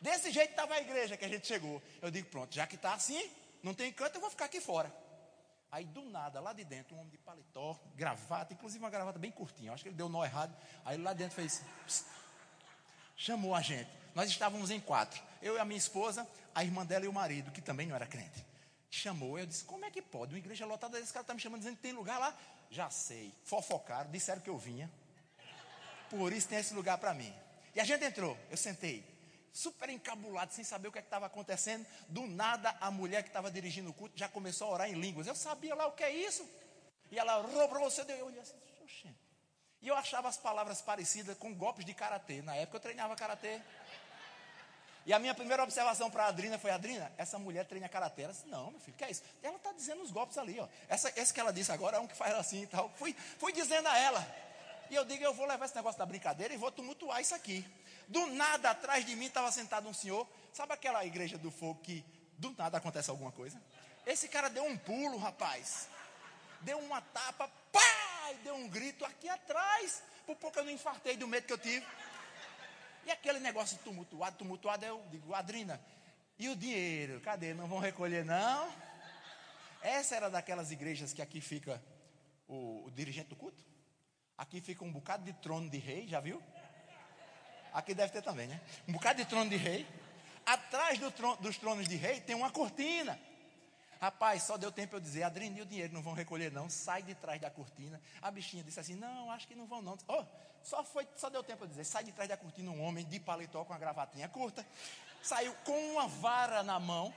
Desse 0.00 0.30
jeito 0.30 0.50
estava 0.50 0.74
a 0.74 0.80
igreja 0.80 1.16
que 1.16 1.24
a 1.24 1.28
gente 1.28 1.46
chegou. 1.46 1.82
Eu 2.02 2.10
digo, 2.10 2.28
pronto, 2.28 2.54
já 2.54 2.66
que 2.66 2.76
está 2.76 2.94
assim, 2.94 3.30
não 3.62 3.74
tem 3.74 3.92
canto, 3.92 4.16
eu 4.16 4.20
vou 4.20 4.30
ficar 4.30 4.46
aqui 4.46 4.60
fora. 4.60 4.92
Aí 5.70 5.84
do 5.84 6.02
nada, 6.02 6.40
lá 6.40 6.52
de 6.52 6.64
dentro, 6.64 6.94
um 6.94 7.00
homem 7.00 7.10
de 7.10 7.18
paletó, 7.18 7.78
gravata, 7.94 8.52
inclusive 8.52 8.82
uma 8.82 8.90
gravata 8.90 9.18
bem 9.18 9.30
curtinha. 9.30 9.72
Acho 9.72 9.82
que 9.82 9.88
ele 9.88 9.96
deu 9.96 10.08
nó 10.08 10.24
errado. 10.24 10.56
Aí 10.84 10.96
lá 10.96 11.12
dentro 11.12 11.34
fez. 11.34 11.62
Psst, 11.84 12.06
chamou 13.16 13.54
a 13.54 13.60
gente. 13.60 13.90
Nós 14.14 14.30
estávamos 14.30 14.70
em 14.70 14.80
quatro. 14.80 15.20
Eu 15.42 15.56
e 15.56 15.58
a 15.58 15.64
minha 15.64 15.78
esposa, 15.78 16.26
a 16.54 16.62
irmã 16.62 16.86
dela 16.86 17.04
e 17.04 17.08
o 17.08 17.12
marido, 17.12 17.50
que 17.50 17.60
também 17.60 17.86
não 17.86 17.96
era 17.96 18.06
crente. 18.06 18.44
Chamou, 18.90 19.38
eu 19.38 19.46
disse, 19.46 19.64
como 19.64 19.84
é 19.84 19.90
que 19.90 20.00
pode? 20.00 20.32
Uma 20.32 20.38
igreja 20.38 20.64
lotada, 20.64 20.98
esse 20.98 21.12
cara 21.12 21.22
está 21.22 21.34
me 21.34 21.40
chamando 21.40 21.60
dizendo 21.60 21.76
que 21.76 21.82
tem 21.82 21.92
lugar 21.92 22.18
lá. 22.18 22.34
Já 22.70 22.88
sei. 22.88 23.34
Fofocaram, 23.44 24.10
disseram 24.10 24.40
que 24.40 24.48
eu 24.48 24.56
vinha. 24.56 24.90
Por 26.08 26.32
isso 26.32 26.48
tem 26.48 26.58
esse 26.58 26.72
lugar 26.72 26.96
para 26.98 27.12
mim. 27.12 27.34
E 27.74 27.80
a 27.80 27.84
gente 27.84 28.04
entrou, 28.04 28.38
eu 28.50 28.56
sentei 28.56 29.04
super 29.56 29.88
encabulado, 29.88 30.52
sem 30.52 30.62
saber 30.62 30.88
o 30.88 30.92
que 30.92 30.98
é 30.98 31.00
estava 31.00 31.26
acontecendo. 31.26 31.86
Do 32.08 32.26
nada, 32.26 32.76
a 32.80 32.90
mulher 32.90 33.22
que 33.22 33.30
estava 33.30 33.50
dirigindo 33.50 33.90
o 33.90 33.94
culto 33.94 34.16
já 34.16 34.28
começou 34.28 34.68
a 34.68 34.70
orar 34.72 34.90
em 34.90 34.94
línguas. 34.94 35.26
Eu 35.26 35.34
sabia 35.34 35.74
lá 35.74 35.86
o 35.86 35.92
que 35.92 36.04
é 36.04 36.10
isso. 36.10 36.48
E 37.10 37.18
ela 37.18 37.40
robrou, 37.40 37.90
você 37.90 38.04
deu. 38.04 38.16
Eu 38.16 38.26
olhei 38.26 38.40
assim, 38.40 38.54
oxente. 38.82 39.16
E 39.80 39.88
eu 39.88 39.94
achava 39.94 40.28
as 40.28 40.36
palavras 40.36 40.82
parecidas 40.82 41.36
com 41.38 41.54
golpes 41.54 41.84
de 41.84 41.94
karatê. 41.94 42.42
Na 42.42 42.54
época 42.54 42.76
eu 42.76 42.80
treinava 42.80 43.16
karatê. 43.16 43.60
E 45.06 45.12
a 45.12 45.18
minha 45.18 45.34
primeira 45.34 45.62
observação 45.62 46.10
para 46.10 46.24
a 46.24 46.28
Adrina 46.28 46.58
foi: 46.58 46.70
Adrina, 46.70 47.10
essa 47.16 47.38
mulher 47.38 47.64
treina 47.64 47.88
karatê. 47.88 48.22
Ela 48.22 48.32
disse: 48.32 48.48
Não, 48.48 48.72
meu 48.72 48.80
filho, 48.80 48.96
que 48.96 49.04
é 49.04 49.10
isso? 49.10 49.22
Ela 49.42 49.56
está 49.56 49.72
dizendo 49.72 50.02
os 50.02 50.10
golpes 50.10 50.36
ali, 50.36 50.58
ó. 50.58 50.68
Essa, 50.88 51.12
esse 51.18 51.32
que 51.32 51.40
ela 51.40 51.52
disse 51.52 51.70
agora 51.72 51.96
é 51.96 52.00
um 52.00 52.06
que 52.06 52.16
faz 52.16 52.34
assim 52.34 52.62
e 52.62 52.66
tal. 52.66 52.90
Fui, 52.96 53.14
fui 53.38 53.52
dizendo 53.52 53.88
a 53.88 53.96
ela. 53.96 54.26
E 54.90 54.94
eu 54.94 55.04
digo: 55.04 55.22
Eu 55.22 55.32
vou 55.32 55.46
levar 55.46 55.64
esse 55.64 55.76
negócio 55.76 55.98
da 55.98 56.04
brincadeira 56.04 56.52
e 56.52 56.56
vou 56.56 56.72
tumultuar 56.72 57.20
isso 57.20 57.34
aqui. 57.34 57.64
Do 58.08 58.26
nada 58.28 58.70
atrás 58.70 59.04
de 59.04 59.16
mim 59.16 59.26
estava 59.26 59.50
sentado 59.50 59.88
um 59.88 59.94
senhor. 59.94 60.28
Sabe 60.52 60.72
aquela 60.72 61.04
igreja 61.04 61.36
do 61.36 61.50
fogo 61.50 61.80
que 61.82 62.04
do 62.38 62.52
nada 62.52 62.78
acontece 62.78 63.10
alguma 63.10 63.32
coisa? 63.32 63.60
Esse 64.06 64.28
cara 64.28 64.48
deu 64.48 64.64
um 64.64 64.76
pulo, 64.76 65.18
rapaz. 65.18 65.88
Deu 66.60 66.78
uma 66.78 67.00
tapa, 67.00 67.50
pá! 67.72 68.32
E 68.32 68.34
deu 68.44 68.54
um 68.54 68.68
grito 68.68 69.04
aqui 69.04 69.28
atrás. 69.28 70.02
Por 70.24 70.36
pouco 70.36 70.58
eu 70.58 70.64
não 70.64 70.72
infartei 70.72 71.16
do 71.16 71.26
medo 71.26 71.46
que 71.46 71.52
eu 71.52 71.58
tive. 71.58 71.86
E 73.04 73.10
aquele 73.10 73.38
negócio 73.38 73.78
tumultuado, 73.78 74.36
tumultuado, 74.36 74.84
eu 74.84 75.04
digo, 75.10 75.32
Adrina, 75.32 75.80
e 76.38 76.48
o 76.48 76.56
dinheiro? 76.56 77.20
Cadê? 77.20 77.54
Não 77.54 77.68
vão 77.68 77.78
recolher, 77.78 78.24
não? 78.24 78.72
Essa 79.80 80.16
era 80.16 80.28
daquelas 80.28 80.72
igrejas 80.72 81.12
que 81.12 81.22
aqui 81.22 81.40
fica 81.40 81.82
o, 82.48 82.86
o 82.86 82.90
dirigente 82.90 83.28
do 83.28 83.36
culto. 83.36 83.64
Aqui 84.36 84.60
fica 84.60 84.84
um 84.84 84.92
bocado 84.92 85.24
de 85.24 85.32
trono 85.34 85.70
de 85.70 85.78
rei, 85.78 86.08
já 86.08 86.20
viu? 86.20 86.42
Aqui 87.76 87.92
deve 87.92 88.10
ter 88.10 88.22
também, 88.22 88.46
né? 88.46 88.58
Um 88.88 88.92
bocado 88.92 89.22
de 89.22 89.28
trono 89.28 89.50
de 89.50 89.56
rei. 89.56 89.86
Atrás 90.46 90.98
do 90.98 91.10
trono, 91.10 91.36
dos 91.42 91.58
tronos 91.58 91.86
de 91.86 91.94
rei 91.94 92.20
tem 92.22 92.34
uma 92.34 92.50
cortina. 92.50 93.20
Rapaz, 94.00 94.44
só 94.44 94.56
deu 94.56 94.72
tempo 94.72 94.96
eu 94.96 95.00
dizer, 95.00 95.24
Adriane, 95.24 95.60
o 95.60 95.66
dinheiro 95.66 95.92
não 95.92 96.00
vão 96.00 96.14
recolher, 96.14 96.50
não. 96.50 96.70
Sai 96.70 97.02
de 97.02 97.14
trás 97.14 97.38
da 97.38 97.50
cortina. 97.50 98.00
A 98.22 98.30
bichinha 98.30 98.64
disse 98.64 98.80
assim: 98.80 98.94
Não, 98.94 99.30
acho 99.30 99.46
que 99.46 99.54
não 99.54 99.66
vão, 99.66 99.82
não. 99.82 99.98
Oh, 100.08 100.24
só, 100.62 100.82
foi, 100.82 101.06
só 101.16 101.28
deu 101.28 101.44
tempo 101.44 101.64
eu 101.64 101.68
dizer, 101.68 101.84
sai 101.84 102.02
de 102.02 102.12
trás 102.12 102.30
da 102.30 102.36
cortina 102.38 102.70
um 102.70 102.82
homem 102.82 103.04
de 103.04 103.20
paletó 103.20 103.62
com 103.62 103.74
a 103.74 103.78
gravatinha 103.78 104.26
curta. 104.26 104.66
Saiu 105.22 105.54
com 105.62 105.78
uma 105.92 106.08
vara 106.08 106.62
na 106.62 106.80
mão, 106.80 107.12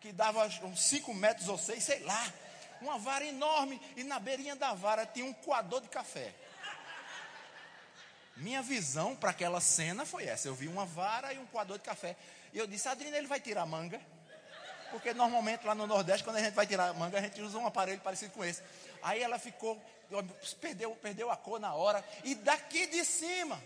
que 0.00 0.12
dava 0.12 0.46
uns 0.46 0.80
5 0.80 1.12
metros 1.12 1.48
ou 1.48 1.58
6, 1.58 1.82
sei 1.82 2.04
lá. 2.04 2.32
Uma 2.80 3.00
vara 3.00 3.24
enorme. 3.26 3.80
E 3.96 4.04
na 4.04 4.20
beirinha 4.20 4.54
da 4.54 4.74
vara 4.74 5.04
tinha 5.04 5.26
um 5.26 5.32
coador 5.32 5.80
de 5.80 5.88
café. 5.88 6.32
Minha 8.38 8.62
visão 8.62 9.16
para 9.16 9.30
aquela 9.30 9.60
cena 9.60 10.06
foi 10.06 10.26
essa. 10.26 10.46
Eu 10.46 10.54
vi 10.54 10.68
uma 10.68 10.86
vara 10.86 11.32
e 11.32 11.38
um 11.38 11.46
coador 11.46 11.76
de 11.76 11.84
café. 11.84 12.16
E 12.52 12.58
eu 12.58 12.66
disse, 12.66 12.88
Adriana, 12.88 13.16
ele 13.18 13.26
vai 13.26 13.40
tirar 13.40 13.66
manga. 13.66 14.00
Porque 14.90 15.12
normalmente 15.12 15.66
lá 15.66 15.74
no 15.74 15.86
Nordeste, 15.86 16.22
quando 16.24 16.36
a 16.36 16.40
gente 16.40 16.54
vai 16.54 16.66
tirar 16.66 16.94
manga, 16.94 17.18
a 17.18 17.20
gente 17.20 17.40
usa 17.42 17.58
um 17.58 17.66
aparelho 17.66 18.00
parecido 18.00 18.32
com 18.32 18.44
esse. 18.44 18.62
Aí 19.02 19.20
ela 19.20 19.38
ficou, 19.38 19.80
perdeu, 20.60 20.94
perdeu 20.96 21.30
a 21.30 21.36
cor 21.36 21.58
na 21.58 21.74
hora. 21.74 22.04
E 22.22 22.34
daqui 22.36 22.86
de 22.86 23.04
cima, 23.04 23.60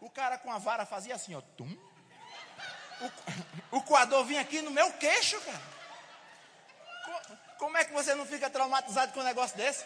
o 0.00 0.10
cara 0.10 0.36
com 0.36 0.52
a 0.52 0.58
vara 0.58 0.84
fazia 0.84 1.14
assim, 1.14 1.34
ó. 1.34 1.40
Tum. 1.56 1.76
O, 3.72 3.76
o 3.78 3.82
coador 3.82 4.24
vinha 4.24 4.42
aqui 4.42 4.60
no 4.60 4.70
meu 4.70 4.92
queixo, 4.92 5.40
cara. 5.40 5.62
Como 7.58 7.76
é 7.78 7.84
que 7.84 7.92
você 7.92 8.14
não 8.14 8.26
fica 8.26 8.50
traumatizado 8.50 9.12
com 9.12 9.20
um 9.20 9.24
negócio 9.24 9.56
desse? 9.56 9.84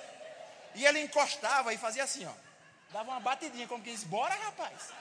E 0.75 0.85
ele 0.85 1.01
encostava 1.01 1.73
e 1.73 1.79
fazia 1.79 2.03
assim, 2.03 2.27
ó. 2.27 2.50
Dava 2.92 3.11
uma 3.11 3.20
batidinha, 3.20 3.68
como 3.68 3.83
que 3.83 3.90
diz, 3.90 4.05
bora 4.05 4.35
rapaz. 4.35 4.92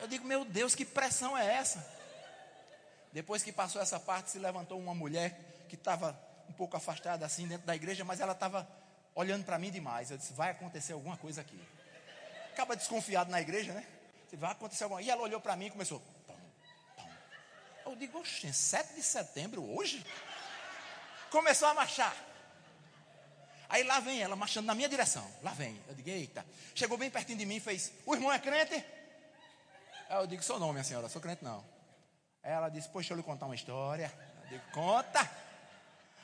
Eu 0.00 0.08
digo, 0.08 0.26
meu 0.26 0.44
Deus, 0.44 0.74
que 0.74 0.84
pressão 0.84 1.36
é 1.36 1.54
essa? 1.54 1.86
Depois 3.12 3.42
que 3.42 3.52
passou 3.52 3.80
essa 3.80 3.98
parte, 3.98 4.30
se 4.30 4.38
levantou 4.38 4.78
uma 4.78 4.94
mulher 4.94 5.64
que 5.68 5.74
estava 5.74 6.18
um 6.48 6.52
pouco 6.52 6.76
afastada 6.76 7.24
assim 7.24 7.46
dentro 7.46 7.66
da 7.66 7.74
igreja, 7.74 8.04
mas 8.04 8.20
ela 8.20 8.32
estava 8.32 8.68
olhando 9.14 9.44
para 9.44 9.58
mim 9.58 9.70
demais. 9.70 10.10
Eu 10.10 10.18
disse: 10.18 10.32
vai 10.32 10.50
acontecer 10.50 10.92
alguma 10.92 11.16
coisa 11.16 11.40
aqui. 11.40 11.58
Acaba 12.52 12.76
desconfiado 12.76 13.30
na 13.30 13.40
igreja, 13.40 13.72
né? 13.72 13.86
Vai 14.34 14.50
acontecer 14.50 14.84
alguma. 14.84 15.00
E 15.00 15.08
ela 15.08 15.22
olhou 15.22 15.40
para 15.40 15.56
mim 15.56 15.66
e 15.66 15.70
começou. 15.70 16.02
Eu 17.84 17.96
digo: 17.96 18.18
oxe, 18.18 18.52
7 18.52 18.94
de 18.94 19.02
setembro 19.02 19.64
hoje? 19.76 20.04
Começou 21.30 21.68
a 21.68 21.74
marchar. 21.74 22.14
Aí 23.68 23.82
lá 23.82 24.00
vem 24.00 24.20
ela 24.20 24.36
marchando 24.36 24.66
na 24.66 24.74
minha 24.74 24.88
direção. 24.88 25.28
Lá 25.42 25.52
vem. 25.52 25.80
Eu 25.88 25.94
digo: 25.94 26.08
eita. 26.08 26.44
Chegou 26.74 26.96
bem 26.96 27.10
pertinho 27.10 27.38
de 27.38 27.46
mim 27.46 27.56
e 27.56 27.60
fez: 27.60 27.92
o 28.04 28.14
irmão 28.14 28.32
é 28.32 28.38
crente? 28.38 28.74
Aí 30.08 30.16
eu 30.16 30.26
digo: 30.26 30.42
sou 30.42 30.58
não, 30.58 30.72
minha 30.72 30.84
senhora, 30.84 31.08
sou 31.08 31.20
crente 31.20 31.44
não. 31.44 31.64
Aí 32.42 32.52
ela 32.52 32.68
disse: 32.68 32.88
poxa, 32.88 33.12
eu 33.12 33.16
lhe 33.16 33.22
contar 33.22 33.46
uma 33.46 33.54
história. 33.54 34.12
Eu 34.44 34.48
digo: 34.50 34.70
conta. 34.72 35.30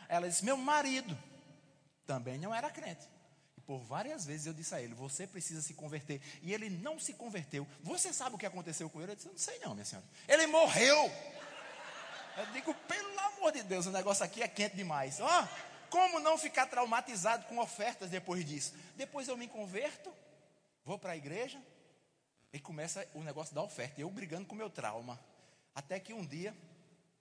Ela 0.09 0.29
disse: 0.29 0.45
meu 0.45 0.57
marido 0.57 1.19
também 2.07 2.39
não 2.39 2.55
era 2.55 2.71
crente. 2.71 3.09
E 3.57 3.61
por 3.61 3.79
várias 3.81 4.25
vezes 4.25 4.47
eu 4.47 4.53
disse 4.53 4.75
a 4.75 4.81
ele: 4.81 4.95
Você 4.95 5.27
precisa 5.27 5.61
se 5.61 5.75
converter. 5.75 6.21
E 6.43 6.53
ele 6.53 6.71
não 6.71 6.99
se 6.99 7.13
converteu. 7.15 7.67
Você 7.83 8.13
sabe 8.13 8.37
o 8.37 8.39
que 8.39 8.47
aconteceu 8.47 8.89
com 8.89 9.01
ele? 9.01 9.13
Eu 9.13 9.17
disse: 9.17 9.29
Não 9.29 9.39
sei, 9.39 9.59
não, 9.59 9.75
minha 9.75 9.85
senhora. 9.85 10.07
Ele 10.29 10.47
morreu. 10.47 11.11
Eu 12.37 12.47
digo: 12.53 12.75
Pelo 12.75 13.21
amor 13.21 13.53
de 13.53 13.63
Deus, 13.63 13.87
o 13.87 13.91
negócio 13.91 14.25
aqui 14.25 14.43
é 14.43 14.49
quente 14.49 14.77
demais. 14.77 15.21
Ó, 15.21 15.27
oh, 15.27 15.72
como 15.93 16.19
não 16.21 16.39
ficar 16.39 16.65
traumatizado 16.69 17.45
com 17.45 17.59
ofertas 17.59 18.09
depois 18.09 18.47
disso? 18.47 18.73
Depois 18.97 19.29
eu 19.29 19.37
me 19.37 19.47
converto, 19.47 20.11
vou 20.87 20.99
para 20.99 21.13
a 21.13 21.17
igreja 21.19 21.63
e 22.51 22.59
começa 22.59 23.07
o 23.13 23.23
negócio 23.23 23.55
da 23.55 23.63
oferta. 23.63 24.01
Eu 24.01 24.09
brigando 24.09 24.47
com 24.47 24.55
o 24.55 24.59
meu 24.59 24.71
trauma. 24.71 25.21
Até 25.75 26.01
que 26.01 26.15
um 26.15 26.25
dia 26.25 26.57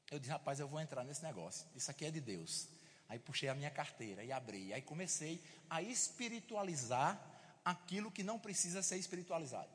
eu 0.09 0.17
disse: 0.17 0.31
Rapaz, 0.31 0.61
eu 0.61 0.69
vou 0.69 0.79
entrar 0.79 1.03
nesse 1.03 1.21
negócio. 1.21 1.67
Isso 1.75 1.91
aqui 1.91 2.05
é 2.05 2.11
de 2.11 2.21
Deus. 2.21 2.69
Aí 3.09 3.19
puxei 3.19 3.49
a 3.49 3.53
minha 3.53 3.69
carteira 3.69 4.23
e 4.23 4.31
abri. 4.31 4.73
Aí 4.73 4.81
comecei 4.81 5.43
a 5.69 5.81
espiritualizar 5.81 7.21
aquilo 7.65 8.09
que 8.09 8.23
não 8.23 8.39
precisa 8.39 8.81
ser 8.81 8.95
espiritualizado. 8.95 9.69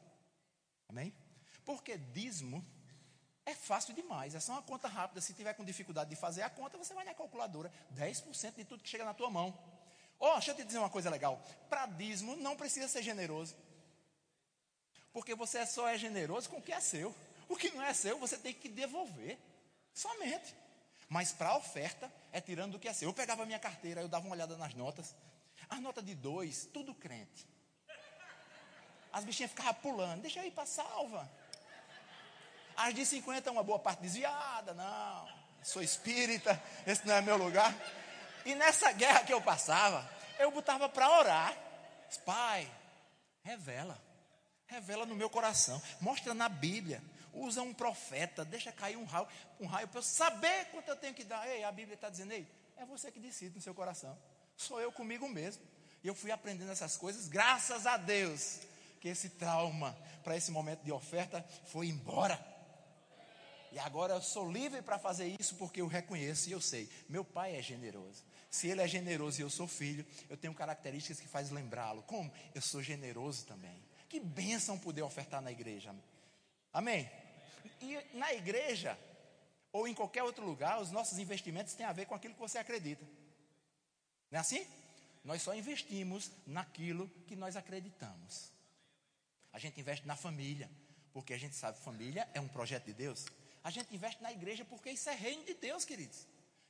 Amém? 0.89 1.13
Porque 1.67 1.99
dízimo 1.99 2.65
é 3.47 3.55
fácil 3.55 3.95
demais. 3.95 4.35
É 4.35 4.41
só 4.41 4.53
uma 4.53 4.63
conta 4.63 4.89
rápida. 4.89 5.21
Se 5.21 5.33
tiver 5.33 5.55
com 5.55 5.65
dificuldade 5.65 6.11
de 6.11 6.17
fazer 6.17 6.43
a 6.43 6.51
conta, 6.51 6.77
você 6.77 6.93
vai 6.93 7.05
na 7.05 7.15
calculadora. 7.15 7.73
10% 7.95 8.57
de 8.57 8.65
tudo 8.65 8.83
que 8.83 8.89
chega 8.89 9.05
na 9.05 9.15
tua 9.15 9.31
mão. 9.31 9.57
Ó, 10.19 10.31
oh, 10.31 10.33
deixa 10.35 10.51
eu 10.51 10.57
te 10.57 10.65
dizer 10.65 10.79
uma 10.79 10.91
coisa 10.91 11.09
legal. 11.09 11.41
Para 11.69 11.87
dízimo 11.87 12.35
não 12.37 12.57
precisa 12.57 12.89
ser 12.89 13.05
generoso. 13.05 13.55
Porque 15.13 15.35
você 15.35 15.65
só 15.65 15.89
é 15.89 15.97
generoso 15.97 16.51
com 16.51 16.57
o 16.57 16.63
que 16.63 16.73
é 16.73 16.81
seu. 16.81 17.15
O 17.49 17.57
que 17.57 17.71
não 17.71 17.83
é 17.83 17.95
seu, 17.95 18.19
você 18.19 18.37
tem 18.37 18.53
que 18.53 18.69
devolver. 18.69 19.39
Somente. 19.95 20.55
Mas 21.09 21.31
para 21.31 21.51
a 21.51 21.57
oferta, 21.57 22.13
é 22.33 22.41
tirando 22.41 22.73
do 22.73 22.79
que 22.81 22.89
é 22.89 22.93
seu. 22.93 23.09
Eu 23.09 23.15
pegava 23.15 23.45
a 23.45 23.47
minha 23.47 23.61
carteira, 23.61 24.01
eu 24.01 24.09
dava 24.09 24.27
uma 24.27 24.35
olhada 24.35 24.57
nas 24.57 24.75
notas. 24.75 25.15
As 25.71 25.81
notas 25.81 26.05
de 26.05 26.17
dois, 26.17 26.67
tudo 26.73 26.93
crente. 26.93 27.47
As 29.13 29.25
bichinhas 29.25 29.53
ficavam 29.53 29.75
pulando. 29.75 30.23
Deixa 30.23 30.41
eu 30.41 30.45
ir 30.45 30.51
para 30.51 30.67
salva. 30.67 31.31
As 32.77 32.95
de 32.95 33.07
50, 33.07 33.51
uma 33.51 33.63
boa 33.63 33.79
parte 33.79 34.01
desviada. 34.01 34.75
Não, 34.75 35.29
sou 35.63 35.83
espírita, 35.83 36.61
esse 36.87 37.07
não 37.07 37.15
é 37.15 37.21
meu 37.21 37.37
lugar. 37.37 37.75
E 38.45 38.55
nessa 38.55 38.93
guerra 38.93 39.25
que 39.25 39.33
eu 39.33 39.41
passava, 39.41 40.09
eu 40.39 40.51
botava 40.51 40.89
para 40.89 41.11
orar. 41.11 41.57
Pai, 42.25 42.71
revela. 43.43 44.01
Revela 44.67 45.07
no 45.07 45.15
meu 45.15 45.31
coração. 45.31 45.81
Mostra 46.01 46.35
na 46.35 46.49
Bíblia 46.49 47.03
usa 47.37 47.63
um 47.63 47.73
profeta, 47.73 48.45
deixa 48.45 48.73
cair 48.73 48.97
um 48.97 49.05
raio, 49.05 49.29
um 49.61 49.67
raio 49.67 49.87
para 49.89 49.99
eu 49.99 50.03
saber 50.03 50.67
quanto 50.67 50.89
eu 50.89 50.97
tenho 50.97 51.15
que 51.15 51.25
dar. 51.25 51.47
Ei, 51.47 51.63
a 51.65 51.71
Bíblia 51.71 51.95
está 51.95 52.09
dizendo, 52.09 52.33
ei, 52.33 52.47
é 52.77 52.85
você 52.85 53.11
que 53.11 53.21
decide 53.21 53.55
no 53.55 53.61
seu 53.61 53.75
coração. 53.75 54.17
Sou 54.57 54.81
eu 54.81 54.91
comigo 54.91 55.29
mesmo. 55.29 55.63
E 56.03 56.09
eu 56.09 56.15
fui 56.15 56.31
aprendendo 56.31 56.71
essas 56.71 56.97
coisas, 56.97 57.29
graças 57.29 57.87
a 57.87 57.97
Deus, 57.97 58.61
que 59.01 59.09
esse 59.09 59.31
trauma 59.31 59.97
para 60.25 60.37
esse 60.37 60.51
momento 60.51 60.83
de 60.83 60.93
oferta 60.93 61.45
foi 61.67 61.89
embora. 61.89 62.39
E 63.73 63.79
agora 63.79 64.15
eu 64.15 64.23
sou 64.23 64.51
livre 64.51 64.81
para 64.83 64.99
fazer 64.99 65.35
isso 65.39 65.55
porque 65.57 65.81
eu 65.81 65.87
reconheço 65.87 66.49
e 66.49 66.53
eu 66.53 66.61
sei, 66.61 66.89
meu 67.09 67.25
pai 67.25 67.57
é 67.57 67.63
generoso. 67.63 68.25
Se 68.51 68.69
ele 68.69 68.81
é 68.81 68.89
generoso 68.89 69.41
e 69.41 69.43
eu 69.43 69.51
sou 69.51 69.67
filho, 69.67 70.07
eu 70.31 70.37
tenho 70.37 70.55
características 70.55 71.21
que 71.21 71.29
faz 71.29 71.51
lembrá-lo. 71.51 72.03
Como? 72.05 72.33
Eu 72.55 72.63
sou 72.63 72.83
generoso 72.83 73.45
também. 73.45 73.83
Que 74.09 74.21
bênção 74.21 74.79
poder 74.79 75.03
ofertar 75.03 75.43
na 75.43 75.51
igreja. 75.51 75.95
Amém? 76.73 77.11
E 77.81 77.99
na 78.15 78.33
igreja, 78.33 78.99
ou 79.73 79.87
em 79.87 79.95
qualquer 79.95 80.23
outro 80.23 80.45
lugar, 80.45 80.81
os 80.81 80.91
nossos 80.91 81.19
investimentos 81.19 81.75
têm 81.75 81.85
a 81.85 81.93
ver 81.93 82.07
com 82.07 82.15
aquilo 82.15 82.35
que 82.35 82.41
você 82.41 82.59
acredita. 82.59 83.05
Não 84.31 84.39
é 84.39 84.41
assim? 84.41 84.67
Nós 85.25 85.43
só 85.43 85.55
investimos 85.55 86.31
naquilo 86.47 87.09
que 87.27 87.35
nós 87.35 87.57
acreditamos. 87.57 88.53
A 89.53 89.59
gente 89.59 89.81
investe 89.81 90.07
na 90.07 90.17
família, 90.17 90.71
porque 91.13 91.35
a 91.35 91.39
gente 91.39 91.57
sabe 91.57 91.79
que 91.79 91.85
família 91.85 92.29
é 92.33 92.41
um 92.41 92.49
projeto 92.49 92.85
de 92.85 92.95
Deus. 92.95 93.27
A 93.67 93.71
gente 93.71 93.93
investe 93.93 94.23
na 94.23 94.31
igreja 94.31 94.65
porque 94.65 94.93
isso 94.93 95.11
é 95.11 95.13
reino 95.13 95.43
de 95.43 95.53
Deus, 95.53 95.85
queridos. 95.85 96.25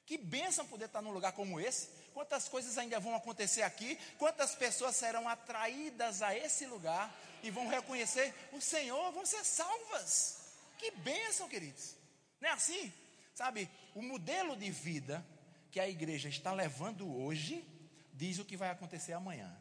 Que 0.07 0.17
bênção 0.17 0.67
poder 0.67 0.87
estar 0.87 1.03
num 1.03 1.11
lugar 1.11 1.33
como 1.33 1.61
esse. 1.61 1.89
Quantas 2.15 2.49
coisas 2.49 2.79
ainda 2.79 2.99
vão 2.99 3.15
acontecer 3.15 3.61
aqui? 3.61 3.99
Quantas 4.17 4.55
pessoas 4.55 4.97
serão 4.97 5.29
atraídas 5.29 6.23
a 6.23 6.35
esse 6.35 6.65
lugar 6.65 7.15
e 7.43 7.51
vão 7.51 7.69
reconhecer 7.69 8.33
o 8.51 8.63
Senhor, 8.63 9.13
vão 9.13 9.27
ser 9.27 9.45
salvas. 9.45 10.39
Que 10.79 10.91
bênção, 10.91 11.47
queridos. 11.51 11.95
Não 12.41 12.49
é 12.49 12.53
assim? 12.53 12.91
Sabe, 13.35 13.69
o 13.95 14.01
modelo 14.01 14.57
de 14.57 14.71
vida 14.71 15.23
que 15.71 15.79
a 15.79 15.87
igreja 15.87 16.31
está 16.31 16.55
levando 16.55 17.15
hoje 17.15 17.63
diz 18.15 18.39
o 18.39 18.45
que 18.47 18.57
vai 18.57 18.71
acontecer 18.71 19.13
amanhã. 19.13 19.55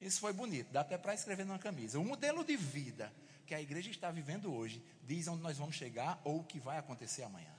Isso 0.00 0.18
foi 0.18 0.32
bonito, 0.32 0.72
dá 0.72 0.80
até 0.80 0.98
para 0.98 1.14
escrever 1.14 1.46
numa 1.46 1.60
camisa. 1.60 2.00
O 2.00 2.04
modelo 2.04 2.42
de 2.42 2.56
vida 2.56 3.12
que 3.50 3.54
a 3.56 3.60
igreja 3.60 3.90
está 3.90 4.12
vivendo 4.12 4.54
hoje 4.54 4.80
diz 5.02 5.26
onde 5.26 5.42
nós 5.42 5.58
vamos 5.58 5.74
chegar 5.74 6.20
ou 6.22 6.38
o 6.38 6.44
que 6.44 6.60
vai 6.60 6.78
acontecer 6.78 7.24
amanhã. 7.24 7.52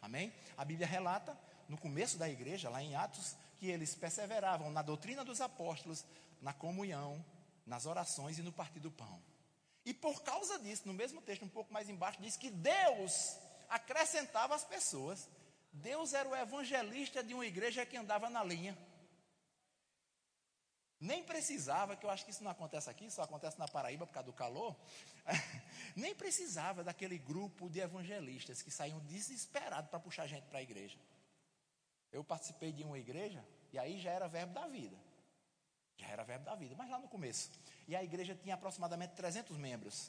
Amém? 0.00 0.32
A 0.56 0.64
Bíblia 0.64 0.86
relata 0.86 1.36
no 1.68 1.76
começo 1.76 2.16
da 2.16 2.28
igreja, 2.28 2.70
lá 2.70 2.80
em 2.80 2.94
Atos, 2.94 3.34
que 3.58 3.66
eles 3.66 3.92
perseveravam 3.92 4.70
na 4.70 4.82
doutrina 4.82 5.24
dos 5.24 5.40
apóstolos, 5.40 6.04
na 6.40 6.52
comunhão, 6.52 7.24
nas 7.66 7.86
orações 7.86 8.38
e 8.38 8.42
no 8.42 8.52
partir 8.52 8.78
do 8.78 8.92
pão. 8.92 9.20
E 9.84 9.92
por 9.92 10.22
causa 10.22 10.60
disso, 10.60 10.84
no 10.86 10.94
mesmo 10.94 11.20
texto, 11.20 11.44
um 11.44 11.48
pouco 11.48 11.72
mais 11.72 11.88
embaixo, 11.88 12.22
diz 12.22 12.36
que 12.36 12.48
Deus 12.48 13.36
acrescentava 13.68 14.54
as 14.54 14.62
pessoas. 14.62 15.28
Deus 15.72 16.14
era 16.14 16.28
o 16.28 16.36
evangelista 16.36 17.20
de 17.20 17.34
uma 17.34 17.44
igreja 17.44 17.84
que 17.84 17.96
andava 17.96 18.30
na 18.30 18.44
linha. 18.44 18.78
Nem 21.02 21.24
precisava, 21.24 21.96
que 21.96 22.06
eu 22.06 22.10
acho 22.10 22.24
que 22.24 22.30
isso 22.30 22.44
não 22.44 22.50
acontece 22.52 22.88
aqui, 22.88 23.10
só 23.10 23.22
acontece 23.22 23.58
na 23.58 23.66
Paraíba 23.66 24.06
por 24.06 24.12
causa 24.12 24.26
do 24.26 24.32
calor. 24.32 24.76
Nem 25.96 26.14
precisava 26.14 26.84
daquele 26.84 27.18
grupo 27.18 27.68
de 27.68 27.80
evangelistas 27.80 28.62
que 28.62 28.70
saíam 28.70 29.00
desesperados 29.00 29.90
para 29.90 29.98
puxar 29.98 30.28
gente 30.28 30.44
para 30.44 30.60
a 30.60 30.62
igreja. 30.62 30.96
Eu 32.12 32.22
participei 32.22 32.70
de 32.72 32.84
uma 32.84 32.96
igreja 32.96 33.44
e 33.72 33.80
aí 33.80 33.98
já 33.98 34.12
era 34.12 34.28
verbo 34.28 34.54
da 34.54 34.68
vida. 34.68 34.96
Já 35.96 36.06
era 36.06 36.22
verbo 36.22 36.44
da 36.44 36.54
vida, 36.54 36.76
mas 36.76 36.88
lá 36.88 37.00
no 37.00 37.08
começo. 37.08 37.50
E 37.88 37.96
a 37.96 38.04
igreja 38.04 38.36
tinha 38.36 38.54
aproximadamente 38.54 39.14
300 39.14 39.56
membros, 39.56 40.08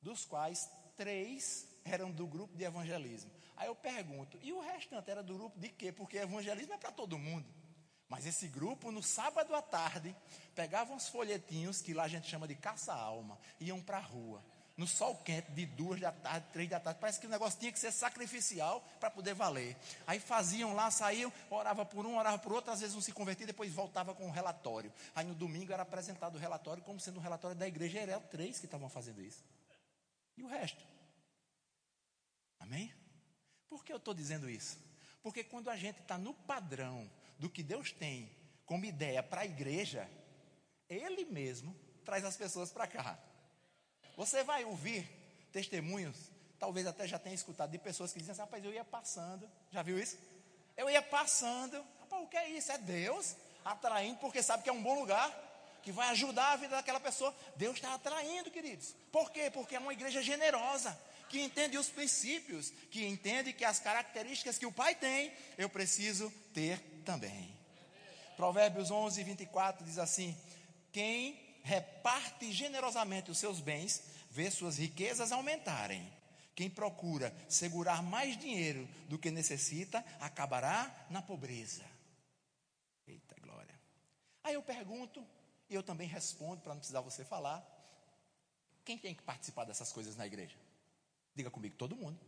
dos 0.00 0.24
quais 0.24 0.66
três 0.96 1.68
eram 1.84 2.10
do 2.10 2.26
grupo 2.26 2.56
de 2.56 2.64
evangelismo. 2.64 3.30
Aí 3.54 3.68
eu 3.68 3.74
pergunto, 3.74 4.38
e 4.40 4.50
o 4.50 4.60
restante 4.60 5.10
era 5.10 5.22
do 5.22 5.34
grupo 5.34 5.58
de 5.58 5.68
quê? 5.68 5.92
Porque 5.92 6.16
evangelismo 6.16 6.72
é 6.72 6.78
para 6.78 6.90
todo 6.90 7.18
mundo. 7.18 7.46
Mas 8.12 8.26
esse 8.26 8.46
grupo, 8.46 8.92
no 8.92 9.02
sábado 9.02 9.54
à 9.54 9.62
tarde, 9.62 10.14
pegavam 10.54 10.98
os 10.98 11.08
folhetinhos, 11.08 11.80
que 11.80 11.94
lá 11.94 12.02
a 12.02 12.08
gente 12.08 12.28
chama 12.28 12.46
de 12.46 12.54
caça-alma, 12.54 13.38
iam 13.58 13.80
para 13.80 13.96
a 13.96 14.02
rua 14.02 14.44
no 14.76 14.86
sol 14.86 15.16
quente, 15.16 15.50
de 15.52 15.64
duas 15.64 15.98
da 15.98 16.12
tarde, 16.12 16.46
três 16.52 16.68
da 16.68 16.78
tarde. 16.78 17.00
Parece 17.00 17.18
que 17.18 17.26
o 17.26 17.30
negócio 17.30 17.58
tinha 17.58 17.72
que 17.72 17.78
ser 17.78 17.90
sacrificial 17.90 18.86
para 19.00 19.10
poder 19.10 19.32
valer. 19.32 19.78
Aí 20.06 20.20
faziam 20.20 20.74
lá, 20.74 20.90
saíam, 20.90 21.32
orava 21.48 21.86
por 21.86 22.04
um, 22.04 22.18
orava 22.18 22.38
por 22.38 22.52
outro, 22.52 22.70
às 22.70 22.80
vezes 22.80 22.94
um 22.94 23.00
se 23.00 23.12
convertia, 23.12 23.46
depois 23.46 23.72
voltava 23.72 24.14
com 24.14 24.26
um 24.26 24.30
relatório. 24.30 24.92
Aí 25.14 25.24
no 25.24 25.34
domingo 25.34 25.72
era 25.72 25.82
apresentado 25.82 26.34
o 26.34 26.38
relatório 26.38 26.82
como 26.82 27.00
sendo 27.00 27.18
um 27.18 27.22
relatório 27.22 27.56
da 27.56 27.66
igreja. 27.66 27.98
E 27.98 28.02
eram 28.02 28.20
três 28.22 28.58
que 28.58 28.66
estavam 28.66 28.90
fazendo 28.90 29.22
isso. 29.22 29.42
E 30.36 30.44
o 30.44 30.48
resto? 30.48 30.84
Amém? 32.60 32.92
Por 33.70 33.82
que 33.82 33.90
eu 33.90 33.96
estou 33.96 34.12
dizendo 34.12 34.50
isso? 34.50 34.78
Porque 35.22 35.42
quando 35.42 35.70
a 35.70 35.76
gente 35.76 36.00
está 36.00 36.18
no 36.18 36.34
padrão 36.34 37.10
do 37.42 37.50
que 37.50 37.60
Deus 37.60 37.90
tem 37.90 38.30
como 38.64 38.84
ideia 38.84 39.20
para 39.20 39.40
a 39.40 39.44
igreja, 39.44 40.08
Ele 40.88 41.24
mesmo 41.24 41.76
traz 42.04 42.24
as 42.24 42.36
pessoas 42.36 42.70
para 42.70 42.86
cá. 42.86 43.18
Você 44.16 44.44
vai 44.44 44.64
ouvir 44.64 45.04
testemunhos, 45.50 46.16
talvez 46.56 46.86
até 46.86 47.04
já 47.04 47.18
tenha 47.18 47.34
escutado, 47.34 47.72
de 47.72 47.78
pessoas 47.78 48.12
que 48.12 48.20
dizem 48.20 48.30
assim: 48.30 48.42
rapaz, 48.42 48.64
eu 48.64 48.72
ia 48.72 48.84
passando. 48.84 49.50
Já 49.72 49.82
viu 49.82 49.98
isso? 49.98 50.16
Eu 50.76 50.88
ia 50.88 51.02
passando. 51.02 51.84
Rapaz, 51.98 52.22
o 52.22 52.28
que 52.28 52.36
é 52.36 52.48
isso? 52.50 52.70
É 52.70 52.78
Deus 52.78 53.34
atraindo, 53.64 54.20
porque 54.20 54.40
sabe 54.40 54.62
que 54.62 54.70
é 54.70 54.72
um 54.72 54.82
bom 54.82 55.00
lugar, 55.00 55.28
que 55.82 55.90
vai 55.90 56.10
ajudar 56.10 56.52
a 56.52 56.56
vida 56.56 56.76
daquela 56.76 57.00
pessoa. 57.00 57.34
Deus 57.56 57.74
está 57.74 57.94
atraindo, 57.94 58.52
queridos. 58.52 58.94
Por 59.10 59.32
quê? 59.32 59.50
Porque 59.50 59.74
é 59.74 59.80
uma 59.80 59.92
igreja 59.92 60.22
generosa, 60.22 60.96
que 61.28 61.40
entende 61.40 61.76
os 61.76 61.88
princípios, 61.88 62.70
que 62.88 63.04
entende 63.04 63.52
que 63.52 63.64
as 63.64 63.80
características 63.80 64.58
que 64.58 64.66
o 64.66 64.70
Pai 64.70 64.94
tem, 64.94 65.32
eu 65.58 65.68
preciso 65.68 66.32
ter 66.54 66.91
também. 67.02 67.54
Provérbios 68.36 68.90
11, 68.90 69.22
24 69.22 69.84
diz 69.84 69.98
assim: 69.98 70.36
Quem 70.90 71.38
reparte 71.62 72.52
generosamente 72.52 73.30
os 73.30 73.38
seus 73.38 73.60
bens, 73.60 74.02
vê 74.30 74.50
suas 74.50 74.78
riquezas 74.78 75.32
aumentarem. 75.32 76.10
Quem 76.54 76.68
procura 76.68 77.34
segurar 77.48 78.02
mais 78.02 78.36
dinheiro 78.36 78.86
do 79.08 79.18
que 79.18 79.30
necessita, 79.30 80.04
acabará 80.20 81.06
na 81.08 81.22
pobreza. 81.22 81.84
Eita 83.06 83.36
glória. 83.40 83.74
Aí 84.44 84.54
eu 84.54 84.62
pergunto, 84.62 85.24
e 85.70 85.74
eu 85.74 85.82
também 85.82 86.06
respondo, 86.06 86.60
para 86.60 86.74
não 86.74 86.78
precisar 86.80 87.00
você 87.00 87.24
falar: 87.24 87.64
quem 88.84 88.98
tem 88.98 89.14
que 89.14 89.22
participar 89.22 89.64
dessas 89.64 89.92
coisas 89.92 90.16
na 90.16 90.26
igreja? 90.26 90.56
Diga 91.34 91.50
comigo, 91.50 91.76
todo 91.76 91.96
mundo. 91.96 92.18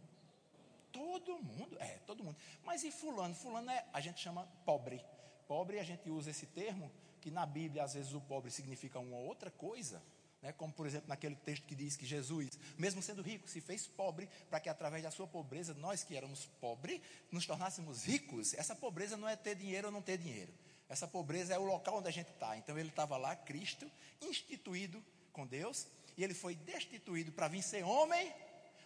Todo 0.95 1.37
mundo, 1.43 1.77
é, 1.81 1.99
todo 2.07 2.23
mundo. 2.23 2.37
Mas 2.63 2.85
e 2.85 2.91
fulano? 2.93 3.35
Fulano 3.35 3.69
é, 3.69 3.85
a 3.93 4.01
gente 4.01 4.21
chama 4.21 4.47
pobre. 4.65 5.05
Pobre, 5.49 5.81
a 5.81 5.83
gente 5.83 6.09
usa 6.09 6.31
esse 6.31 6.47
termo, 6.47 6.89
que 7.21 7.33
na 7.33 7.45
Bíblia, 7.45 7.83
às 7.83 7.95
vezes, 7.95 8.15
o 8.15 8.21
pobre 8.21 8.49
significa 8.49 9.01
uma 9.01 9.17
outra 9.17 9.51
coisa. 9.51 10.01
Né? 10.41 10.53
Como, 10.53 10.73
por 10.73 10.87
exemplo, 10.87 11.09
naquele 11.09 11.35
texto 11.35 11.67
que 11.67 11.75
diz 11.75 11.97
que 11.97 12.07
Jesus, 12.07 12.57
mesmo 12.79 13.03
sendo 13.03 13.23
rico, 13.23 13.49
se 13.49 13.61
fez 13.61 13.89
pobre, 13.89 14.29
para 14.49 14.61
que 14.61 14.69
através 14.69 15.03
da 15.03 15.11
sua 15.11 15.27
pobreza, 15.27 15.75
nós 15.75 16.05
que 16.05 16.17
éramos 16.17 16.47
pobres, 16.61 17.01
nos 17.33 17.45
tornássemos 17.45 18.05
ricos. 18.05 18.55
Essa 18.55 18.77
pobreza 18.77 19.17
não 19.17 19.29
é 19.29 19.35
ter 19.35 19.57
dinheiro 19.57 19.89
ou 19.89 19.93
não 19.93 20.01
ter 20.01 20.17
dinheiro. 20.17 20.55
Essa 20.89 21.09
pobreza 21.09 21.53
é 21.53 21.59
o 21.59 21.65
local 21.65 21.99
onde 21.99 22.09
a 22.09 22.13
gente 22.13 22.31
está. 22.31 22.57
Então, 22.57 22.79
ele 22.79 22.91
estava 22.91 23.17
lá, 23.17 23.35
Cristo, 23.35 23.91
instituído 24.21 25.05
com 25.33 25.45
Deus, 25.45 25.89
e 26.17 26.23
ele 26.23 26.35
foi 26.35 26.55
destituído 26.55 27.33
para 27.33 27.49
vir 27.49 27.63
ser 27.63 27.83
homem 27.83 28.33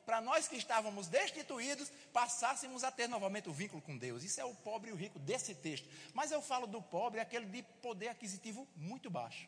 para 0.09 0.23
nós 0.23 0.49
que 0.49 0.57
estávamos 0.57 1.07
destituídos, 1.07 1.92
passássemos 2.14 2.83
a 2.83 2.90
ter 2.90 3.07
novamente 3.07 3.51
o 3.51 3.53
vínculo 3.53 3.83
com 3.83 3.99
Deus. 3.99 4.25
Isso 4.25 4.40
é 4.40 4.44
o 4.47 4.55
pobre 4.55 4.88
e 4.88 4.92
o 4.94 4.97
rico 4.97 5.18
desse 5.18 5.55
texto. 5.55 5.87
Mas 6.14 6.33
eu 6.33 6.40
falo 6.40 6.66
do 6.66 6.81
pobre, 6.81 7.21
aquele 7.21 7.44
de 7.44 7.62
poder 7.83 8.09
aquisitivo 8.09 8.66
muito 8.75 9.11
baixo. 9.11 9.47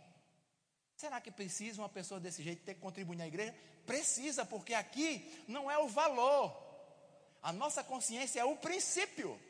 Será 0.94 1.18
que 1.18 1.30
precisa 1.30 1.80
uma 1.80 1.88
pessoa 1.88 2.20
desse 2.20 2.42
jeito 2.42 2.62
ter 2.62 2.74
que 2.74 2.80
contribuir 2.82 3.16
na 3.16 3.26
igreja? 3.26 3.54
Precisa, 3.86 4.44
porque 4.44 4.74
aqui 4.74 5.42
não 5.48 5.70
é 5.70 5.78
o 5.78 5.88
valor. 5.88 6.54
A 7.42 7.54
nossa 7.54 7.82
consciência 7.82 8.38
é 8.38 8.44
o 8.44 8.54
princípio. 8.54 9.40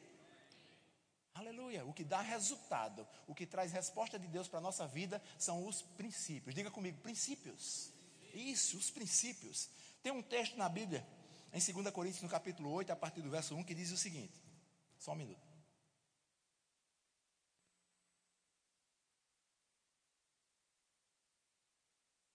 Aleluia. 1.35 1.85
O 1.87 1.93
que 1.93 2.05
dá 2.05 2.21
resultado, 2.21 3.05
o 3.27 3.35
que 3.35 3.47
traz 3.47 3.73
resposta 3.73 4.17
de 4.17 4.29
Deus 4.29 4.47
para 4.47 4.61
a 4.61 4.63
nossa 4.63 4.87
vida 4.87 5.21
são 5.37 5.67
os 5.67 5.83
princípios. 5.83 6.55
Diga 6.55 6.71
comigo, 6.71 7.01
princípios. 7.01 7.93
Isso, 8.33 8.77
os 8.77 8.93
princípios. 8.93 9.69
Tem 10.03 10.13
um 10.13 10.23
texto 10.23 10.57
na 10.57 10.69
Bíblia, 10.69 11.07
em 11.53 11.73
2 11.73 11.91
Coríntios, 11.93 12.23
no 12.23 12.29
capítulo 12.29 12.71
8, 12.73 12.93
a 12.93 12.97
partir 12.97 13.21
do 13.21 13.31
verso 13.31 13.55
1, 13.55 13.65
que 13.65 13.75
diz 13.75 13.91
o 13.91 13.97
seguinte: 13.97 14.33
só 14.99 15.13
um 15.13 15.17
minuto. 15.17 15.51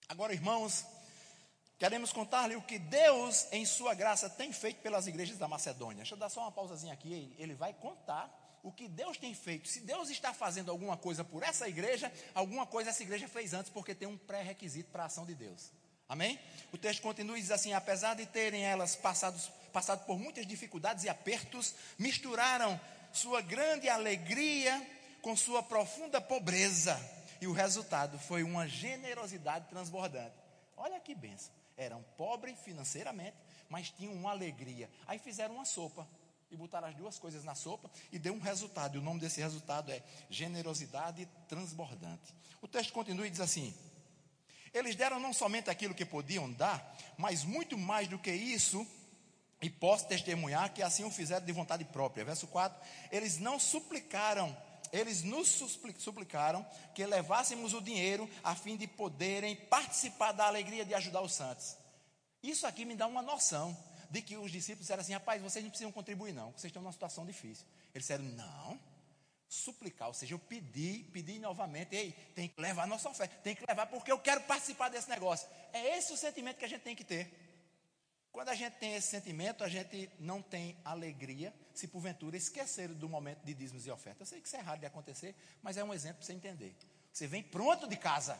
Agora, 0.08 0.32
irmãos, 0.32 0.86
queremos 1.78 2.12
contar-lhe 2.12 2.54
o 2.54 2.62
que 2.62 2.78
Deus, 2.78 3.48
em 3.50 3.66
Sua 3.66 3.92
graça, 3.94 4.30
tem 4.30 4.52
feito 4.52 4.80
pelas 4.80 5.08
igrejas 5.08 5.36
da 5.36 5.48
Macedônia. 5.48 5.96
Deixa 5.96 6.14
eu 6.14 6.18
dar 6.18 6.28
só 6.28 6.42
uma 6.42 6.52
pausazinha 6.52 6.92
aqui. 6.92 7.34
Ele 7.38 7.54
vai 7.54 7.74
contar 7.74 8.60
o 8.62 8.70
que 8.70 8.88
Deus 8.88 9.16
tem 9.16 9.34
feito. 9.34 9.68
Se 9.68 9.80
Deus 9.80 10.08
está 10.08 10.32
fazendo 10.32 10.70
alguma 10.70 10.96
coisa 10.96 11.24
por 11.24 11.42
essa 11.42 11.68
igreja, 11.68 12.12
alguma 12.34 12.66
coisa 12.66 12.90
essa 12.90 13.02
igreja 13.02 13.26
fez 13.26 13.52
antes, 13.52 13.70
porque 13.70 13.94
tem 13.94 14.06
um 14.06 14.16
pré-requisito 14.16 14.90
para 14.90 15.02
a 15.02 15.06
ação 15.06 15.26
de 15.26 15.34
Deus. 15.34 15.72
Amém? 16.08 16.38
O 16.72 16.78
texto 16.78 17.02
continua 17.02 17.38
e 17.38 17.40
diz 17.40 17.50
assim: 17.50 17.72
apesar 17.72 18.14
de 18.14 18.26
terem 18.26 18.64
elas 18.64 18.94
passado, 18.96 20.04
por 20.06 20.18
muitas 20.18 20.46
dificuldades 20.46 21.04
e 21.04 21.08
apertos, 21.08 21.74
misturaram 21.98 22.80
sua 23.12 23.40
grande 23.40 23.88
alegria 23.88 24.86
com 25.22 25.36
sua 25.36 25.62
profunda 25.62 26.20
pobreza. 26.20 26.96
E 27.40 27.46
o 27.46 27.52
resultado 27.52 28.18
foi 28.18 28.42
uma 28.42 28.66
generosidade 28.66 29.68
transbordante. 29.68 30.34
Olha 30.76 31.00
que 31.00 31.14
benção. 31.14 31.52
Eram 31.76 32.02
pobres 32.16 32.58
financeiramente, 32.60 33.36
mas 33.68 33.90
tinham 33.90 34.14
uma 34.14 34.30
alegria. 34.30 34.88
Aí 35.06 35.18
fizeram 35.18 35.56
uma 35.56 35.64
sopa 35.64 36.08
e 36.50 36.56
botaram 36.56 36.88
as 36.88 36.94
duas 36.94 37.18
coisas 37.18 37.44
na 37.44 37.54
sopa 37.54 37.90
e 38.12 38.18
deu 38.18 38.32
um 38.32 38.38
resultado. 38.38 38.94
E 38.94 38.98
o 38.98 39.02
nome 39.02 39.20
desse 39.20 39.40
resultado 39.40 39.90
é 39.90 40.02
generosidade 40.30 41.28
transbordante. 41.48 42.34
O 42.62 42.68
texto 42.68 42.92
continua 42.92 43.26
e 43.26 43.30
diz 43.30 43.40
assim: 43.40 43.74
eles 44.72 44.94
deram 44.94 45.18
não 45.18 45.32
somente 45.32 45.70
aquilo 45.70 45.94
que 45.94 46.04
podiam 46.04 46.50
dar, 46.52 46.96
mas 47.16 47.44
muito 47.44 47.76
mais 47.76 48.08
do 48.08 48.18
que 48.18 48.30
isso, 48.30 48.86
e 49.60 49.70
posso 49.70 50.06
testemunhar 50.06 50.72
que 50.72 50.82
assim 50.82 51.04
o 51.04 51.10
fizeram 51.10 51.44
de 51.44 51.52
vontade 51.52 51.84
própria. 51.84 52.24
Verso 52.24 52.46
4: 52.46 52.78
Eles 53.10 53.38
não 53.38 53.58
suplicaram, 53.58 54.56
eles 54.92 55.22
nos 55.22 55.48
suplicaram 55.98 56.64
que 56.94 57.04
levássemos 57.06 57.72
o 57.72 57.80
dinheiro 57.80 58.28
a 58.44 58.54
fim 58.54 58.76
de 58.76 58.86
poderem 58.86 59.56
participar 59.56 60.32
da 60.32 60.46
alegria 60.46 60.84
de 60.84 60.94
ajudar 60.94 61.22
os 61.22 61.32
santos. 61.32 61.76
Isso 62.42 62.66
aqui 62.66 62.84
me 62.84 62.94
dá 62.94 63.06
uma 63.06 63.22
noção 63.22 63.76
de 64.10 64.22
que 64.22 64.36
os 64.36 64.52
discípulos 64.52 64.82
disseram 64.82 65.00
assim: 65.00 65.14
rapaz, 65.14 65.40
vocês 65.42 65.64
não 65.64 65.70
precisam 65.70 65.92
contribuir, 65.92 66.32
não, 66.32 66.52
vocês 66.52 66.64
estão 66.64 66.82
numa 66.82 66.92
situação 66.92 67.24
difícil. 67.24 67.66
Eles 67.94 68.04
disseram: 68.04 68.24
não 68.24 68.78
suplicar, 69.48 70.08
ou 70.08 70.14
seja, 70.14 70.34
eu 70.34 70.38
pedi, 70.38 71.04
pedi 71.12 71.38
novamente, 71.38 71.94
ei, 71.94 72.12
tem 72.34 72.48
que 72.48 72.60
levar 72.60 72.82
a 72.82 72.86
nossa 72.86 73.08
oferta, 73.08 73.36
tem 73.42 73.54
que 73.54 73.64
levar 73.66 73.86
porque 73.86 74.10
eu 74.10 74.18
quero 74.18 74.40
participar 74.42 74.88
desse 74.88 75.08
negócio. 75.08 75.48
É 75.72 75.96
esse 75.96 76.12
o 76.12 76.16
sentimento 76.16 76.56
que 76.56 76.64
a 76.64 76.68
gente 76.68 76.82
tem 76.82 76.96
que 76.96 77.04
ter. 77.04 77.30
Quando 78.32 78.50
a 78.50 78.54
gente 78.54 78.74
tem 78.74 78.94
esse 78.94 79.08
sentimento, 79.08 79.64
a 79.64 79.68
gente 79.68 80.10
não 80.18 80.42
tem 80.42 80.76
alegria 80.84 81.54
se 81.72 81.88
porventura 81.88 82.36
esquecer 82.36 82.88
do 82.88 83.08
momento 83.08 83.42
de 83.44 83.54
dízimos 83.54 83.86
e 83.86 83.90
ofertas. 83.90 84.20
Eu 84.20 84.26
sei 84.26 84.40
que 84.42 84.46
isso 84.46 84.56
é 84.56 84.60
raro 84.60 84.78
de 84.78 84.86
acontecer, 84.86 85.34
mas 85.62 85.76
é 85.78 85.84
um 85.84 85.94
exemplo 85.94 86.18
para 86.18 86.26
você 86.26 86.32
entender. 86.34 86.76
Você 87.10 87.26
vem 87.26 87.42
pronto 87.42 87.88
de 87.88 87.96
casa. 87.96 88.38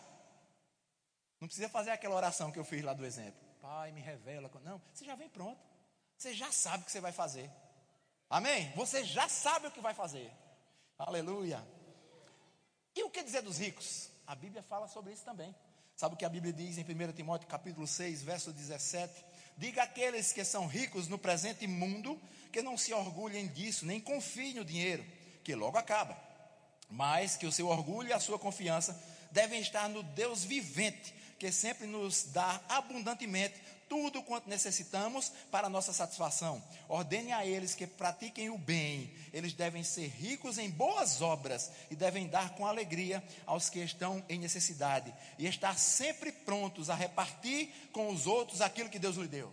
Não 1.41 1.49
precisa 1.49 1.69
fazer 1.69 1.93
aquela 1.93 2.15
oração 2.15 2.53
que 2.53 2.59
eu 2.59 2.65
fiz 2.65 2.83
lá 2.83 2.93
do 2.93 3.07
exemplo. 3.07 3.41
Pai, 3.63 3.91
me 3.93 4.01
revela. 4.01 4.51
Não, 4.63 4.83
você 4.93 5.05
já 5.05 5.15
vem 5.15 5.31
pronto. 5.31 5.61
Você 6.19 6.35
já 6.35 6.53
sabe 6.53 6.83
o 6.83 6.87
que 6.87 6.93
você 6.93 7.01
vai 7.01 7.13
fazer. 7.13 7.51
Amém? 8.29 8.71
Você 8.75 9.05
já 9.05 9.29
sabe 9.29 9.69
o 9.69 9.71
que 9.71 9.81
vai 9.81 9.95
fazer. 9.95 10.31
Aleluia. 10.99 11.63
E 12.95 13.03
o 13.03 13.11
que 13.11 13.23
dizer 13.23 13.43
dos 13.43 13.59
ricos? 13.59 14.09
A 14.27 14.35
Bíblia 14.35 14.63
fala 14.63 14.89
sobre 14.89 15.13
isso 15.13 15.23
também. 15.25 15.55
Sabe 15.95 16.15
o 16.15 16.19
que 16.19 16.25
a 16.25 16.29
Bíblia 16.29 16.55
diz 16.55 16.79
em 16.79 16.83
1 16.83 17.13
Timóteo 17.13 17.47
capítulo 17.47 17.87
6, 17.87 18.23
verso 18.23 18.51
17? 18.51 19.13
Diga 19.59 19.83
àqueles 19.83 20.33
que 20.33 20.43
são 20.43 20.67
ricos 20.67 21.07
no 21.07 21.19
presente 21.19 21.67
mundo 21.67 22.19
que 22.51 22.63
não 22.63 22.79
se 22.79 22.95
orgulhem 22.95 23.47
disso, 23.49 23.85
nem 23.85 24.01
confiem 24.01 24.55
no 24.55 24.65
dinheiro, 24.65 25.05
que 25.45 25.55
logo 25.55 25.77
acaba. 25.77 26.17
Mas 26.89 27.37
que 27.37 27.47
o 27.47 27.53
seu 27.53 27.69
orgulho 27.69 28.09
e 28.09 28.13
a 28.15 28.21
sua 28.21 28.39
confiança 28.39 28.99
devem 29.31 29.61
estar 29.61 29.91
no 29.91 30.03
Deus 30.03 30.45
vivente, 30.45 31.15
que 31.39 31.53
sempre 31.53 31.87
nos 31.87 32.25
dá 32.25 32.59
abundantemente 32.71 33.61
tudo 33.89 34.23
quanto 34.23 34.49
necessitamos 34.49 35.31
para 35.51 35.69
nossa 35.69 35.93
satisfação. 35.93 36.63
Ordene 36.89 37.33
a 37.33 37.47
eles 37.47 37.75
que 37.75 37.87
pratiquem 37.87 38.51
o 38.51 38.59
bem. 38.59 39.15
Eles 39.33 39.53
devem 39.53 39.83
ser 39.83 40.09
ricos 40.09 40.59
em 40.59 40.71
boas 40.71 41.23
obras 41.23 41.71
e 41.91 41.97
devem 41.97 42.29
dar 42.29 42.55
com 42.55 42.67
alegria 42.67 43.23
aos 43.45 43.69
que 43.69 43.81
estão 43.81 44.25
em 44.29 44.39
necessidade 44.39 45.15
e 45.39 45.47
estar 45.47 45.79
sempre 45.79 46.31
prontos 46.31 46.91
a 46.91 46.95
repartir 46.95 47.71
com 47.93 48.09
os 48.09 48.27
outros 48.27 48.61
aquilo 48.61 48.91
que 48.91 48.99
Deus 48.99 49.17
lhe 49.17 49.29
deu. 49.29 49.53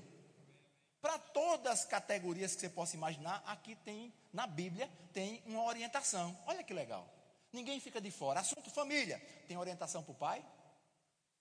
Para 1.02 1.20
todas 1.20 1.80
as 1.80 1.86
categorias 1.86 2.56
que 2.56 2.62
você 2.62 2.70
possa 2.70 2.96
imaginar, 2.96 3.44
aqui 3.46 3.76
tem, 3.76 4.14
na 4.32 4.48
Bíblia, 4.48 4.90
tem 5.12 5.44
uma 5.46 5.64
orientação. 5.64 6.38
Olha 6.48 6.64
que 6.64 6.74
legal. 6.74 7.06
Ninguém 7.52 7.80
fica 7.80 8.00
de 8.00 8.10
fora. 8.10 8.40
Assunto 8.40 8.72
família. 8.72 9.22
Tem 9.48 9.58
orientação 9.58 10.02
para 10.02 10.12
o 10.12 10.16
pai, 10.16 10.44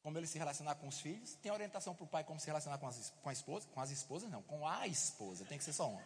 como 0.03 0.19
ele 0.19 0.27
se 0.27 0.37
relacionar 0.37 0.75
com 0.75 0.89
os 0.89 1.01
filhos, 1.01 1.35
tem 1.37 1.53
orientação 1.53 1.95
para 1.95 2.05
o 2.05 2.07
pai 2.07 2.25
como 2.25 2.41
se 2.41 2.47
relacionar 2.47 2.79
com, 2.79 2.89
as, 2.89 3.13
com 3.23 3.29
a 3.29 3.33
esposa, 3.33 3.67
com 3.73 3.81
as 3.81 3.91
esposas 3.91 4.31
não, 4.31 4.43
com 4.43 4.67
a 4.67 4.87
esposa, 4.87 5.45
tem 5.45 5.57
que 5.57 5.65
ser 5.65 5.73
só 5.73 5.89
uma. 5.89 6.03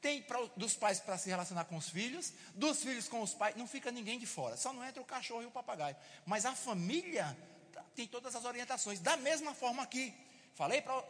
Tem 0.00 0.22
pra, 0.22 0.38
dos 0.56 0.74
pais 0.74 1.00
para 1.00 1.16
se 1.16 1.28
relacionar 1.28 1.64
com 1.64 1.76
os 1.76 1.88
filhos, 1.88 2.32
dos 2.54 2.82
filhos 2.82 3.08
com 3.08 3.22
os 3.22 3.32
pais, 3.32 3.56
não 3.56 3.66
fica 3.66 3.90
ninguém 3.90 4.18
de 4.18 4.26
fora, 4.26 4.56
só 4.56 4.72
não 4.72 4.84
entra 4.84 5.00
o 5.00 5.06
cachorro 5.06 5.42
e 5.42 5.46
o 5.46 5.50
papagaio. 5.50 5.96
Mas 6.26 6.44
a 6.44 6.54
família 6.54 7.36
tá, 7.72 7.82
tem 7.94 8.06
todas 8.06 8.34
as 8.36 8.44
orientações, 8.44 9.00
da 9.00 9.16
mesma 9.16 9.54
forma 9.54 9.82
aqui. 9.82 10.14
Falei 10.54 10.82
para 10.82 11.02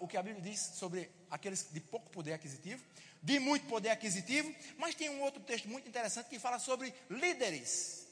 o 0.00 0.08
que 0.08 0.16
a 0.16 0.22
Bíblia 0.22 0.42
diz 0.42 0.60
sobre 0.60 1.10
aqueles 1.30 1.70
de 1.72 1.80
pouco 1.80 2.08
poder 2.10 2.32
aquisitivo, 2.32 2.82
de 3.22 3.38
muito 3.38 3.66
poder 3.66 3.90
aquisitivo, 3.90 4.54
mas 4.78 4.94
tem 4.94 5.10
um 5.10 5.20
outro 5.20 5.42
texto 5.42 5.68
muito 5.68 5.88
interessante 5.88 6.28
que 6.28 6.38
fala 6.38 6.58
sobre 6.58 6.94
líderes. 7.10 8.06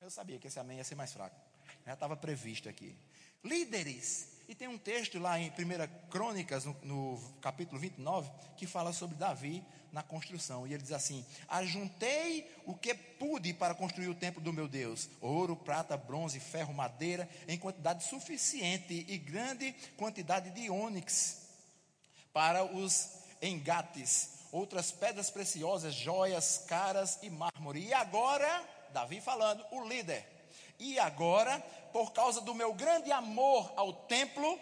Eu 0.00 0.10
sabia 0.10 0.38
que 0.38 0.48
esse 0.48 0.58
amém 0.58 0.78
ia 0.78 0.84
ser 0.84 0.94
mais 0.94 1.12
fraco. 1.12 1.49
Já 1.86 1.94
estava 1.94 2.16
previsto 2.16 2.68
aqui. 2.68 2.94
Líderes. 3.42 4.28
E 4.48 4.54
tem 4.54 4.66
um 4.66 4.78
texto 4.78 5.18
lá 5.18 5.38
em 5.38 5.48
1 5.48 6.08
Crônicas, 6.10 6.64
no, 6.64 6.76
no 6.82 7.20
capítulo 7.40 7.78
29, 7.80 8.30
que 8.56 8.66
fala 8.66 8.92
sobre 8.92 9.16
Davi 9.16 9.64
na 9.92 10.02
construção. 10.02 10.66
E 10.66 10.74
ele 10.74 10.82
diz 10.82 10.92
assim: 10.92 11.24
Ajuntei 11.48 12.50
o 12.66 12.74
que 12.74 12.94
pude 12.94 13.52
para 13.52 13.74
construir 13.74 14.08
o 14.08 14.14
templo 14.14 14.42
do 14.42 14.52
meu 14.52 14.66
Deus: 14.66 15.08
ouro, 15.20 15.56
prata, 15.56 15.96
bronze, 15.96 16.40
ferro, 16.40 16.74
madeira, 16.74 17.28
em 17.46 17.58
quantidade 17.58 18.04
suficiente 18.04 19.04
e 19.08 19.18
grande 19.18 19.72
quantidade 19.96 20.50
de 20.50 20.68
ônix 20.68 21.48
para 22.32 22.64
os 22.64 23.20
engates, 23.42 24.30
outras 24.52 24.90
pedras 24.90 25.30
preciosas, 25.30 25.94
joias 25.94 26.64
caras 26.66 27.18
e 27.22 27.30
mármore. 27.30 27.86
E 27.86 27.92
agora, 27.92 28.68
Davi 28.92 29.20
falando, 29.20 29.64
o 29.70 29.86
líder. 29.86 30.26
E 30.80 30.98
agora, 30.98 31.60
por 31.92 32.12
causa 32.12 32.40
do 32.40 32.54
meu 32.54 32.72
grande 32.72 33.12
amor 33.12 33.70
ao 33.76 33.92
templo 34.06 34.58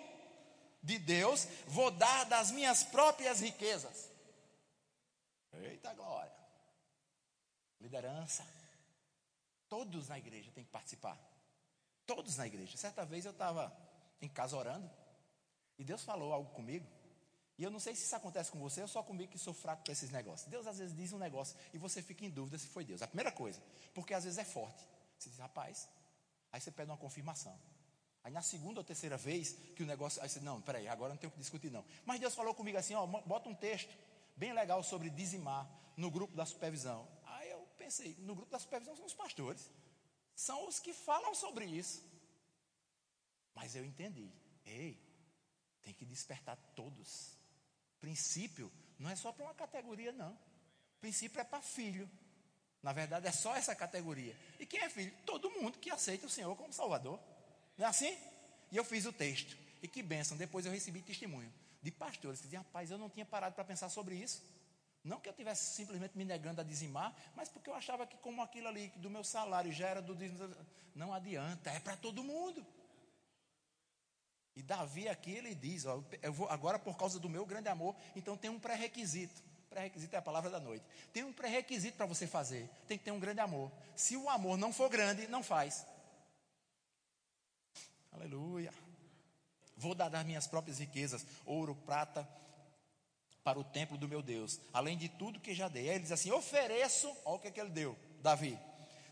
de 0.82 0.98
Deus, 0.98 1.46
vou 1.68 1.92
dar 1.92 2.24
das 2.24 2.50
minhas 2.50 2.82
próprias 2.82 3.40
riquezas. 3.40 4.10
Eita 5.52 5.94
glória! 5.94 6.32
Liderança. 7.80 8.44
Todos 9.68 10.08
na 10.08 10.18
igreja 10.18 10.50
têm 10.50 10.64
que 10.64 10.70
participar. 10.70 11.16
Todos 12.04 12.36
na 12.36 12.48
igreja. 12.48 12.76
Certa 12.76 13.04
vez 13.04 13.24
eu 13.24 13.30
estava 13.30 13.72
em 14.20 14.28
casa 14.28 14.56
orando 14.56 14.90
e 15.78 15.84
Deus 15.84 16.02
falou 16.02 16.32
algo 16.32 16.50
comigo. 16.50 16.86
E 17.56 17.62
eu 17.62 17.70
não 17.70 17.78
sei 17.78 17.94
se 17.94 18.04
isso 18.04 18.16
acontece 18.16 18.50
com 18.50 18.58
você 18.58 18.82
ou 18.82 18.88
só 18.88 19.04
comigo 19.04 19.30
que 19.30 19.38
sou 19.38 19.54
fraco 19.54 19.84
para 19.84 19.92
esses 19.92 20.10
negócios. 20.10 20.48
Deus 20.48 20.66
às 20.66 20.78
vezes 20.78 20.96
diz 20.96 21.12
um 21.12 21.18
negócio 21.18 21.56
e 21.72 21.78
você 21.78 22.02
fica 22.02 22.24
em 22.24 22.30
dúvida 22.30 22.58
se 22.58 22.66
foi 22.66 22.84
Deus. 22.84 23.02
A 23.02 23.06
primeira 23.06 23.30
coisa, 23.30 23.62
porque 23.94 24.14
às 24.14 24.24
vezes 24.24 24.38
é 24.38 24.44
forte. 24.44 24.84
Você 25.18 25.30
diz, 25.30 25.38
rapaz, 25.38 25.88
aí 26.52 26.60
você 26.60 26.70
pede 26.70 26.90
uma 26.90 26.96
confirmação. 26.96 27.58
Aí 28.24 28.32
na 28.32 28.42
segunda 28.42 28.80
ou 28.80 28.84
terceira 28.84 29.16
vez 29.16 29.52
que 29.74 29.82
o 29.82 29.86
negócio, 29.86 30.20
aí 30.22 30.28
você, 30.28 30.40
não, 30.40 30.60
peraí, 30.60 30.88
agora 30.88 31.12
não 31.12 31.18
tenho 31.18 31.30
que 31.30 31.38
discutir 31.38 31.70
não. 31.70 31.84
Mas 32.04 32.20
Deus 32.20 32.34
falou 32.34 32.54
comigo 32.54 32.76
assim, 32.76 32.94
ó, 32.94 33.06
bota 33.06 33.48
um 33.48 33.54
texto 33.54 33.94
bem 34.36 34.52
legal 34.52 34.82
sobre 34.82 35.10
dizimar 35.10 35.68
no 35.96 36.10
grupo 36.10 36.36
da 36.36 36.44
supervisão. 36.44 37.08
Aí 37.24 37.50
eu 37.50 37.60
pensei, 37.76 38.14
no 38.20 38.34
grupo 38.34 38.50
da 38.50 38.58
supervisão 38.58 38.94
são 38.96 39.06
os 39.06 39.14
pastores. 39.14 39.70
São 40.34 40.68
os 40.68 40.78
que 40.78 40.92
falam 40.92 41.34
sobre 41.34 41.64
isso. 41.64 42.04
Mas 43.54 43.74
eu 43.74 43.84
entendi. 43.84 44.30
Ei, 44.64 45.02
tem 45.82 45.92
que 45.92 46.04
despertar 46.04 46.56
todos. 46.76 47.36
Princípio 47.98 48.70
não 48.98 49.10
é 49.10 49.16
só 49.16 49.32
para 49.32 49.44
uma 49.44 49.54
categoria, 49.54 50.12
não. 50.12 50.38
Princípio 51.00 51.40
é 51.40 51.44
para 51.44 51.62
filho. 51.62 52.08
Na 52.82 52.92
verdade, 52.92 53.26
é 53.26 53.32
só 53.32 53.54
essa 53.56 53.74
categoria. 53.74 54.36
E 54.58 54.66
quem 54.66 54.80
é 54.80 54.88
filho? 54.88 55.12
Todo 55.26 55.50
mundo 55.50 55.78
que 55.78 55.90
aceita 55.90 56.26
o 56.26 56.30
Senhor 56.30 56.54
como 56.56 56.72
Salvador. 56.72 57.18
Não 57.76 57.86
é 57.86 57.88
assim? 57.88 58.16
E 58.70 58.76
eu 58.76 58.84
fiz 58.84 59.04
o 59.06 59.12
texto. 59.12 59.56
E 59.82 59.88
que 59.88 60.02
bênção. 60.02 60.36
Depois 60.36 60.66
eu 60.66 60.72
recebi 60.72 61.02
testemunho 61.02 61.52
de 61.82 61.90
pastores 61.90 62.40
que 62.40 62.46
diziam: 62.46 62.62
rapaz, 62.62 62.90
eu 62.90 62.98
não 62.98 63.08
tinha 63.08 63.26
parado 63.26 63.54
para 63.54 63.64
pensar 63.64 63.88
sobre 63.88 64.14
isso. 64.14 64.42
Não 65.04 65.20
que 65.20 65.28
eu 65.28 65.32
tivesse 65.32 65.74
simplesmente 65.74 66.16
me 66.16 66.24
negando 66.24 66.60
a 66.60 66.64
dizimar, 66.64 67.14
mas 67.34 67.48
porque 67.48 67.70
eu 67.70 67.74
achava 67.74 68.06
que, 68.06 68.16
como 68.18 68.42
aquilo 68.42 68.68
ali 68.68 68.88
do 68.96 69.08
meu 69.08 69.24
salário 69.24 69.72
já 69.72 69.88
era 69.88 70.02
do 70.02 70.14
dízimo, 70.14 70.54
não 70.94 71.14
adianta, 71.14 71.70
é 71.70 71.80
para 71.80 71.96
todo 71.96 72.22
mundo. 72.24 72.66
E 74.56 74.62
Davi 74.62 75.08
aqui 75.08 75.30
ele 75.30 75.54
diz: 75.54 75.86
ó, 75.86 76.02
eu 76.20 76.32
vou 76.32 76.48
agora 76.48 76.78
por 76.78 76.96
causa 76.96 77.18
do 77.18 77.28
meu 77.28 77.46
grande 77.46 77.68
amor, 77.68 77.94
então 78.16 78.36
tem 78.36 78.50
um 78.50 78.58
pré-requisito. 78.58 79.47
Pré-requisito 79.78 80.16
é 80.16 80.18
a 80.18 80.22
palavra 80.22 80.50
da 80.50 80.58
noite. 80.58 80.84
Tem 81.12 81.22
um 81.22 81.32
pré-requisito 81.32 81.96
para 81.96 82.04
você 82.04 82.26
fazer. 82.26 82.68
Tem 82.88 82.98
que 82.98 83.04
ter 83.04 83.12
um 83.12 83.20
grande 83.20 83.38
amor. 83.38 83.70
Se 83.94 84.16
o 84.16 84.28
amor 84.28 84.58
não 84.58 84.72
for 84.72 84.88
grande, 84.88 85.28
não 85.28 85.40
faz. 85.40 85.86
Aleluia. 88.10 88.74
Vou 89.76 89.94
dar 89.94 90.08
das 90.08 90.26
minhas 90.26 90.48
próprias 90.48 90.80
riquezas, 90.80 91.24
ouro, 91.46 91.76
prata, 91.86 92.28
para 93.44 93.56
o 93.56 93.62
templo 93.62 93.96
do 93.96 94.08
meu 94.08 94.20
Deus, 94.20 94.58
além 94.72 94.98
de 94.98 95.08
tudo 95.08 95.38
que 95.38 95.54
já 95.54 95.68
dei. 95.68 95.88
Aí 95.88 95.94
ele 95.94 96.02
diz 96.02 96.10
assim: 96.10 96.32
ofereço, 96.32 97.06
olha 97.24 97.36
o 97.36 97.38
que, 97.38 97.46
é 97.46 97.50
que 97.52 97.60
ele 97.60 97.70
deu, 97.70 97.96
Davi: 98.20 98.58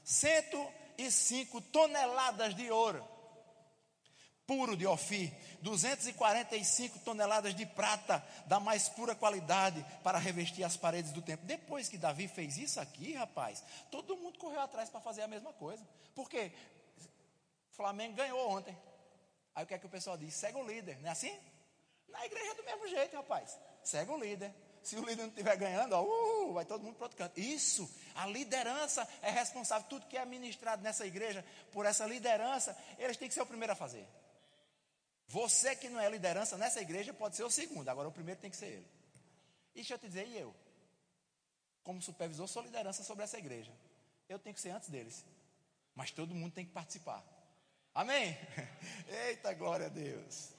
105 0.02 1.60
toneladas 1.60 2.56
de 2.56 2.68
ouro 2.72 3.06
puro 4.46 4.76
de 4.76 4.86
Ofir, 4.86 5.32
245 5.60 7.00
toneladas 7.00 7.54
de 7.54 7.66
prata 7.66 8.24
da 8.46 8.60
mais 8.60 8.88
pura 8.88 9.14
qualidade 9.14 9.84
para 10.02 10.18
revestir 10.18 10.62
as 10.62 10.76
paredes 10.76 11.10
do 11.12 11.20
templo. 11.20 11.46
Depois 11.46 11.88
que 11.88 11.98
Davi 11.98 12.28
fez 12.28 12.56
isso 12.56 12.80
aqui, 12.80 13.14
rapaz, 13.14 13.62
todo 13.90 14.16
mundo 14.16 14.38
correu 14.38 14.60
atrás 14.60 14.88
para 14.88 15.00
fazer 15.00 15.22
a 15.22 15.28
mesma 15.28 15.52
coisa. 15.52 15.86
Porque 16.14 16.52
Flamengo 17.72 18.14
ganhou 18.14 18.48
ontem. 18.50 18.76
Aí 19.54 19.64
o 19.64 19.66
que 19.66 19.74
é 19.74 19.78
que 19.78 19.86
o 19.86 19.90
pessoal 19.90 20.16
diz? 20.16 20.34
Segue 20.34 20.58
o 20.58 20.66
líder, 20.66 20.98
não 21.00 21.08
é 21.08 21.12
assim? 21.12 21.36
Na 22.08 22.24
igreja 22.24 22.52
é 22.52 22.54
do 22.54 22.64
mesmo 22.64 22.88
jeito, 22.88 23.16
rapaz. 23.16 23.58
Segue 23.82 24.10
o 24.10 24.18
líder. 24.18 24.54
Se 24.82 24.94
o 24.96 25.04
líder 25.04 25.22
não 25.22 25.28
estiver 25.30 25.56
ganhando, 25.56 25.94
ó, 25.94 26.02
uh, 26.02 26.52
vai 26.52 26.64
todo 26.64 26.84
mundo 26.84 26.94
para 26.94 27.06
outro 27.06 27.18
canto. 27.18 27.40
Isso, 27.40 27.90
a 28.14 28.26
liderança 28.26 29.06
é 29.20 29.30
responsável. 29.30 29.88
Tudo 29.88 30.06
que 30.06 30.16
é 30.16 30.20
administrado 30.20 30.82
nessa 30.82 31.04
igreja, 31.04 31.44
por 31.72 31.84
essa 31.84 32.06
liderança, 32.06 32.76
eles 32.96 33.16
têm 33.16 33.26
que 33.26 33.34
ser 33.34 33.42
o 33.42 33.46
primeiro 33.46 33.72
a 33.72 33.76
fazer. 33.76 34.06
Você 35.28 35.74
que 35.74 35.88
não 35.88 36.00
é 36.00 36.08
liderança 36.08 36.56
nessa 36.56 36.80
igreja 36.80 37.12
pode 37.12 37.36
ser 37.36 37.42
o 37.42 37.50
segundo, 37.50 37.88
agora 37.88 38.08
o 38.08 38.12
primeiro 38.12 38.40
tem 38.40 38.50
que 38.50 38.56
ser 38.56 38.66
ele. 38.66 38.86
E 39.72 39.76
deixa 39.76 39.94
eu 39.94 39.98
te 39.98 40.06
dizer, 40.06 40.26
e 40.26 40.38
eu? 40.38 40.54
Como 41.82 42.00
supervisor, 42.00 42.46
sou 42.48 42.62
liderança 42.62 43.02
sobre 43.02 43.24
essa 43.24 43.38
igreja. 43.38 43.72
Eu 44.28 44.38
tenho 44.38 44.54
que 44.54 44.60
ser 44.60 44.70
antes 44.70 44.88
deles. 44.88 45.24
Mas 45.94 46.10
todo 46.10 46.34
mundo 46.34 46.52
tem 46.52 46.64
que 46.64 46.72
participar. 46.72 47.24
Amém? 47.94 48.36
Eita 49.28 49.52
glória 49.54 49.86
a 49.86 49.88
Deus. 49.88 50.50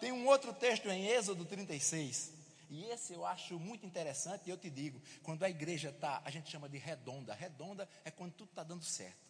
Tem 0.00 0.12
um 0.12 0.26
outro 0.26 0.52
texto 0.52 0.88
em 0.88 1.06
Êxodo 1.06 1.44
36. 1.44 2.32
E 2.70 2.84
esse 2.86 3.12
eu 3.12 3.24
acho 3.26 3.58
muito 3.58 3.86
interessante. 3.86 4.46
E 4.46 4.50
eu 4.50 4.56
te 4.56 4.70
digo: 4.70 5.00
quando 5.22 5.42
a 5.44 5.50
igreja 5.50 5.90
está, 5.90 6.22
a 6.24 6.30
gente 6.30 6.50
chama 6.50 6.68
de 6.68 6.78
redonda. 6.78 7.34
Redonda 7.34 7.88
é 8.04 8.10
quando 8.10 8.32
tudo 8.32 8.48
está 8.48 8.62
dando 8.62 8.84
certo. 8.84 9.24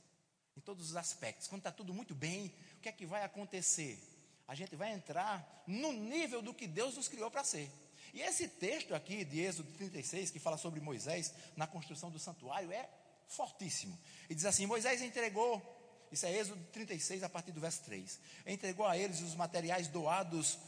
Em 0.56 0.60
todos 0.60 0.90
os 0.90 0.96
aspectos. 0.96 1.48
Quando 1.48 1.60
está 1.60 1.72
tudo 1.72 1.92
muito 1.92 2.14
bem, 2.14 2.54
o 2.76 2.80
que 2.80 2.88
é 2.88 2.92
que 2.92 3.06
vai 3.06 3.24
acontecer? 3.24 3.98
A 4.46 4.54
gente 4.54 4.76
vai 4.76 4.92
entrar 4.92 5.64
no 5.66 5.92
nível 5.92 6.42
do 6.42 6.54
que 6.54 6.66
Deus 6.66 6.96
nos 6.96 7.08
criou 7.08 7.30
para 7.30 7.44
ser. 7.44 7.70
E 8.12 8.20
esse 8.20 8.46
texto 8.46 8.94
aqui 8.94 9.24
de 9.24 9.40
Êxodo 9.40 9.70
36, 9.72 10.30
que 10.30 10.38
fala 10.38 10.56
sobre 10.56 10.80
Moisés 10.80 11.32
na 11.56 11.66
construção 11.66 12.10
do 12.10 12.18
santuário, 12.18 12.70
é 12.70 12.88
fortíssimo. 13.26 13.98
E 14.28 14.34
diz 14.34 14.44
assim: 14.44 14.66
Moisés 14.66 15.02
entregou, 15.02 15.60
isso 16.12 16.26
é 16.26 16.32
Êxodo 16.32 16.62
36, 16.72 17.22
a 17.22 17.28
partir 17.28 17.52
do 17.52 17.60
verso 17.60 17.82
3, 17.84 18.20
entregou 18.46 18.86
a 18.86 18.96
eles 18.96 19.20
os 19.20 19.34
materiais 19.34 19.88
doados 19.88 20.58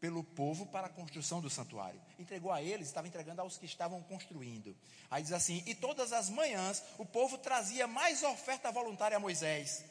pelo 0.00 0.22
povo 0.22 0.66
para 0.66 0.86
a 0.86 0.90
construção 0.90 1.40
do 1.40 1.50
santuário. 1.50 2.00
Entregou 2.18 2.52
a 2.52 2.62
eles, 2.62 2.86
estava 2.86 3.08
entregando 3.08 3.42
aos 3.42 3.58
que 3.58 3.66
estavam 3.66 4.02
construindo. 4.04 4.74
Aí 5.10 5.22
diz 5.22 5.32
assim: 5.32 5.62
E 5.66 5.74
todas 5.74 6.12
as 6.12 6.30
manhãs 6.30 6.82
o 6.96 7.04
povo 7.04 7.36
trazia 7.36 7.86
mais 7.86 8.22
oferta 8.22 8.70
voluntária 8.70 9.16
a 9.16 9.20
Moisés 9.20 9.84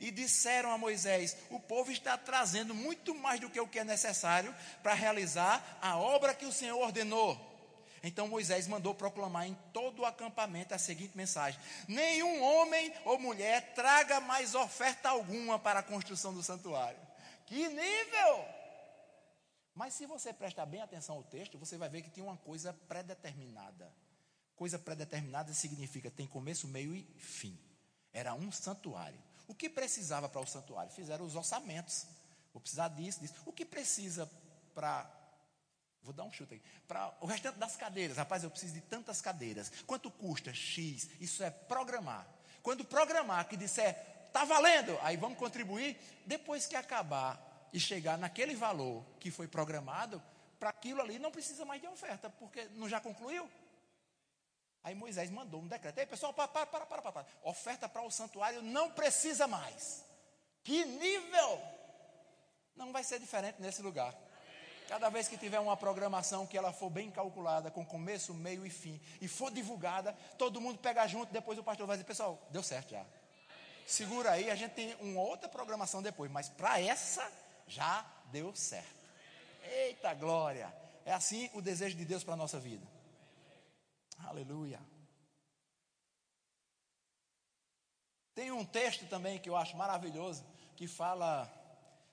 e 0.00 0.10
disseram 0.10 0.70
a 0.70 0.78
Moisés: 0.78 1.36
O 1.50 1.60
povo 1.60 1.90
está 1.90 2.16
trazendo 2.16 2.74
muito 2.74 3.14
mais 3.14 3.40
do 3.40 3.50
que 3.50 3.60
o 3.60 3.68
que 3.68 3.78
é 3.78 3.84
necessário 3.84 4.54
para 4.82 4.94
realizar 4.94 5.78
a 5.80 5.96
obra 5.96 6.34
que 6.34 6.46
o 6.46 6.52
Senhor 6.52 6.78
ordenou. 6.78 7.54
Então 8.02 8.28
Moisés 8.28 8.68
mandou 8.68 8.94
proclamar 8.94 9.48
em 9.48 9.54
todo 9.72 10.02
o 10.02 10.04
acampamento 10.04 10.74
a 10.74 10.78
seguinte 10.78 11.16
mensagem: 11.16 11.60
Nenhum 11.88 12.42
homem 12.42 12.92
ou 13.04 13.18
mulher 13.18 13.74
traga 13.74 14.20
mais 14.20 14.54
oferta 14.54 15.08
alguma 15.08 15.58
para 15.58 15.80
a 15.80 15.82
construção 15.82 16.32
do 16.32 16.42
santuário. 16.42 16.98
Que 17.46 17.68
nível! 17.68 18.44
Mas 19.74 19.92
se 19.94 20.06
você 20.06 20.32
prestar 20.32 20.66
bem 20.66 20.80
atenção 20.80 21.16
ao 21.16 21.22
texto, 21.22 21.58
você 21.58 21.76
vai 21.76 21.88
ver 21.88 22.02
que 22.02 22.10
tem 22.10 22.24
uma 22.24 22.36
coisa 22.36 22.72
predeterminada. 22.88 23.92
Coisa 24.54 24.78
predeterminada 24.78 25.52
significa 25.52 26.10
tem 26.10 26.26
começo, 26.26 26.66
meio 26.66 26.94
e 26.94 27.02
fim. 27.18 27.58
Era 28.12 28.32
um 28.32 28.50
santuário. 28.50 29.20
O 29.48 29.54
que 29.54 29.68
precisava 29.68 30.28
para 30.28 30.40
o 30.40 30.46
santuário? 30.46 30.90
Fizeram 30.92 31.24
os 31.24 31.34
orçamentos. 31.34 32.06
Vou 32.52 32.60
precisar 32.60 32.88
disso, 32.88 33.20
disso. 33.20 33.34
O 33.44 33.52
que 33.52 33.64
precisa 33.64 34.30
para. 34.74 35.10
Vou 36.02 36.12
dar 36.12 36.24
um 36.24 36.32
chute 36.32 36.54
aí. 36.54 36.62
Para 36.86 37.12
o 37.20 37.26
restante 37.26 37.58
das 37.58 37.76
cadeiras. 37.76 38.16
Rapaz, 38.16 38.44
eu 38.44 38.50
preciso 38.50 38.74
de 38.74 38.80
tantas 38.80 39.20
cadeiras. 39.20 39.70
Quanto 39.86 40.10
custa? 40.10 40.52
X. 40.54 41.08
Isso 41.20 41.42
é 41.42 41.50
programar. 41.50 42.26
Quando 42.62 42.84
programar, 42.84 43.48
que 43.48 43.56
disser, 43.56 43.96
está 44.26 44.44
valendo, 44.44 44.98
aí 45.02 45.16
vamos 45.16 45.38
contribuir. 45.38 45.96
Depois 46.24 46.66
que 46.66 46.76
acabar 46.76 47.68
e 47.72 47.78
chegar 47.78 48.18
naquele 48.18 48.54
valor 48.54 49.04
que 49.20 49.30
foi 49.30 49.46
programado, 49.46 50.22
para 50.58 50.70
aquilo 50.70 51.00
ali 51.00 51.18
não 51.18 51.30
precisa 51.30 51.64
mais 51.64 51.80
de 51.80 51.86
oferta, 51.86 52.30
porque 52.30 52.64
não 52.74 52.88
já 52.88 53.00
concluiu? 53.00 53.48
Aí 54.86 54.94
Moisés 54.94 55.28
mandou 55.32 55.60
um 55.60 55.66
decreto. 55.66 55.98
Ei, 55.98 56.06
pessoal, 56.06 56.32
para, 56.32 56.46
para, 56.46 56.64
para, 56.64 56.86
para, 56.86 57.10
para. 57.10 57.26
Oferta 57.42 57.88
para 57.88 58.02
o 58.02 58.10
santuário 58.10 58.62
não 58.62 58.88
precisa 58.88 59.48
mais. 59.48 60.04
Que 60.62 60.84
nível! 60.84 61.60
Não 62.76 62.92
vai 62.92 63.02
ser 63.02 63.18
diferente 63.18 63.60
nesse 63.60 63.82
lugar. 63.82 64.14
Cada 64.88 65.08
vez 65.08 65.26
que 65.26 65.36
tiver 65.36 65.58
uma 65.58 65.76
programação 65.76 66.46
que 66.46 66.56
ela 66.56 66.72
for 66.72 66.88
bem 66.88 67.10
calculada, 67.10 67.68
com 67.68 67.84
começo, 67.84 68.32
meio 68.32 68.64
e 68.64 68.70
fim, 68.70 69.00
e 69.20 69.26
for 69.26 69.50
divulgada, 69.50 70.12
todo 70.38 70.60
mundo 70.60 70.78
pega 70.78 71.04
junto, 71.08 71.32
depois 71.32 71.58
o 71.58 71.64
pastor 71.64 71.84
vai 71.84 71.96
dizer, 71.96 72.06
pessoal, 72.06 72.40
deu 72.50 72.62
certo 72.62 72.90
já. 72.90 73.04
Segura 73.88 74.30
aí, 74.30 74.48
a 74.48 74.54
gente 74.54 74.74
tem 74.74 74.94
uma 75.00 75.20
outra 75.20 75.48
programação 75.48 76.00
depois, 76.00 76.30
mas 76.30 76.48
para 76.48 76.80
essa 76.80 77.28
já 77.66 78.06
deu 78.26 78.54
certo. 78.54 79.04
Eita 79.64 80.14
glória! 80.14 80.72
É 81.04 81.12
assim 81.12 81.50
o 81.54 81.60
desejo 81.60 81.96
de 81.96 82.04
Deus 82.04 82.22
para 82.22 82.34
a 82.34 82.36
nossa 82.36 82.60
vida. 82.60 82.86
Aleluia. 84.18 84.80
Tem 88.34 88.52
um 88.52 88.64
texto 88.64 89.06
também 89.08 89.38
que 89.38 89.48
eu 89.48 89.56
acho 89.56 89.76
maravilhoso, 89.76 90.44
que 90.76 90.86
fala 90.86 91.50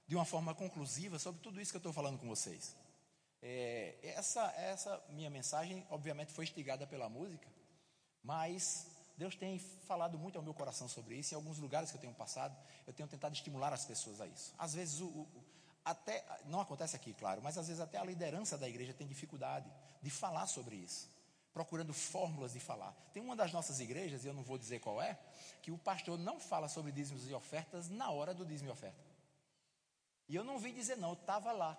de 0.08 0.16
uma 0.16 0.26
forma 0.26 0.56
conclusiva 0.56 1.20
sobre 1.20 1.42
tudo 1.42 1.60
isso 1.60 1.72
que 1.72 1.78
eu 1.78 1.80
estou 1.80 1.94
falando 1.94 2.18
com 2.18 2.28
vocês. 2.28 2.76
É, 3.42 3.98
essa, 4.02 4.42
essa 4.56 5.04
minha 5.10 5.30
mensagem, 5.30 5.86
obviamente, 5.90 6.32
foi 6.32 6.46
instigada 6.46 6.88
pela 6.88 7.10
música, 7.10 7.48
mas 8.24 8.88
Deus 9.18 9.36
tem 9.36 9.60
falado 9.60 10.18
muito 10.18 10.38
ao 10.38 10.44
meu 10.44 10.54
coração 10.54 10.88
sobre 10.88 11.16
isso. 11.16 11.34
Em 11.34 11.36
alguns 11.36 11.60
lugares 11.60 11.92
que 11.92 11.98
eu 11.98 12.02
tenho 12.02 12.14
passado, 12.14 12.56
eu 12.88 12.94
tenho 12.94 13.10
tentado 13.10 13.36
estimular 13.36 13.74
as 13.74 13.86
pessoas 13.86 14.22
a 14.22 14.28
isso. 14.28 14.54
Às 14.58 14.74
vezes, 14.74 15.02
o, 15.02 15.08
o, 15.08 15.44
até 15.84 16.26
não 16.46 16.62
acontece 16.62 16.96
aqui, 16.96 17.14
claro, 17.14 17.42
mas 17.44 17.58
às 17.58 17.68
vezes 17.68 17.82
até 17.82 17.98
a 17.98 18.04
liderança 18.06 18.58
da 18.58 18.68
igreja 18.68 18.94
tem 18.94 19.06
dificuldade 19.06 19.70
de 20.02 20.10
falar 20.10 20.48
sobre 20.48 20.76
isso, 20.76 21.10
procurando 21.54 21.94
fórmulas 21.94 22.54
de 22.54 22.60
falar. 22.60 22.94
Tem 23.14 23.22
uma 23.22 23.36
das 23.36 23.54
nossas 23.54 23.80
igrejas, 23.80 24.26
e 24.26 24.28
eu 24.28 24.34
não 24.34 24.44
vou 24.44 24.58
dizer 24.58 24.80
qual 24.80 25.02
é, 25.02 25.18
que 25.62 25.72
o 25.72 25.78
pastor 25.78 26.18
não 26.18 26.40
fala 26.40 26.68
sobre 26.68 26.92
dízimos 26.92 27.30
e 27.30 27.34
ofertas 27.34 27.90
na 27.90 28.10
hora 28.10 28.34
do 28.34 28.46
dízimo 28.46 28.70
e 28.70 28.72
oferta. 28.72 28.98
E 30.28 30.36
eu 30.36 30.44
não 30.44 30.58
vi 30.58 30.72
dizer 30.72 30.98
não, 30.98 31.10
eu 31.10 31.14
estava 31.14 31.52
lá. 31.52 31.78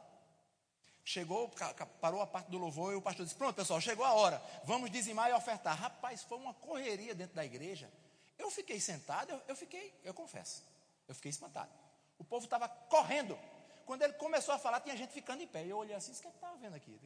Chegou, 1.04 1.52
parou 2.00 2.22
a 2.22 2.26
parte 2.26 2.50
do 2.50 2.56
louvor 2.56 2.92
e 2.92 2.96
o 2.96 3.02
pastor 3.02 3.26
disse: 3.26 3.36
Pronto, 3.36 3.54
pessoal, 3.56 3.80
chegou 3.80 4.06
a 4.06 4.14
hora, 4.14 4.42
vamos 4.64 4.90
dizimar 4.90 5.28
e 5.28 5.34
ofertar. 5.34 5.76
Rapaz, 5.76 6.22
foi 6.22 6.38
uma 6.38 6.54
correria 6.54 7.14
dentro 7.14 7.34
da 7.34 7.44
igreja. 7.44 7.90
Eu 8.38 8.50
fiquei 8.50 8.80
sentado, 8.80 9.30
eu, 9.30 9.42
eu 9.48 9.56
fiquei, 9.56 9.92
eu 10.02 10.14
confesso, 10.14 10.62
eu 11.06 11.14
fiquei 11.14 11.30
espantado. 11.30 11.70
O 12.18 12.24
povo 12.24 12.44
estava 12.44 12.68
correndo. 12.68 13.38
Quando 13.84 14.02
ele 14.02 14.14
começou 14.14 14.54
a 14.54 14.58
falar, 14.58 14.80
tinha 14.80 14.96
gente 14.96 15.12
ficando 15.12 15.42
em 15.42 15.46
pé. 15.46 15.66
Eu 15.66 15.76
olhei 15.76 15.94
assim: 15.94 16.12
O 16.12 16.14
que 16.14 16.28
estava 16.28 16.56
vendo 16.56 16.74
aqui? 16.74 16.98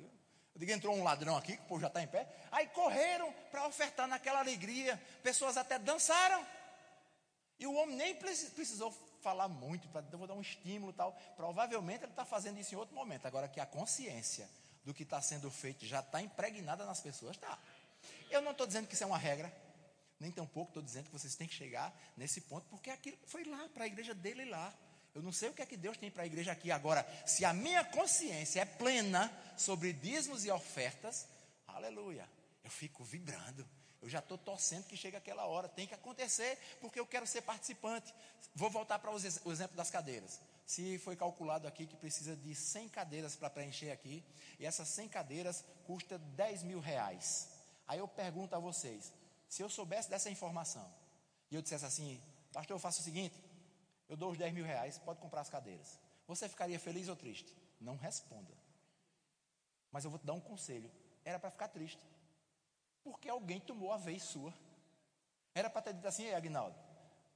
Eu 0.58 0.66
digo: 0.66 0.72
Entrou 0.72 0.96
um 0.96 1.04
ladrão 1.04 1.36
aqui, 1.36 1.56
que 1.56 1.62
o 1.62 1.66
povo 1.66 1.80
já 1.80 1.86
está 1.86 2.02
em 2.02 2.08
pé. 2.08 2.28
Aí 2.50 2.66
correram 2.68 3.32
para 3.50 3.66
ofertar 3.66 4.08
naquela 4.08 4.40
alegria. 4.40 5.00
Pessoas 5.22 5.56
até 5.56 5.78
dançaram. 5.78 6.44
E 7.60 7.66
o 7.66 7.74
homem 7.74 7.96
nem 7.96 8.14
precisou 8.14 8.92
falar 9.22 9.48
muito, 9.48 9.88
para 9.88 10.04
eu 10.12 10.18
vou 10.18 10.26
dar 10.26 10.34
um 10.34 10.40
estímulo 10.40 10.92
tal. 10.92 11.16
Provavelmente 11.36 12.04
ele 12.04 12.12
está 12.12 12.24
fazendo 12.24 12.58
isso 12.58 12.74
em 12.74 12.78
outro 12.78 12.94
momento. 12.94 13.26
Agora 13.26 13.48
que 13.48 13.60
a 13.60 13.66
consciência 13.66 14.48
do 14.84 14.92
que 14.92 15.04
está 15.04 15.20
sendo 15.22 15.50
feito 15.50 15.86
já 15.86 16.00
está 16.00 16.20
impregnada 16.20 16.84
nas 16.84 17.00
pessoas, 17.00 17.36
está. 17.36 17.58
Eu 18.30 18.40
não 18.42 18.52
estou 18.52 18.66
dizendo 18.66 18.88
que 18.88 18.94
isso 18.94 19.04
é 19.04 19.06
uma 19.06 19.18
regra, 19.18 19.52
nem 20.18 20.30
tampouco 20.30 20.70
estou 20.70 20.82
dizendo 20.82 21.06
que 21.06 21.12
vocês 21.12 21.36
têm 21.36 21.46
que 21.46 21.54
chegar 21.54 21.96
nesse 22.16 22.40
ponto, 22.42 22.66
porque 22.68 22.90
aquilo 22.90 23.16
foi 23.26 23.44
lá, 23.44 23.68
para 23.68 23.84
a 23.84 23.86
igreja 23.86 24.14
dele 24.14 24.44
lá. 24.44 24.74
Eu 25.18 25.22
não 25.22 25.32
sei 25.32 25.48
o 25.48 25.52
que 25.52 25.60
é 25.60 25.66
que 25.66 25.76
Deus 25.76 25.96
tem 25.96 26.12
para 26.12 26.22
a 26.22 26.26
igreja 26.26 26.52
aqui. 26.52 26.70
Agora, 26.70 27.04
se 27.26 27.44
a 27.44 27.52
minha 27.52 27.84
consciência 27.84 28.60
é 28.60 28.64
plena 28.64 29.32
sobre 29.56 29.92
dízimos 29.92 30.44
e 30.44 30.50
ofertas, 30.50 31.26
aleluia, 31.66 32.24
eu 32.62 32.70
fico 32.70 33.02
vibrando. 33.02 33.68
Eu 34.00 34.08
já 34.08 34.20
estou 34.20 34.38
torcendo 34.38 34.84
que 34.84 34.96
chegue 34.96 35.16
aquela 35.16 35.44
hora. 35.44 35.68
Tem 35.68 35.88
que 35.88 35.94
acontecer, 35.94 36.56
porque 36.80 37.00
eu 37.00 37.04
quero 37.04 37.26
ser 37.26 37.42
participante. 37.42 38.14
Vou 38.54 38.70
voltar 38.70 39.00
para 39.00 39.10
o 39.10 39.16
exemplo 39.16 39.76
das 39.76 39.90
cadeiras. 39.90 40.40
Se 40.64 40.98
foi 40.98 41.16
calculado 41.16 41.66
aqui 41.66 41.84
que 41.84 41.96
precisa 41.96 42.36
de 42.36 42.54
100 42.54 42.88
cadeiras 42.88 43.34
para 43.34 43.50
preencher 43.50 43.90
aqui, 43.90 44.22
e 44.60 44.64
essas 44.64 44.86
100 44.86 45.08
cadeiras 45.08 45.64
custa 45.84 46.16
10 46.16 46.62
mil 46.62 46.78
reais. 46.78 47.48
Aí 47.88 47.98
eu 47.98 48.06
pergunto 48.06 48.54
a 48.54 48.60
vocês: 48.60 49.12
se 49.48 49.64
eu 49.64 49.68
soubesse 49.68 50.08
dessa 50.08 50.30
informação, 50.30 50.88
e 51.50 51.56
eu 51.56 51.62
dissesse 51.62 51.84
assim, 51.84 52.22
pastor, 52.52 52.76
eu 52.76 52.78
faço 52.78 53.00
o 53.00 53.04
seguinte: 53.04 53.47
eu 54.08 54.16
dou 54.16 54.30
os 54.30 54.38
10 54.38 54.52
mil 54.54 54.64
reais, 54.64 54.98
pode 54.98 55.20
comprar 55.20 55.42
as 55.42 55.50
cadeiras. 55.50 55.98
Você 56.26 56.48
ficaria 56.48 56.78
feliz 56.78 57.08
ou 57.08 57.16
triste? 57.16 57.56
Não 57.80 57.96
responda. 57.96 58.52
Mas 59.90 60.04
eu 60.04 60.10
vou 60.10 60.18
te 60.18 60.26
dar 60.26 60.34
um 60.34 60.40
conselho: 60.40 60.90
era 61.24 61.38
para 61.38 61.50
ficar 61.50 61.68
triste 61.68 62.00
porque 63.08 63.28
alguém 63.28 63.58
tomou 63.60 63.92
a 63.92 63.96
vez 63.96 64.22
sua. 64.22 64.52
Era 65.54 65.70
para 65.70 65.82
ter 65.82 65.94
dito 65.94 66.06
assim, 66.06 66.30
Agnaldo, 66.32 66.78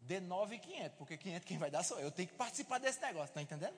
dê 0.01 0.21
9,500, 0.21 0.99
porque 0.99 1.17
500 1.17 1.49
quem 1.49 1.59
vai 1.59 1.71
dar 1.71 1.83
sou 1.83 1.99
eu. 1.99 2.05
Eu 2.05 2.13
tenho 2.13 2.29
que 2.29 2.35
participar 2.35 2.79
desse 2.79 3.01
negócio, 3.01 3.29
está 3.29 3.41
entendendo? 3.41 3.77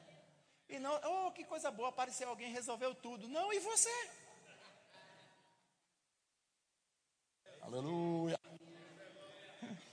E 0.68 0.78
não, 0.78 1.26
oh, 1.26 1.30
que 1.30 1.44
coisa 1.44 1.70
boa, 1.70 1.90
apareceu 1.90 2.28
alguém, 2.28 2.50
resolveu 2.50 2.94
tudo. 2.94 3.28
Não, 3.28 3.52
e 3.52 3.60
você? 3.60 4.10
Aleluia. 7.62 8.38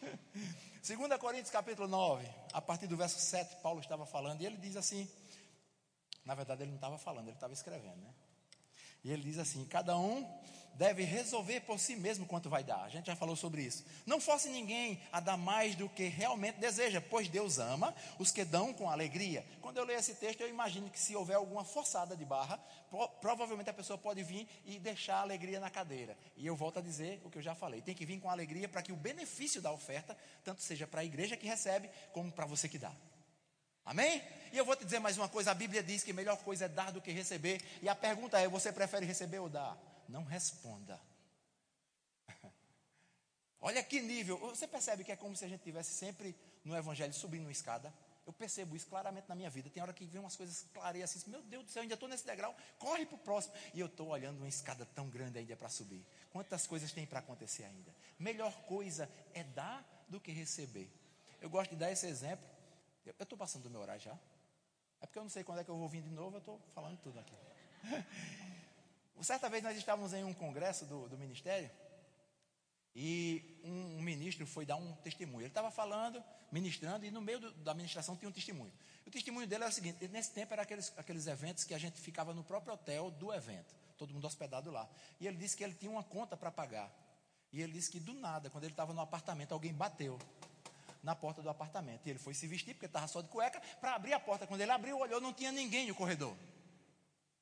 2 0.83 1.19
Coríntios 1.19 1.51
capítulo 1.51 1.87
9, 1.87 2.27
a 2.53 2.61
partir 2.61 2.87
do 2.87 2.97
verso 2.97 3.19
7, 3.19 3.57
Paulo 3.57 3.79
estava 3.79 4.05
falando, 4.05 4.41
e 4.41 4.45
ele 4.45 4.57
diz 4.57 4.75
assim, 4.75 5.07
na 6.25 6.33
verdade 6.33 6.63
ele 6.63 6.71
não 6.71 6.77
estava 6.77 6.97
falando, 6.97 7.27
ele 7.27 7.35
estava 7.35 7.53
escrevendo, 7.53 7.97
né? 7.97 8.13
E 9.03 9.11
ele 9.11 9.23
diz 9.23 9.37
assim: 9.37 9.65
cada 9.65 9.97
um 9.97 10.23
deve 10.75 11.03
resolver 11.03 11.61
por 11.61 11.79
si 11.79 11.95
mesmo 11.95 12.25
quanto 12.25 12.49
vai 12.49 12.63
dar. 12.63 12.83
A 12.83 12.89
gente 12.89 13.07
já 13.07 13.15
falou 13.15 13.35
sobre 13.35 13.61
isso. 13.61 13.85
Não 14.05 14.19
force 14.19 14.49
ninguém 14.49 15.01
a 15.11 15.19
dar 15.19 15.37
mais 15.37 15.75
do 15.75 15.87
que 15.89 16.05
realmente 16.05 16.59
deseja, 16.59 17.01
pois 17.01 17.27
Deus 17.27 17.59
ama 17.59 17.93
os 18.17 18.31
que 18.31 18.43
dão 18.43 18.73
com 18.73 18.89
alegria. 18.89 19.45
Quando 19.61 19.77
eu 19.77 19.83
leio 19.83 19.99
esse 19.99 20.15
texto, 20.15 20.41
eu 20.41 20.49
imagino 20.49 20.89
que 20.89 20.99
se 20.99 21.15
houver 21.15 21.35
alguma 21.35 21.63
forçada 21.63 22.15
de 22.15 22.25
barra, 22.25 22.59
provavelmente 23.21 23.69
a 23.69 23.73
pessoa 23.73 23.97
pode 23.97 24.23
vir 24.23 24.47
e 24.65 24.79
deixar 24.79 25.17
a 25.17 25.21
alegria 25.21 25.59
na 25.59 25.69
cadeira. 25.69 26.17
E 26.35 26.45
eu 26.45 26.55
volto 26.55 26.79
a 26.79 26.81
dizer 26.81 27.21
o 27.23 27.29
que 27.29 27.37
eu 27.37 27.41
já 27.41 27.55
falei: 27.55 27.81
tem 27.81 27.95
que 27.95 28.05
vir 28.05 28.19
com 28.19 28.29
alegria 28.29 28.67
para 28.67 28.81
que 28.81 28.91
o 28.91 28.95
benefício 28.95 29.61
da 29.61 29.71
oferta, 29.71 30.17
tanto 30.43 30.61
seja 30.61 30.87
para 30.87 31.01
a 31.01 31.05
igreja 31.05 31.37
que 31.37 31.47
recebe, 31.47 31.89
como 32.11 32.31
para 32.31 32.45
você 32.45 32.67
que 32.67 32.77
dá. 32.77 32.91
Amém? 33.85 34.21
E 34.51 34.57
eu 34.57 34.65
vou 34.65 34.75
te 34.75 34.85
dizer 34.85 34.99
mais 34.99 35.17
uma 35.17 35.27
coisa: 35.27 35.51
a 35.51 35.53
Bíblia 35.53 35.81
diz 35.83 36.03
que 36.03 36.11
a 36.11 36.13
melhor 36.13 36.37
coisa 36.37 36.65
é 36.65 36.67
dar 36.67 36.91
do 36.91 37.01
que 37.01 37.11
receber. 37.11 37.61
E 37.81 37.89
a 37.89 37.95
pergunta 37.95 38.39
é: 38.39 38.47
você 38.47 38.71
prefere 38.71 39.05
receber 39.05 39.39
ou 39.39 39.49
dar? 39.49 39.77
Não 40.11 40.23
responda. 40.25 40.99
Olha 43.61 43.81
que 43.81 44.01
nível. 44.01 44.37
Você 44.39 44.67
percebe 44.67 45.03
que 45.03 45.11
é 45.11 45.15
como 45.15 45.35
se 45.35 45.45
a 45.45 45.47
gente 45.47 45.59
estivesse 45.59 45.93
sempre 45.93 46.35
no 46.65 46.75
Evangelho 46.75 47.13
subindo 47.13 47.43
uma 47.43 47.51
escada? 47.51 47.93
Eu 48.27 48.33
percebo 48.33 48.75
isso 48.75 48.87
claramente 48.87 49.27
na 49.29 49.35
minha 49.35 49.49
vida. 49.49 49.69
Tem 49.69 49.81
hora 49.81 49.93
que 49.93 50.05
vem 50.05 50.19
umas 50.19 50.35
coisas 50.35 50.65
clareias 50.73 51.15
assim, 51.15 51.29
meu 51.31 51.41
Deus 51.41 51.65
do 51.65 51.71
céu, 51.71 51.81
ainda 51.81 51.95
estou 51.95 52.07
nesse 52.07 52.25
degrau, 52.25 52.55
corre 52.77 53.05
para 53.05 53.15
o 53.15 53.17
próximo. 53.17 53.55
E 53.73 53.79
eu 53.79 53.87
estou 53.87 54.09
olhando 54.09 54.37
uma 54.37 54.49
escada 54.49 54.85
tão 54.85 55.09
grande 55.09 55.39
ainda 55.39 55.55
para 55.55 55.69
subir. 55.69 56.05
Quantas 56.29 56.67
coisas 56.67 56.91
tem 56.91 57.07
para 57.07 57.19
acontecer 57.19 57.63
ainda? 57.63 57.95
Melhor 58.19 58.53
coisa 58.63 59.09
é 59.33 59.43
dar 59.43 60.05
do 60.09 60.19
que 60.19 60.31
receber. 60.31 60.91
Eu 61.39 61.49
gosto 61.49 61.71
de 61.71 61.77
dar 61.77 61.91
esse 61.91 62.05
exemplo. 62.05 62.45
Eu 63.05 63.13
estou 63.17 63.37
passando 63.37 63.63
do 63.63 63.69
meu 63.69 63.79
horário 63.79 64.01
já. 64.01 64.17
É 64.99 65.07
porque 65.07 65.17
eu 65.17 65.23
não 65.23 65.29
sei 65.29 65.43
quando 65.43 65.59
é 65.59 65.63
que 65.63 65.71
eu 65.71 65.77
vou 65.77 65.89
vir 65.89 66.03
de 66.03 66.11
novo, 66.11 66.35
eu 66.35 66.39
estou 66.39 66.61
falando 66.75 66.99
tudo 66.99 67.19
aqui. 67.19 67.33
Certa 69.23 69.49
vez 69.49 69.63
nós 69.63 69.77
estávamos 69.77 70.13
em 70.13 70.23
um 70.23 70.33
congresso 70.33 70.85
do, 70.85 71.07
do 71.07 71.17
ministério 71.17 71.69
e 72.95 73.59
um, 73.63 73.97
um, 73.97 74.01
ministro 74.01 74.45
foi 74.45 74.65
dar 74.65 74.75
um 74.75 74.93
testemunho. 74.95 75.41
Ele 75.41 75.47
estava 75.47 75.71
falando, 75.71 76.21
ministrando, 76.51 77.05
e 77.05 77.11
no 77.11 77.21
meio 77.21 77.39
do, 77.39 77.51
da 77.53 77.73
ministração 77.73 78.15
tinha 78.15 78.27
um 78.27 78.33
testemunho. 78.33 78.71
O 79.05 79.09
testemunho 79.09 79.47
dele 79.47 79.63
era 79.63 79.71
o 79.71 79.73
seguinte: 79.73 80.07
nesse 80.09 80.31
tempo 80.31 80.53
era 80.53 80.63
aqueles, 80.63 80.91
aqueles 80.97 81.27
eventos 81.27 81.63
que 81.63 81.73
a 81.73 81.77
gente 81.77 81.99
ficava 82.01 82.33
no 82.33 82.43
próprio 82.43 82.73
hotel 82.73 83.09
do 83.11 83.33
evento, 83.33 83.73
todo 83.97 84.13
mundo 84.13 84.25
hospedado 84.27 84.69
lá. 84.71 84.89
E 85.19 85.27
ele 85.27 85.37
disse 85.37 85.55
que 85.55 85.63
ele 85.63 85.73
tinha 85.73 85.91
uma 85.91 86.03
conta 86.03 86.35
para 86.35 86.51
pagar. 86.51 86.91
E 87.53 87.61
ele 87.61 87.73
disse 87.73 87.91
que 87.91 87.99
do 87.99 88.13
nada, 88.13 88.49
quando 88.49 88.63
ele 88.63 88.73
estava 88.73 88.93
no 88.93 89.01
apartamento, 89.01 89.53
alguém 89.53 89.73
bateu 89.73 90.17
na 91.03 91.15
porta 91.15 91.41
do 91.41 91.49
apartamento. 91.49 92.05
E 92.05 92.09
ele 92.09 92.19
foi 92.19 92.33
se 92.33 92.47
vestir, 92.47 92.73
porque 92.73 92.85
estava 92.85 93.07
só 93.07 93.21
de 93.21 93.27
cueca, 93.27 93.59
para 93.79 93.95
abrir 93.95 94.13
a 94.13 94.19
porta. 94.19 94.47
Quando 94.47 94.61
ele 94.61 94.71
abriu, 94.71 94.97
olhou, 94.97 95.19
não 95.19 95.33
tinha 95.33 95.51
ninguém 95.51 95.87
no 95.87 95.95
corredor. 95.95 96.35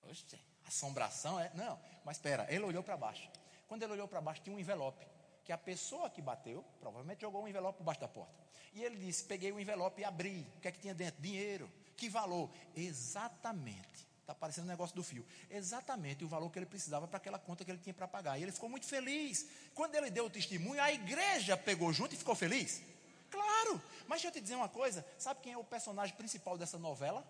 Oxe, 0.03 0.39
assombração 0.69 1.39
é? 1.39 1.51
Não, 1.53 1.77
mas 2.05 2.17
espera, 2.17 2.47
ele 2.49 2.63
olhou 2.63 2.81
para 2.81 2.95
baixo. 2.95 3.29
Quando 3.67 3.83
ele 3.83 3.93
olhou 3.93 4.07
para 4.07 4.21
baixo, 4.21 4.41
tinha 4.41 4.55
um 4.55 4.59
envelope. 4.59 5.05
Que 5.43 5.51
a 5.51 5.57
pessoa 5.57 6.09
que 6.09 6.21
bateu, 6.21 6.63
provavelmente 6.79 7.21
jogou 7.21 7.43
um 7.43 7.47
envelope 7.47 7.79
por 7.79 7.83
baixo 7.83 7.99
da 7.99 8.07
porta. 8.07 8.33
E 8.73 8.83
ele 8.83 8.97
disse: 8.97 9.23
Peguei 9.23 9.51
o 9.51 9.59
envelope 9.59 10.01
e 10.01 10.05
abri. 10.05 10.47
O 10.57 10.61
que 10.61 10.67
é 10.67 10.71
que 10.71 10.79
tinha 10.79 10.93
dentro? 10.93 11.21
Dinheiro. 11.21 11.69
Que 11.97 12.07
valor? 12.07 12.49
Exatamente. 12.75 14.07
Está 14.21 14.35
parecendo 14.35 14.67
um 14.67 14.69
negócio 14.69 14.95
do 14.95 15.03
fio. 15.03 15.25
Exatamente 15.49 16.23
o 16.23 16.27
valor 16.27 16.51
que 16.51 16.59
ele 16.59 16.67
precisava 16.67 17.07
para 17.07 17.17
aquela 17.17 17.39
conta 17.39 17.65
que 17.65 17.71
ele 17.71 17.79
tinha 17.79 17.93
para 17.93 18.07
pagar. 18.07 18.37
E 18.37 18.43
ele 18.43 18.51
ficou 18.51 18.69
muito 18.69 18.85
feliz. 18.85 19.47
Quando 19.73 19.95
ele 19.95 20.11
deu 20.11 20.25
o 20.25 20.29
testemunho, 20.29 20.81
a 20.81 20.91
igreja 20.91 21.57
pegou 21.57 21.91
junto 21.91 22.13
e 22.13 22.17
ficou 22.17 22.35
feliz. 22.35 22.81
Claro, 23.29 23.81
mas 24.07 24.21
deixa 24.21 24.27
eu 24.27 24.31
te 24.31 24.41
dizer 24.41 24.55
uma 24.55 24.69
coisa: 24.69 25.05
sabe 25.17 25.41
quem 25.41 25.53
é 25.53 25.57
o 25.57 25.63
personagem 25.63 26.15
principal 26.15 26.57
dessa 26.57 26.77
novela? 26.77 27.25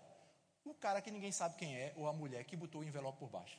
O 0.64 0.74
cara 0.74 1.00
que 1.00 1.10
ninguém 1.10 1.32
sabe 1.32 1.56
quem 1.56 1.76
é, 1.76 1.92
ou 1.96 2.06
a 2.06 2.12
mulher 2.12 2.44
que 2.44 2.56
botou 2.56 2.82
o 2.82 2.84
envelope 2.84 3.18
por 3.18 3.28
baixo. 3.28 3.58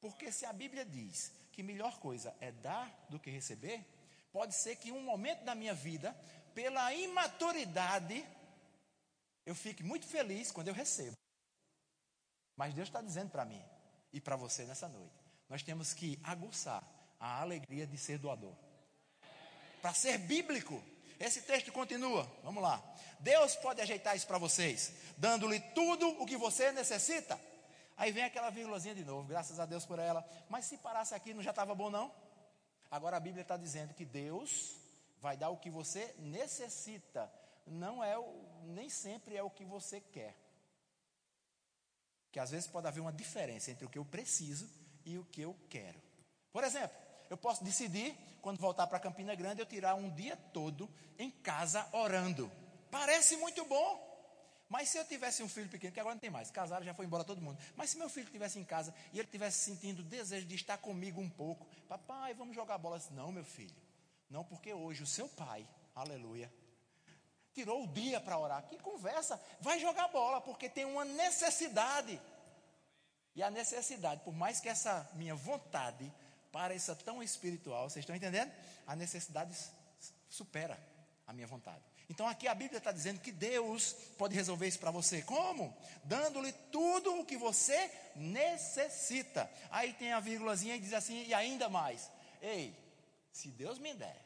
Porque 0.00 0.30
se 0.30 0.46
a 0.46 0.52
Bíblia 0.52 0.84
diz 0.84 1.32
que 1.50 1.62
melhor 1.62 1.98
coisa 1.98 2.34
é 2.40 2.52
dar 2.52 3.06
do 3.08 3.18
que 3.18 3.30
receber, 3.30 3.84
pode 4.32 4.54
ser 4.54 4.76
que 4.76 4.90
em 4.90 4.92
um 4.92 5.02
momento 5.02 5.44
da 5.44 5.54
minha 5.54 5.74
vida, 5.74 6.14
pela 6.54 6.92
imaturidade, 6.94 8.26
eu 9.46 9.54
fique 9.54 9.82
muito 9.82 10.06
feliz 10.06 10.50
quando 10.50 10.68
eu 10.68 10.74
recebo. 10.74 11.16
Mas 12.56 12.74
Deus 12.74 12.88
está 12.88 13.00
dizendo 13.00 13.30
para 13.30 13.44
mim 13.44 13.62
e 14.12 14.20
para 14.20 14.36
você 14.36 14.64
nessa 14.64 14.88
noite: 14.88 15.14
nós 15.48 15.62
temos 15.62 15.92
que 15.92 16.18
aguçar 16.22 16.82
a 17.18 17.40
alegria 17.40 17.86
de 17.86 17.98
ser 17.98 18.18
doador. 18.18 18.54
Para 19.82 19.92
ser 19.92 20.18
bíblico, 20.18 20.82
esse 21.18 21.42
texto 21.42 21.72
continua, 21.72 22.30
vamos 22.42 22.62
lá. 22.62 22.82
Deus 23.20 23.56
pode 23.56 23.80
ajeitar 23.80 24.16
isso 24.16 24.26
para 24.26 24.38
vocês, 24.38 24.92
dando-lhe 25.16 25.60
tudo 25.74 26.08
o 26.20 26.26
que 26.26 26.36
você 26.36 26.72
necessita. 26.72 27.40
Aí 27.96 28.10
vem 28.12 28.24
aquela 28.24 28.50
vírgulazinha 28.50 28.94
de 28.94 29.04
novo, 29.04 29.28
graças 29.28 29.60
a 29.60 29.66
Deus 29.66 29.86
por 29.86 29.98
ela. 29.98 30.28
Mas 30.48 30.64
se 30.64 30.78
parasse 30.78 31.14
aqui, 31.14 31.32
não 31.32 31.42
já 31.42 31.50
estava 31.50 31.74
bom, 31.74 31.90
não? 31.90 32.12
Agora 32.90 33.16
a 33.16 33.20
Bíblia 33.20 33.42
está 33.42 33.56
dizendo 33.56 33.94
que 33.94 34.04
Deus 34.04 34.76
vai 35.20 35.36
dar 35.36 35.48
o 35.50 35.56
que 35.56 35.70
você 35.70 36.14
necessita, 36.18 37.32
não 37.66 38.04
é 38.04 38.18
o, 38.18 38.44
nem 38.64 38.90
sempre 38.90 39.36
é 39.36 39.42
o 39.42 39.50
que 39.50 39.64
você 39.64 40.00
quer. 40.00 40.36
que 42.30 42.40
às 42.40 42.50
vezes 42.50 42.66
pode 42.66 42.88
haver 42.88 43.00
uma 43.00 43.12
diferença 43.12 43.70
entre 43.70 43.84
o 43.86 43.88
que 43.88 43.96
eu 43.96 44.04
preciso 44.04 44.68
e 45.04 45.16
o 45.16 45.24
que 45.24 45.40
eu 45.40 45.56
quero. 45.70 46.02
Por 46.52 46.64
exemplo, 46.64 46.96
eu 47.30 47.36
posso 47.36 47.64
decidir, 47.64 48.16
quando 48.40 48.58
voltar 48.58 48.86
para 48.86 49.00
Campina 49.00 49.34
Grande, 49.34 49.60
eu 49.60 49.66
tirar 49.66 49.94
um 49.94 50.10
dia 50.10 50.36
todo 50.52 50.88
em 51.18 51.30
casa 51.30 51.86
orando. 51.92 52.50
Parece 52.90 53.36
muito 53.36 53.64
bom. 53.64 54.14
Mas 54.68 54.88
se 54.88 54.98
eu 54.98 55.04
tivesse 55.04 55.42
um 55.42 55.48
filho 55.48 55.68
pequeno, 55.68 55.92
que 55.92 56.00
agora 56.00 56.14
não 56.14 56.20
tem 56.20 56.30
mais, 56.30 56.50
casaram, 56.50 56.84
já 56.84 56.94
foi 56.94 57.06
embora 57.06 57.22
todo 57.22 57.40
mundo. 57.40 57.58
Mas 57.76 57.90
se 57.90 57.98
meu 57.98 58.08
filho 58.08 58.26
estivesse 58.26 58.58
em 58.58 58.64
casa 58.64 58.94
e 59.12 59.18
ele 59.18 59.26
estivesse 59.26 59.58
sentindo 59.58 60.02
desejo 60.02 60.46
de 60.46 60.54
estar 60.54 60.78
comigo 60.78 61.20
um 61.20 61.28
pouco, 61.28 61.66
papai, 61.88 62.34
vamos 62.34 62.54
jogar 62.54 62.78
bola. 62.78 63.00
Não, 63.10 63.30
meu 63.30 63.44
filho. 63.44 63.74
Não, 64.28 64.42
porque 64.44 64.72
hoje 64.72 65.02
o 65.02 65.06
seu 65.06 65.28
pai, 65.28 65.68
aleluia, 65.94 66.52
tirou 67.52 67.84
o 67.84 67.86
dia 67.86 68.20
para 68.20 68.38
orar. 68.38 68.66
Que 68.66 68.78
conversa? 68.78 69.40
Vai 69.60 69.78
jogar 69.78 70.08
bola, 70.08 70.40
porque 70.40 70.68
tem 70.68 70.84
uma 70.84 71.04
necessidade. 71.04 72.20
E 73.36 73.42
a 73.42 73.50
necessidade, 73.50 74.22
por 74.22 74.34
mais 74.34 74.60
que 74.60 74.68
essa 74.68 75.08
minha 75.14 75.34
vontade 75.34 76.12
pareça 76.54 76.94
tão 76.94 77.20
espiritual, 77.20 77.90
vocês 77.90 78.04
estão 78.04 78.14
entendendo? 78.14 78.48
A 78.86 78.94
necessidade 78.94 79.52
supera 80.28 80.78
a 81.26 81.32
minha 81.32 81.48
vontade. 81.48 81.82
Então 82.08 82.28
aqui 82.28 82.46
a 82.46 82.54
Bíblia 82.54 82.78
está 82.78 82.92
dizendo 82.92 83.18
que 83.18 83.32
Deus 83.32 83.94
pode 84.16 84.36
resolver 84.36 84.68
isso 84.68 84.78
para 84.78 84.92
você. 84.92 85.20
Como? 85.22 85.76
Dando-lhe 86.04 86.52
tudo 86.70 87.18
o 87.18 87.24
que 87.24 87.36
você 87.36 87.90
necessita. 88.14 89.50
Aí 89.68 89.94
tem 89.94 90.12
a 90.12 90.20
vírgulazinha 90.20 90.76
e 90.76 90.78
diz 90.78 90.92
assim, 90.92 91.24
e 91.26 91.34
ainda 91.34 91.68
mais. 91.68 92.08
Ei, 92.40 92.72
se 93.32 93.48
Deus 93.48 93.80
me 93.80 93.92
der 93.92 94.22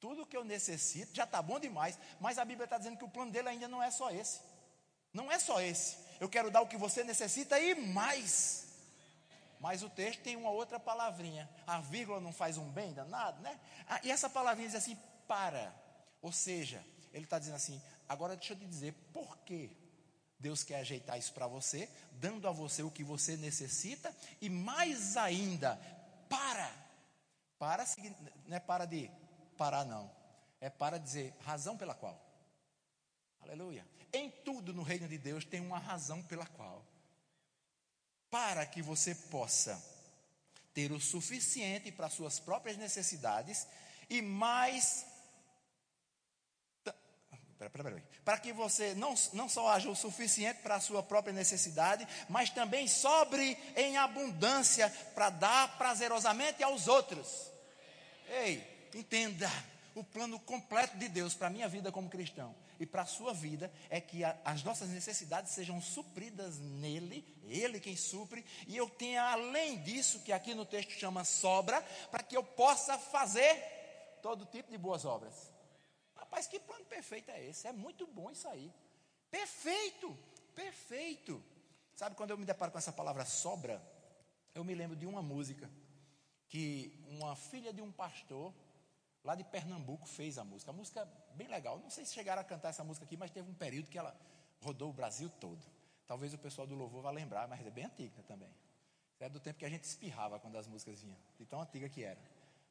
tudo 0.00 0.22
o 0.22 0.26
que 0.26 0.38
eu 0.38 0.44
necessito, 0.44 1.14
já 1.14 1.24
está 1.24 1.42
bom 1.42 1.60
demais. 1.60 1.98
Mas 2.18 2.38
a 2.38 2.46
Bíblia 2.46 2.64
está 2.64 2.78
dizendo 2.78 2.96
que 2.96 3.04
o 3.04 3.10
plano 3.10 3.30
dele 3.30 3.50
ainda 3.50 3.68
não 3.68 3.82
é 3.82 3.90
só 3.90 4.10
esse. 4.10 4.40
Não 5.12 5.30
é 5.30 5.38
só 5.38 5.60
esse. 5.60 5.98
Eu 6.18 6.30
quero 6.30 6.50
dar 6.50 6.62
o 6.62 6.66
que 6.66 6.78
você 6.78 7.04
necessita 7.04 7.60
e 7.60 7.74
mais. 7.74 8.67
Mas 9.60 9.82
o 9.82 9.90
texto 9.90 10.22
tem 10.22 10.36
uma 10.36 10.50
outra 10.50 10.78
palavrinha. 10.78 11.48
A 11.66 11.80
vírgula 11.80 12.20
não 12.20 12.32
faz 12.32 12.56
um 12.56 12.70
bem 12.70 12.92
danado, 12.92 13.40
né? 13.42 13.58
Ah, 13.88 14.00
e 14.04 14.10
essa 14.10 14.30
palavrinha 14.30 14.68
diz 14.68 14.76
assim, 14.76 14.96
para. 15.26 15.74
Ou 16.22 16.32
seja, 16.32 16.84
ele 17.12 17.24
está 17.24 17.38
dizendo 17.38 17.56
assim: 17.56 17.80
agora 18.08 18.36
deixa 18.36 18.52
eu 18.52 18.58
te 18.58 18.66
dizer 18.66 18.94
por 19.12 19.38
que 19.38 19.70
Deus 20.38 20.62
quer 20.62 20.80
ajeitar 20.80 21.18
isso 21.18 21.32
para 21.32 21.46
você, 21.46 21.88
dando 22.12 22.46
a 22.46 22.52
você 22.52 22.82
o 22.82 22.90
que 22.90 23.02
você 23.02 23.36
necessita 23.36 24.14
e 24.40 24.48
mais 24.48 25.16
ainda, 25.16 25.76
para. 26.28 26.70
Para, 27.58 27.84
não 28.46 28.56
é 28.56 28.60
para 28.60 28.84
de 28.84 29.10
parar, 29.56 29.84
não. 29.84 30.08
É 30.60 30.70
para 30.70 30.98
dizer 30.98 31.34
razão 31.44 31.76
pela 31.76 31.92
qual. 31.92 32.20
Aleluia. 33.40 33.84
Em 34.12 34.30
tudo 34.30 34.72
no 34.72 34.82
reino 34.82 35.08
de 35.08 35.18
Deus 35.18 35.44
tem 35.44 35.60
uma 35.60 35.78
razão 35.78 36.22
pela 36.22 36.46
qual. 36.46 36.84
Para 38.30 38.66
que 38.66 38.82
você 38.82 39.14
possa 39.14 39.82
ter 40.74 40.92
o 40.92 41.00
suficiente 41.00 41.90
para 41.90 42.08
suas 42.08 42.38
próprias 42.38 42.76
necessidades 42.76 43.66
e 44.08 44.22
mais. 44.22 45.04
Para 48.24 48.38
que 48.38 48.52
você 48.52 48.94
não, 48.94 49.14
não 49.32 49.48
só 49.48 49.68
haja 49.68 49.90
o 49.90 49.96
suficiente 49.96 50.60
para 50.62 50.76
a 50.76 50.80
sua 50.80 51.02
própria 51.02 51.32
necessidade, 51.32 52.06
mas 52.28 52.50
também 52.50 52.86
sobre 52.86 53.58
em 53.74 53.96
abundância 53.96 54.88
para 55.14 55.30
dar 55.30 55.76
prazerosamente 55.76 56.62
aos 56.62 56.86
outros. 56.86 57.50
Ei, 58.28 58.88
entenda: 58.94 59.50
o 59.98 60.04
plano 60.04 60.38
completo 60.40 60.96
de 60.96 61.08
Deus 61.08 61.34
para 61.34 61.48
a 61.48 61.50
minha 61.50 61.68
vida 61.68 61.90
como 61.90 62.08
cristão 62.08 62.54
e 62.78 62.86
para 62.86 63.02
a 63.02 63.06
sua 63.06 63.34
vida 63.34 63.72
é 63.90 64.00
que 64.00 64.22
a, 64.22 64.38
as 64.44 64.62
nossas 64.62 64.88
necessidades 64.90 65.52
sejam 65.52 65.80
supridas 65.80 66.58
nele, 66.58 67.24
ele 67.44 67.80
quem 67.80 67.96
supre, 67.96 68.44
e 68.66 68.76
eu 68.76 68.88
tenha 68.88 69.22
além 69.22 69.82
disso, 69.82 70.20
que 70.20 70.32
aqui 70.32 70.54
no 70.54 70.64
texto 70.64 70.92
chama 70.92 71.24
sobra, 71.24 71.82
para 72.10 72.22
que 72.22 72.36
eu 72.36 72.42
possa 72.42 72.98
fazer 72.98 74.18
todo 74.22 74.46
tipo 74.46 74.70
de 74.70 74.78
boas 74.78 75.04
obras. 75.04 75.52
Rapaz, 76.14 76.46
que 76.46 76.60
plano 76.60 76.84
perfeito 76.84 77.30
é 77.30 77.44
esse? 77.44 77.66
É 77.66 77.72
muito 77.72 78.06
bom 78.06 78.30
isso 78.30 78.46
aí. 78.48 78.72
Perfeito, 79.30 80.16
perfeito. 80.54 81.42
Sabe 81.94 82.14
quando 82.14 82.30
eu 82.30 82.38
me 82.38 82.44
deparo 82.44 82.70
com 82.70 82.78
essa 82.78 82.92
palavra 82.92 83.24
sobra? 83.24 83.82
Eu 84.54 84.62
me 84.62 84.74
lembro 84.74 84.96
de 84.96 85.06
uma 85.06 85.22
música 85.22 85.68
que 86.48 87.04
uma 87.08 87.34
filha 87.34 87.72
de 87.72 87.82
um 87.82 87.90
pastor 87.90 88.54
lá 89.24 89.34
de 89.34 89.44
Pernambuco 89.44 90.06
fez 90.06 90.38
a 90.38 90.44
música. 90.44 90.70
A 90.70 90.74
música 90.74 91.08
bem 91.34 91.48
legal. 91.48 91.78
Não 91.78 91.90
sei 91.90 92.04
se 92.04 92.14
chegaram 92.14 92.42
a 92.42 92.44
cantar 92.44 92.70
essa 92.70 92.84
música 92.84 93.04
aqui, 93.04 93.16
mas 93.16 93.30
teve 93.30 93.50
um 93.50 93.54
período 93.54 93.88
que 93.88 93.98
ela 93.98 94.14
rodou 94.62 94.90
o 94.90 94.92
Brasil 94.92 95.30
todo. 95.40 95.60
Talvez 96.06 96.32
o 96.32 96.38
pessoal 96.38 96.66
do 96.66 96.74
louvor 96.74 97.02
vá 97.02 97.10
lembrar, 97.10 97.46
mas 97.46 97.64
é 97.66 97.70
bem 97.70 97.84
antiga 97.84 98.22
também. 98.26 98.50
É 99.20 99.28
do 99.28 99.40
tempo 99.40 99.58
que 99.58 99.64
a 99.64 99.68
gente 99.68 99.84
espirrava 99.84 100.38
quando 100.38 100.56
as 100.56 100.66
músicas 100.66 101.02
vinham, 101.02 101.18
de 101.38 101.44
tão 101.44 101.60
antiga 101.60 101.88
que 101.88 102.04
era 102.04 102.18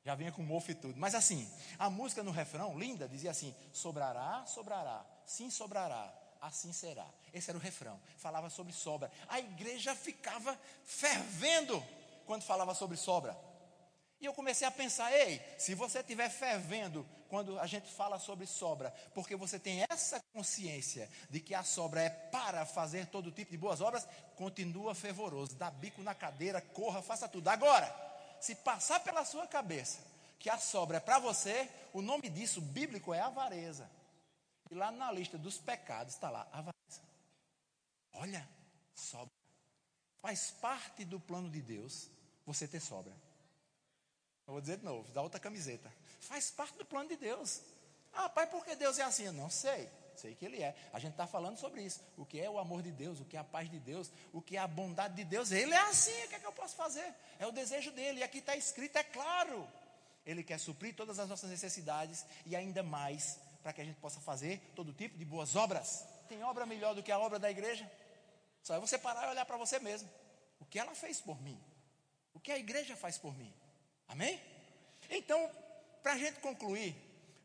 já 0.07 0.15
vinha 0.15 0.31
com 0.31 0.41
mofo 0.41 0.71
e 0.71 0.73
tudo. 0.73 0.97
Mas 0.97 1.13
assim, 1.13 1.45
a 1.77 1.89
música 1.89 2.23
no 2.23 2.31
refrão, 2.31 2.79
linda, 2.79 3.09
dizia 3.09 3.29
assim: 3.29 3.53
sobrará, 3.73 4.45
sobrará, 4.45 5.05
sim 5.25 5.49
sobrará, 5.49 6.13
assim 6.39 6.71
será. 6.71 7.05
Esse 7.33 7.49
era 7.49 7.57
o 7.57 7.61
refrão, 7.61 7.99
falava 8.15 8.49
sobre 8.49 8.71
sobra. 8.71 9.11
A 9.27 9.37
igreja 9.37 9.93
ficava 9.93 10.57
fervendo 10.85 11.83
quando 12.25 12.43
falava 12.43 12.73
sobre 12.73 12.95
sobra. 12.95 13.37
E 14.19 14.25
eu 14.25 14.33
comecei 14.33 14.67
a 14.67 14.71
pensar: 14.71 15.11
ei, 15.11 15.41
se 15.57 15.75
você 15.75 15.99
estiver 15.99 16.29
fervendo 16.29 17.05
quando 17.29 17.59
a 17.59 17.67
gente 17.67 17.91
fala 17.91 18.19
sobre 18.19 18.47
sobra, 18.47 18.91
porque 19.13 19.35
você 19.35 19.59
tem 19.59 19.85
essa 19.89 20.19
consciência 20.33 21.09
de 21.29 21.39
que 21.39 21.53
a 21.53 21.63
sobra 21.63 22.01
é 22.01 22.09
para 22.09 22.65
fazer 22.65 23.07
todo 23.07 23.31
tipo 23.31 23.51
de 23.51 23.57
boas 23.57 23.81
obras, 23.81 24.07
continua 24.35 24.95
fervoroso, 24.95 25.55
dá 25.55 25.69
bico 25.69 26.01
na 26.01 26.15
cadeira, 26.15 26.61
corra, 26.61 27.01
faça 27.01 27.27
tudo. 27.27 27.47
Agora, 27.49 27.93
se 28.39 28.55
passar 28.55 29.01
pela 29.01 29.25
sua 29.25 29.45
cabeça 29.45 29.99
que 30.39 30.49
a 30.49 30.57
sobra 30.57 30.97
é 30.97 31.01
para 31.01 31.19
você, 31.19 31.69
o 31.93 32.01
nome 32.01 32.29
disso 32.29 32.61
bíblico 32.61 33.13
é 33.13 33.19
avareza. 33.19 33.89
E 34.69 34.75
lá 34.75 34.91
na 34.91 35.11
lista 35.11 35.37
dos 35.37 35.57
pecados 35.57 36.13
está 36.13 36.29
lá, 36.29 36.47
avareza. 36.51 37.01
Olha, 38.13 38.47
sobra. 38.95 39.31
Faz 40.21 40.51
parte 40.51 41.05
do 41.05 41.19
plano 41.19 41.49
de 41.49 41.61
Deus 41.61 42.09
você 42.45 42.67
ter 42.67 42.79
sobra. 42.79 43.13
Eu 44.47 44.53
vou 44.53 44.61
dizer 44.61 44.77
de 44.77 44.85
novo, 44.85 45.07
dá 45.11 45.21
outra 45.21 45.39
camiseta. 45.39 45.91
Faz 46.21 46.49
parte 46.49 46.77
do 46.77 46.85
plano 46.85 47.09
de 47.09 47.17
Deus. 47.17 47.61
Ah, 48.13 48.29
pai, 48.29 48.47
por 48.47 48.65
que 48.65 48.75
Deus 48.75 48.97
é 48.97 49.03
assim? 49.03 49.25
Eu 49.25 49.33
não 49.33 49.49
sei 49.49 49.89
sei 50.17 50.35
que 50.35 50.45
Ele 50.45 50.61
é. 50.61 50.75
A 50.91 50.99
gente 50.99 51.11
está 51.11 51.27
falando 51.27 51.57
sobre 51.57 51.81
isso. 51.81 52.01
O 52.17 52.25
que 52.25 52.39
é 52.39 52.49
o 52.49 52.57
amor 52.57 52.81
de 52.81 52.91
Deus, 52.91 53.19
o 53.19 53.25
que 53.25 53.37
é 53.37 53.39
a 53.39 53.43
paz 53.43 53.69
de 53.69 53.79
Deus, 53.79 54.11
o 54.33 54.41
que 54.41 54.57
é 54.57 54.59
a 54.59 54.67
bondade 54.67 55.15
de 55.15 55.23
Deus. 55.23 55.51
Ele 55.51 55.73
é 55.73 55.79
assim, 55.81 56.23
o 56.23 56.27
que 56.27 56.35
é 56.35 56.39
que 56.39 56.45
eu 56.45 56.51
posso 56.51 56.75
fazer? 56.75 57.13
É 57.39 57.45
o 57.45 57.51
desejo 57.51 57.91
dele. 57.91 58.19
E 58.19 58.23
aqui 58.23 58.39
está 58.39 58.55
escrito, 58.55 58.97
é 58.97 59.03
claro. 59.03 59.67
Ele 60.25 60.43
quer 60.43 60.59
suprir 60.59 60.95
todas 60.95 61.19
as 61.19 61.29
nossas 61.29 61.49
necessidades 61.49 62.25
e 62.45 62.55
ainda 62.55 62.83
mais 62.83 63.39
para 63.63 63.71
que 63.71 63.81
a 63.81 63.85
gente 63.85 63.99
possa 63.99 64.19
fazer 64.19 64.59
todo 64.75 64.91
tipo 64.91 65.17
de 65.17 65.23
boas 65.23 65.55
obras. 65.55 66.05
Tem 66.27 66.43
obra 66.43 66.65
melhor 66.65 66.93
do 66.93 67.03
que 67.03 67.11
a 67.11 67.19
obra 67.19 67.39
da 67.39 67.49
igreja? 67.49 67.89
Só 68.61 68.75
é 68.75 68.79
você 68.79 68.97
parar 68.97 69.27
e 69.27 69.31
olhar 69.31 69.45
para 69.45 69.55
você 69.55 69.79
mesmo. 69.79 70.09
O 70.59 70.65
que 70.65 70.79
ela 70.79 70.93
fez 70.95 71.21
por 71.21 71.41
mim? 71.41 71.61
O 72.33 72.39
que 72.39 72.51
a 72.51 72.57
igreja 72.57 72.95
faz 72.95 73.17
por 73.17 73.37
mim? 73.37 73.53
Amém? 74.07 74.41
Então, 75.09 75.49
para 76.01 76.13
a 76.13 76.17
gente 76.17 76.39
concluir, 76.39 76.95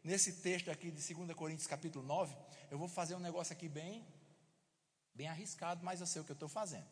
nesse 0.03 0.33
texto 0.35 0.71
aqui 0.71 0.91
de 0.91 1.15
2 1.15 1.37
Coríntios 1.37 1.67
capítulo 1.67 2.05
9, 2.05 2.35
eu 2.71 2.79
vou 2.79 2.89
fazer 2.89 3.15
um 3.15 3.21
negócio 3.21 3.53
aqui 3.53 3.69
bem, 3.69 4.07
bem 5.15 5.29
arriscado, 5.29 5.85
mas 5.85 6.01
eu 6.01 6.07
sei 6.07 6.23
o 6.23 6.25
que 6.25 6.33
eu 6.33 6.35
estou 6.35 6.49
fazendo. 6.49 6.87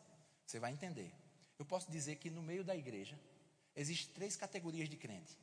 Você 0.45 0.59
vai 0.59 0.71
entender. 0.71 1.13
Eu 1.57 1.65
posso 1.65 1.89
dizer 1.91 2.17
que 2.17 2.29
no 2.29 2.41
meio 2.41 2.63
da 2.63 2.75
igreja 2.75 3.19
existem 3.75 4.13
três 4.13 4.35
categorias 4.35 4.89
de 4.89 4.97
crente. 4.97 5.37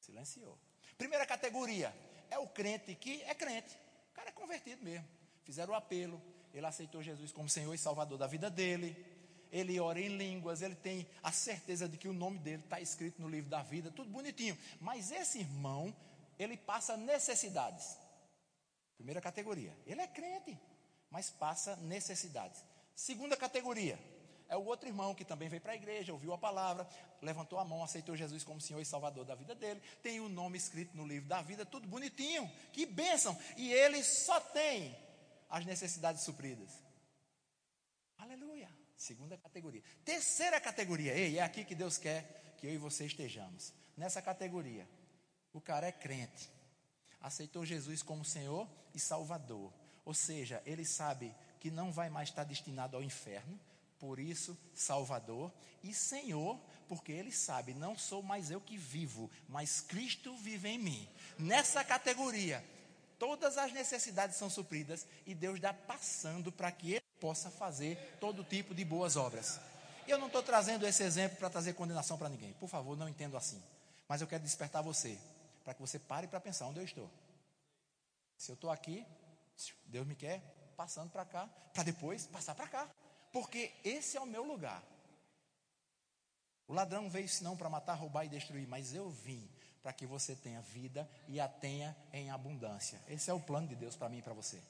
Silenciou. 0.00 0.58
Primeira 0.98 1.24
categoria 1.24 1.94
é 2.30 2.38
o 2.38 2.48
crente 2.48 2.94
que 2.94 3.22
é 3.22 3.34
crente. 3.34 3.76
O 4.10 4.14
cara 4.14 4.30
é 4.30 4.32
convertido 4.32 4.82
mesmo. 4.82 5.06
Fizeram 5.44 5.72
o 5.72 5.76
apelo, 5.76 6.20
ele 6.52 6.66
aceitou 6.66 7.02
Jesus 7.02 7.32
como 7.32 7.48
Senhor 7.48 7.72
e 7.74 7.78
Salvador 7.78 8.18
da 8.18 8.26
vida 8.26 8.50
dele. 8.50 8.96
Ele 9.52 9.78
ora 9.78 10.00
em 10.00 10.16
línguas, 10.16 10.62
ele 10.62 10.74
tem 10.74 11.06
a 11.22 11.30
certeza 11.30 11.86
de 11.86 11.98
que 11.98 12.08
o 12.08 12.12
nome 12.14 12.38
dele 12.38 12.62
está 12.62 12.80
escrito 12.80 13.20
no 13.20 13.28
livro 13.28 13.50
da 13.50 13.62
vida, 13.62 13.90
tudo 13.90 14.08
bonitinho. 14.08 14.56
Mas 14.80 15.12
esse 15.12 15.40
irmão, 15.40 15.94
ele 16.38 16.56
passa 16.56 16.96
necessidades. 16.96 17.98
Primeira 18.96 19.20
categoria. 19.20 19.76
Ele 19.86 20.00
é 20.00 20.06
crente, 20.06 20.58
mas 21.10 21.28
passa 21.28 21.76
necessidades. 21.76 22.64
Segunda 22.94 23.36
categoria. 23.36 23.98
É 24.48 24.56
o 24.56 24.64
outro 24.64 24.88
irmão 24.88 25.14
que 25.14 25.24
também 25.24 25.48
veio 25.48 25.62
para 25.62 25.72
a 25.72 25.76
igreja, 25.76 26.12
ouviu 26.12 26.32
a 26.32 26.38
palavra, 26.38 26.86
levantou 27.20 27.58
a 27.58 27.64
mão, 27.64 27.82
aceitou 27.82 28.16
Jesus 28.16 28.44
como 28.44 28.60
Senhor 28.60 28.80
e 28.80 28.84
Salvador 28.84 29.24
da 29.24 29.34
vida 29.34 29.54
dele, 29.54 29.80
tem 30.02 30.20
o 30.20 30.28
nome 30.28 30.58
escrito 30.58 30.96
no 30.96 31.06
livro 31.06 31.28
da 31.28 31.40
vida, 31.40 31.64
tudo 31.64 31.88
bonitinho, 31.88 32.50
que 32.72 32.84
bênção. 32.84 33.38
E 33.56 33.72
ele 33.72 34.02
só 34.02 34.40
tem 34.40 34.94
as 35.48 35.64
necessidades 35.64 36.22
supridas. 36.22 36.70
Aleluia. 38.18 38.68
Segunda 39.02 39.36
categoria. 39.36 39.82
Terceira 40.04 40.60
categoria, 40.60 41.12
ei, 41.12 41.36
é 41.36 41.42
aqui 41.42 41.64
que 41.64 41.74
Deus 41.74 41.98
quer 41.98 42.54
que 42.56 42.68
eu 42.68 42.72
e 42.72 42.78
você 42.78 43.04
estejamos. 43.04 43.72
Nessa 43.96 44.22
categoria, 44.22 44.88
o 45.52 45.60
cara 45.60 45.88
é 45.88 45.90
crente, 45.90 46.48
aceitou 47.20 47.66
Jesus 47.66 48.00
como 48.00 48.24
Senhor 48.24 48.68
e 48.94 49.00
Salvador. 49.00 49.72
Ou 50.04 50.14
seja, 50.14 50.62
ele 50.64 50.84
sabe 50.84 51.34
que 51.58 51.68
não 51.68 51.90
vai 51.90 52.08
mais 52.08 52.28
estar 52.28 52.44
destinado 52.44 52.96
ao 52.96 53.02
inferno, 53.02 53.58
por 53.98 54.20
isso, 54.20 54.56
Salvador 54.72 55.52
e 55.82 55.92
Senhor, 55.92 56.60
porque 56.88 57.10
Ele 57.10 57.30
sabe, 57.30 57.72
não 57.72 57.96
sou 57.96 58.22
mais 58.22 58.50
eu 58.50 58.60
que 58.60 58.76
vivo, 58.76 59.30
mas 59.48 59.80
Cristo 59.80 60.36
vive 60.36 60.68
em 60.68 60.78
mim. 60.78 61.08
Nessa 61.38 61.84
categoria, 61.84 62.64
todas 63.22 63.56
as 63.56 63.72
necessidades 63.72 64.34
são 64.34 64.50
supridas 64.50 65.06
e 65.24 65.32
Deus 65.32 65.60
dá 65.60 65.72
passando 65.72 66.50
para 66.50 66.72
que 66.72 66.94
Ele 66.94 67.04
possa 67.20 67.52
fazer 67.52 68.16
todo 68.18 68.42
tipo 68.42 68.74
de 68.74 68.84
boas 68.84 69.14
obras. 69.14 69.60
E 70.08 70.10
eu 70.10 70.18
não 70.18 70.26
estou 70.26 70.42
trazendo 70.42 70.84
esse 70.84 71.04
exemplo 71.04 71.38
para 71.38 71.48
trazer 71.48 71.74
condenação 71.74 72.18
para 72.18 72.28
ninguém, 72.28 72.52
por 72.54 72.68
favor, 72.68 72.96
não 72.96 73.08
entendo 73.08 73.36
assim. 73.36 73.62
Mas 74.08 74.20
eu 74.20 74.26
quero 74.26 74.42
despertar 74.42 74.82
você, 74.82 75.16
para 75.62 75.72
que 75.72 75.80
você 75.80 76.00
pare 76.00 76.26
para 76.26 76.40
pensar 76.40 76.66
onde 76.66 76.80
eu 76.80 76.84
estou. 76.84 77.08
Se 78.36 78.50
eu 78.50 78.54
estou 78.54 78.72
aqui, 78.72 79.06
Deus 79.84 80.04
me 80.04 80.16
quer 80.16 80.42
passando 80.76 81.08
para 81.08 81.24
cá, 81.24 81.48
para 81.72 81.84
depois 81.84 82.26
passar 82.26 82.56
para 82.56 82.66
cá 82.66 82.88
porque 83.30 83.72
esse 83.84 84.16
é 84.16 84.20
o 84.20 84.26
meu 84.26 84.42
lugar. 84.42 84.82
O 86.66 86.74
ladrão 86.74 87.08
veio 87.08 87.28
senão 87.28 87.56
para 87.56 87.70
matar, 87.70 87.94
roubar 87.94 88.24
e 88.24 88.28
destruir, 88.28 88.66
mas 88.66 88.92
eu 88.92 89.08
vim 89.08 89.48
para 89.82 89.92
que 89.92 90.06
você 90.06 90.34
tenha 90.36 90.60
vida 90.60 91.08
e 91.28 91.40
a 91.40 91.48
tenha 91.48 91.96
em 92.12 92.30
abundância. 92.30 93.00
Esse 93.08 93.30
é 93.30 93.34
o 93.34 93.40
plano 93.40 93.68
de 93.68 93.74
Deus 93.74 93.96
para 93.96 94.08
mim 94.08 94.18
e 94.18 94.22
para 94.22 94.32
você. 94.32 94.60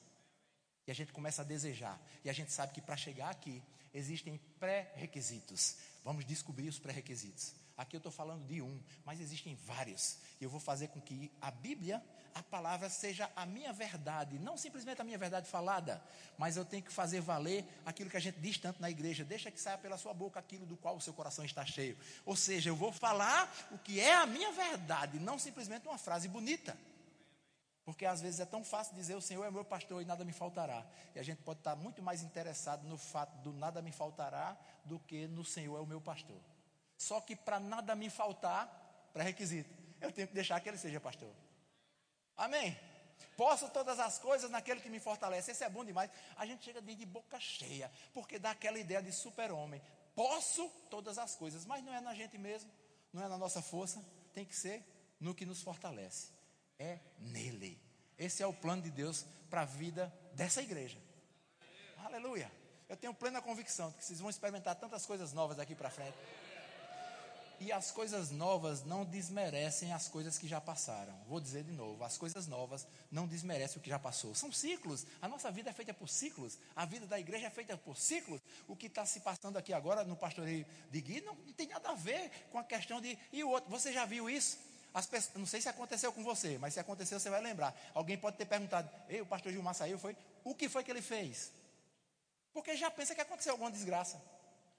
E 0.87 0.91
a 0.91 0.95
gente 0.95 1.13
começa 1.13 1.41
a 1.41 1.45
desejar, 1.45 2.01
e 2.25 2.29
a 2.29 2.33
gente 2.33 2.51
sabe 2.51 2.73
que 2.73 2.81
para 2.81 2.97
chegar 2.97 3.29
aqui 3.29 3.61
existem 3.93 4.37
pré-requisitos. 4.59 5.77
Vamos 6.03 6.25
descobrir 6.25 6.67
os 6.67 6.79
pré-requisitos. 6.79 7.53
Aqui 7.75 7.95
eu 7.95 7.99
estou 7.99 8.11
falando 8.11 8.45
de 8.45 8.61
um, 8.61 8.81
mas 9.03 9.19
existem 9.19 9.55
vários. 9.55 10.19
E 10.39 10.43
eu 10.43 10.49
vou 10.49 10.59
fazer 10.59 10.89
com 10.89 11.01
que 11.01 11.31
a 11.41 11.49
Bíblia 11.49 12.03
a 12.35 12.41
palavra 12.41 12.89
seja 12.89 13.29
a 13.35 13.45
minha 13.45 13.71
verdade, 13.71 14.39
não 14.39 14.57
simplesmente 14.57 14.99
a 14.99 15.03
minha 15.03 15.17
verdade 15.17 15.47
falada, 15.47 16.03
mas 16.37 16.57
eu 16.57 16.65
tenho 16.65 16.81
que 16.81 16.91
fazer 16.91 17.21
valer 17.21 17.65
aquilo 17.85 18.09
que 18.09 18.17
a 18.17 18.19
gente 18.19 18.39
diz 18.39 18.57
tanto 18.57 18.81
na 18.81 18.89
igreja, 18.89 19.23
deixa 19.23 19.51
que 19.51 19.61
saia 19.61 19.77
pela 19.77 19.97
sua 19.97 20.13
boca 20.13 20.39
aquilo 20.39 20.65
do 20.65 20.75
qual 20.75 20.95
o 20.95 21.01
seu 21.01 21.13
coração 21.13 21.45
está 21.45 21.65
cheio. 21.65 21.97
Ou 22.25 22.35
seja, 22.35 22.69
eu 22.69 22.75
vou 22.75 22.91
falar 22.91 23.53
o 23.71 23.77
que 23.77 23.99
é 23.99 24.15
a 24.15 24.25
minha 24.25 24.51
verdade, 24.51 25.19
não 25.19 25.37
simplesmente 25.37 25.87
uma 25.87 25.97
frase 25.97 26.27
bonita. 26.27 26.75
Porque 27.85 28.05
às 28.05 28.21
vezes 28.21 28.39
é 28.39 28.45
tão 28.45 28.63
fácil 28.63 28.95
dizer 28.95 29.15
o 29.15 29.21
Senhor 29.21 29.43
é 29.43 29.51
meu 29.51 29.65
pastor 29.65 30.01
e 30.01 30.05
nada 30.05 30.23
me 30.23 30.31
faltará. 30.31 30.85
E 31.13 31.19
a 31.19 31.23
gente 31.23 31.41
pode 31.41 31.59
estar 31.59 31.75
muito 31.75 32.01
mais 32.01 32.23
interessado 32.23 32.87
no 32.87 32.97
fato 32.97 33.37
do 33.43 33.51
nada 33.51 33.81
me 33.81 33.91
faltará 33.91 34.57
do 34.85 34.97
que 34.99 35.27
no 35.27 35.43
Senhor 35.43 35.77
é 35.77 35.81
o 35.81 35.85
meu 35.85 35.99
pastor. 35.99 36.39
Só 36.97 37.19
que 37.21 37.35
para 37.35 37.59
nada 37.59 37.95
me 37.95 38.09
faltar, 38.09 38.67
pré-requisito, 39.13 39.69
eu 40.01 40.11
tenho 40.11 40.27
que 40.27 40.33
deixar 40.33 40.59
que 40.59 40.69
ele 40.69 40.77
seja 40.77 40.99
pastor. 40.99 41.33
Amém? 42.35 42.77
Posso 43.37 43.69
todas 43.69 43.99
as 43.99 44.19
coisas 44.19 44.49
naquele 44.51 44.81
que 44.81 44.89
me 44.89 44.99
fortalece. 44.99 45.51
Esse 45.51 45.63
é 45.63 45.69
bom 45.69 45.83
demais. 45.83 46.09
A 46.35 46.45
gente 46.45 46.63
chega 46.63 46.81
de 46.81 47.05
boca 47.05 47.39
cheia, 47.39 47.91
porque 48.13 48.37
dá 48.37 48.51
aquela 48.51 48.77
ideia 48.77 49.01
de 49.01 49.11
super-homem. 49.11 49.81
Posso 50.15 50.69
todas 50.89 51.17
as 51.17 51.35
coisas, 51.35 51.65
mas 51.65 51.83
não 51.83 51.93
é 51.93 51.99
na 51.99 52.13
gente 52.13 52.37
mesmo, 52.37 52.69
não 53.11 53.23
é 53.23 53.27
na 53.27 53.37
nossa 53.37 53.61
força, 53.61 54.03
tem 54.33 54.45
que 54.45 54.55
ser 54.55 54.83
no 55.19 55.33
que 55.33 55.45
nos 55.45 55.61
fortalece. 55.61 56.27
É 56.77 56.99
nele. 57.19 57.79
Esse 58.17 58.43
é 58.43 58.47
o 58.47 58.53
plano 58.53 58.81
de 58.81 58.91
Deus 58.91 59.25
para 59.49 59.61
a 59.61 59.65
vida 59.65 60.13
dessa 60.33 60.61
igreja. 60.61 60.97
Aleluia. 62.05 62.51
Eu 62.87 62.97
tenho 62.97 63.13
plena 63.13 63.41
convicção 63.41 63.89
de 63.89 63.97
que 63.97 64.05
vocês 64.05 64.19
vão 64.19 64.29
experimentar 64.29 64.75
tantas 64.75 65.05
coisas 65.05 65.33
novas 65.33 65.57
daqui 65.57 65.73
para 65.73 65.89
frente. 65.89 66.15
E 67.59 67.71
as 67.71 67.91
coisas 67.91 68.31
novas 68.31 68.83
não 68.83 69.05
desmerecem 69.05 69.93
as 69.93 70.07
coisas 70.07 70.37
que 70.37 70.47
já 70.47 70.59
passaram. 70.59 71.13
Vou 71.27 71.39
dizer 71.39 71.63
de 71.63 71.71
novo: 71.71 72.03
as 72.03 72.17
coisas 72.17 72.47
novas 72.47 72.85
não 73.11 73.27
desmerecem 73.27 73.77
o 73.77 73.81
que 73.81 73.89
já 73.89 73.99
passou. 73.99 74.35
São 74.35 74.51
ciclos. 74.51 75.05
A 75.21 75.27
nossa 75.27 75.51
vida 75.51 75.69
é 75.69 75.73
feita 75.73 75.93
por 75.93 76.09
ciclos. 76.09 76.57
A 76.75 76.85
vida 76.85 77.05
da 77.05 77.19
igreja 77.19 77.47
é 77.47 77.49
feita 77.49 77.77
por 77.77 77.97
ciclos. 77.97 78.41
O 78.67 78.75
que 78.75 78.87
está 78.87 79.05
se 79.05 79.19
passando 79.21 79.57
aqui 79.57 79.73
agora 79.73 80.03
no 80.03 80.15
pastoreio 80.15 80.65
de 80.91 81.01
Gui 81.01 81.21
não, 81.21 81.35
não, 81.35 81.53
tem 81.53 81.67
nada 81.67 81.89
a 81.89 81.95
ver 81.95 82.29
com 82.51 82.57
a 82.57 82.63
questão 82.63 82.99
de. 82.99 83.17
E 83.31 83.43
o 83.43 83.49
outro? 83.49 83.69
Você 83.69 83.93
já 83.93 84.05
viu 84.05 84.29
isso? 84.29 84.57
Pessoas, 84.93 85.31
não 85.35 85.45
sei 85.45 85.59
se 85.59 85.67
aconteceu 85.67 86.13
com 86.13 86.23
você, 86.23 86.57
mas 86.59 86.75
se 86.75 86.79
aconteceu, 86.79 87.19
você 87.19 87.29
vai 87.29 87.41
lembrar. 87.41 87.75
Alguém 87.93 88.17
pode 88.17 88.37
ter 88.37 88.45
perguntado: 88.45 88.89
Ei, 89.09 89.21
o 89.21 89.25
pastor 89.25 89.51
Gilmar 89.51 89.73
saiu, 89.73 89.97
foi? 89.97 90.15
O 90.43 90.53
que 90.53 90.69
foi 90.69 90.83
que 90.83 90.91
ele 90.91 91.01
fez? 91.01 91.51
Porque 92.53 92.75
já 92.75 92.91
pensa 92.91 93.15
que 93.15 93.21
aconteceu 93.21 93.53
alguma 93.53 93.71
desgraça. 93.71 94.21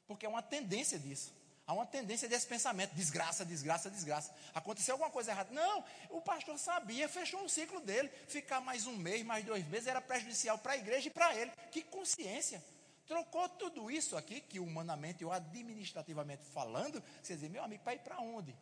Porque 0.06 0.26
é 0.26 0.28
uma 0.28 0.42
tendência 0.42 0.98
disso. 0.98 1.32
Há 1.66 1.72
uma 1.72 1.86
tendência 1.86 2.28
desse 2.28 2.46
pensamento: 2.46 2.94
desgraça, 2.94 3.44
desgraça, 3.44 3.90
desgraça. 3.90 4.34
Aconteceu 4.54 4.94
alguma 4.94 5.10
coisa 5.10 5.30
errada. 5.30 5.52
Não, 5.52 5.84
o 6.10 6.20
pastor 6.20 6.58
sabia, 6.58 7.08
fechou 7.08 7.42
um 7.42 7.48
ciclo 7.48 7.80
dele. 7.80 8.10
Ficar 8.28 8.60
mais 8.60 8.86
um 8.86 8.96
mês, 8.96 9.24
mais 9.24 9.44
dois 9.44 9.66
meses 9.68 9.86
era 9.86 10.00
prejudicial 10.00 10.58
para 10.58 10.72
a 10.72 10.76
igreja 10.76 11.08
e 11.08 11.10
para 11.10 11.34
ele. 11.34 11.50
Que 11.70 11.82
consciência. 11.82 12.62
Trocou 13.06 13.48
tudo 13.50 13.90
isso 13.90 14.16
aqui, 14.16 14.40
que 14.40 14.58
humanamente 14.58 15.24
ou 15.24 15.32
administrativamente 15.32 16.42
falando, 16.44 17.02
você 17.22 17.36
diz, 17.36 17.50
meu 17.50 17.62
amigo, 17.62 17.82
para 17.82 17.94
ir 17.94 17.98
para 17.98 18.18
onde? 18.18 18.56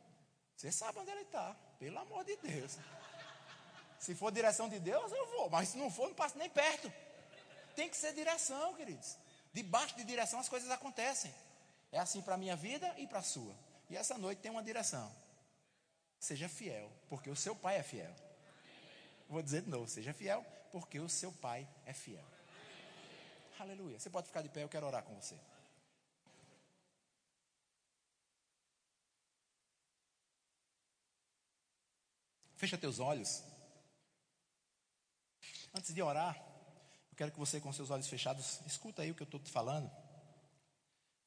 Você 0.56 0.72
sabe 0.72 0.98
onde 0.98 1.10
ele 1.10 1.22
está, 1.22 1.54
pelo 1.78 1.98
amor 1.98 2.24
de 2.24 2.36
Deus. 2.36 2.76
Se 4.00 4.16
for 4.16 4.32
direção 4.32 4.68
de 4.68 4.80
Deus, 4.80 5.12
eu 5.12 5.26
vou, 5.28 5.48
mas 5.48 5.68
se 5.68 5.78
não 5.78 5.88
for, 5.88 6.08
não 6.08 6.14
passo 6.14 6.36
nem 6.36 6.50
perto. 6.50 6.92
Tem 7.76 7.88
que 7.88 7.96
ser 7.96 8.12
direção, 8.14 8.74
queridos. 8.74 9.16
Debaixo 9.52 9.96
de 9.96 10.02
direção 10.04 10.40
as 10.40 10.48
coisas 10.48 10.70
acontecem. 10.70 11.32
É 11.92 11.98
assim 11.98 12.22
para 12.22 12.34
a 12.34 12.38
minha 12.38 12.56
vida 12.56 12.92
e 12.98 13.06
para 13.06 13.18
a 13.18 13.22
sua. 13.22 13.54
E 13.90 13.96
essa 13.96 14.16
noite 14.16 14.40
tem 14.40 14.50
uma 14.50 14.62
direção. 14.62 15.14
Seja 16.18 16.48
fiel, 16.48 16.90
porque 17.08 17.28
o 17.28 17.36
seu 17.36 17.54
pai 17.54 17.76
é 17.76 17.82
fiel. 17.82 18.14
Vou 19.28 19.42
dizer 19.42 19.62
de 19.62 19.68
novo: 19.68 19.86
seja 19.86 20.14
fiel, 20.14 20.44
porque 20.72 20.98
o 20.98 21.08
seu 21.08 21.30
pai 21.30 21.68
é 21.84 21.92
fiel. 21.92 22.24
Aleluia. 23.58 24.00
Você 24.00 24.08
pode 24.08 24.26
ficar 24.26 24.40
de 24.40 24.48
pé, 24.48 24.62
eu 24.62 24.68
quero 24.68 24.86
orar 24.86 25.02
com 25.02 25.14
você. 25.14 25.38
Fecha 32.56 32.78
teus 32.78 32.98
olhos. 32.98 33.42
Antes 35.74 35.94
de 35.94 36.00
orar, 36.00 36.36
eu 37.10 37.16
quero 37.16 37.32
que 37.32 37.38
você, 37.38 37.60
com 37.60 37.72
seus 37.72 37.90
olhos 37.90 38.08
fechados, 38.08 38.60
escuta 38.66 39.02
aí 39.02 39.10
o 39.10 39.14
que 39.14 39.22
eu 39.22 39.26
estou 39.26 39.40
te 39.40 39.50
falando. 39.50 39.90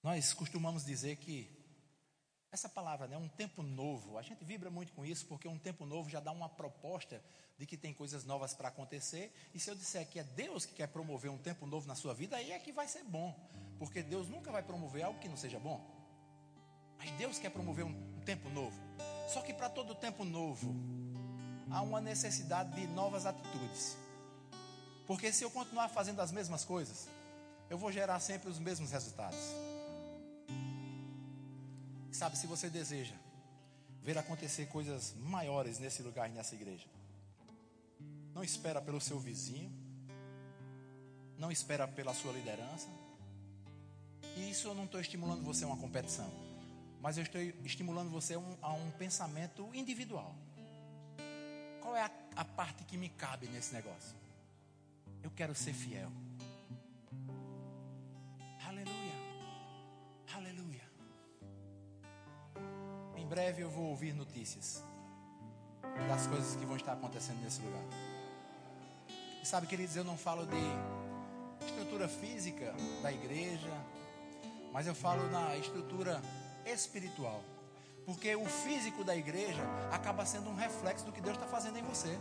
Nós 0.05 0.33
costumamos 0.33 0.85
dizer 0.85 1.15
que 1.15 1.49
essa 2.51 2.69
palavra, 2.69 3.07
né, 3.07 3.17
um 3.17 3.27
tempo 3.27 3.63
novo, 3.63 4.19
a 4.19 4.21
gente 4.21 4.45
vibra 4.45 4.69
muito 4.69 4.93
com 4.93 5.03
isso, 5.03 5.25
porque 5.25 5.47
um 5.47 5.57
tempo 5.57 5.83
novo 5.83 6.07
já 6.11 6.19
dá 6.19 6.31
uma 6.31 6.47
proposta 6.47 7.19
de 7.57 7.65
que 7.65 7.75
tem 7.75 7.91
coisas 7.91 8.23
novas 8.23 8.53
para 8.53 8.67
acontecer. 8.67 9.33
E 9.51 9.59
se 9.59 9.67
eu 9.67 9.73
disser 9.73 10.07
que 10.07 10.19
é 10.19 10.23
Deus 10.23 10.63
que 10.63 10.75
quer 10.75 10.89
promover 10.89 11.31
um 11.31 11.39
tempo 11.39 11.65
novo 11.65 11.87
na 11.87 11.95
sua 11.95 12.13
vida, 12.13 12.35
aí 12.35 12.51
é 12.51 12.59
que 12.59 12.71
vai 12.71 12.87
ser 12.87 13.03
bom, 13.03 13.35
porque 13.79 14.03
Deus 14.03 14.29
nunca 14.29 14.51
vai 14.51 14.61
promover 14.61 15.01
algo 15.01 15.19
que 15.19 15.27
não 15.27 15.35
seja 15.35 15.57
bom. 15.57 15.83
Mas 16.99 17.09
Deus 17.13 17.39
quer 17.39 17.49
promover 17.49 17.83
um, 17.83 18.19
um 18.19 18.21
tempo 18.23 18.47
novo. 18.49 18.79
Só 19.27 19.41
que 19.41 19.55
para 19.55 19.69
todo 19.69 19.95
tempo 19.95 20.23
novo, 20.23 20.75
há 21.71 21.81
uma 21.81 21.99
necessidade 21.99 22.75
de 22.75 22.85
novas 22.85 23.25
atitudes. 23.25 23.97
Porque 25.07 25.33
se 25.33 25.43
eu 25.43 25.49
continuar 25.49 25.89
fazendo 25.89 26.19
as 26.19 26.31
mesmas 26.31 26.63
coisas, 26.63 27.07
eu 27.71 27.77
vou 27.79 27.91
gerar 27.91 28.19
sempre 28.19 28.51
os 28.51 28.59
mesmos 28.59 28.91
resultados. 28.91 29.74
Sabe, 32.15 32.37
se 32.37 32.47
você 32.47 32.69
deseja 32.69 33.13
ver 34.01 34.17
acontecer 34.17 34.67
coisas 34.67 35.13
maiores 35.19 35.79
nesse 35.79 36.01
lugar, 36.01 36.29
nessa 36.29 36.55
igreja, 36.55 36.87
não 38.33 38.41
espera 38.41 38.81
pelo 38.81 39.01
seu 39.01 39.19
vizinho, 39.19 39.69
não 41.37 41.51
espera 41.51 41.85
pela 41.85 42.13
sua 42.13 42.31
liderança. 42.31 42.87
E 44.37 44.49
isso 44.49 44.69
eu 44.69 44.73
não 44.73 44.85
estou 44.85 45.01
estimulando 45.01 45.43
você 45.43 45.65
a 45.65 45.67
uma 45.67 45.75
competição, 45.75 46.31
mas 47.01 47.17
eu 47.17 47.23
estou 47.23 47.41
estimulando 47.65 48.09
você 48.09 48.35
a 48.35 48.39
um, 48.39 48.57
a 48.61 48.71
um 48.71 48.91
pensamento 48.91 49.69
individual. 49.73 50.33
Qual 51.81 51.97
é 51.97 52.01
a, 52.03 52.11
a 52.37 52.45
parte 52.45 52.85
que 52.85 52.95
me 52.95 53.09
cabe 53.09 53.49
nesse 53.49 53.73
negócio? 53.73 54.15
Eu 55.21 55.31
quero 55.31 55.53
ser 55.53 55.73
fiel. 55.73 56.09
Em 63.25 63.27
breve 63.27 63.63
eu 63.63 63.69
vou 63.71 63.85
ouvir 63.85 64.13
notícias 64.13 64.83
das 66.07 66.27
coisas 66.27 66.55
que 66.57 66.63
vão 66.63 66.75
estar 66.75 66.93
acontecendo 66.93 67.41
nesse 67.41 67.59
lugar. 67.59 67.81
E 69.41 69.45
sabe, 69.47 69.65
queridos, 69.65 69.95
eu 69.95 70.03
não 70.03 70.15
falo 70.15 70.45
de 70.45 71.65
estrutura 71.65 72.07
física 72.07 72.71
da 73.01 73.11
igreja, 73.11 73.73
mas 74.71 74.85
eu 74.85 74.93
falo 74.93 75.27
na 75.31 75.57
estrutura 75.57 76.21
espiritual. 76.67 77.41
Porque 78.05 78.35
o 78.35 78.45
físico 78.45 79.03
da 79.03 79.15
igreja 79.15 79.63
acaba 79.91 80.23
sendo 80.23 80.51
um 80.51 80.55
reflexo 80.55 81.03
do 81.03 81.11
que 81.11 81.19
Deus 81.19 81.35
está 81.35 81.47
fazendo 81.47 81.79
em 81.79 81.83
você. 81.83 82.15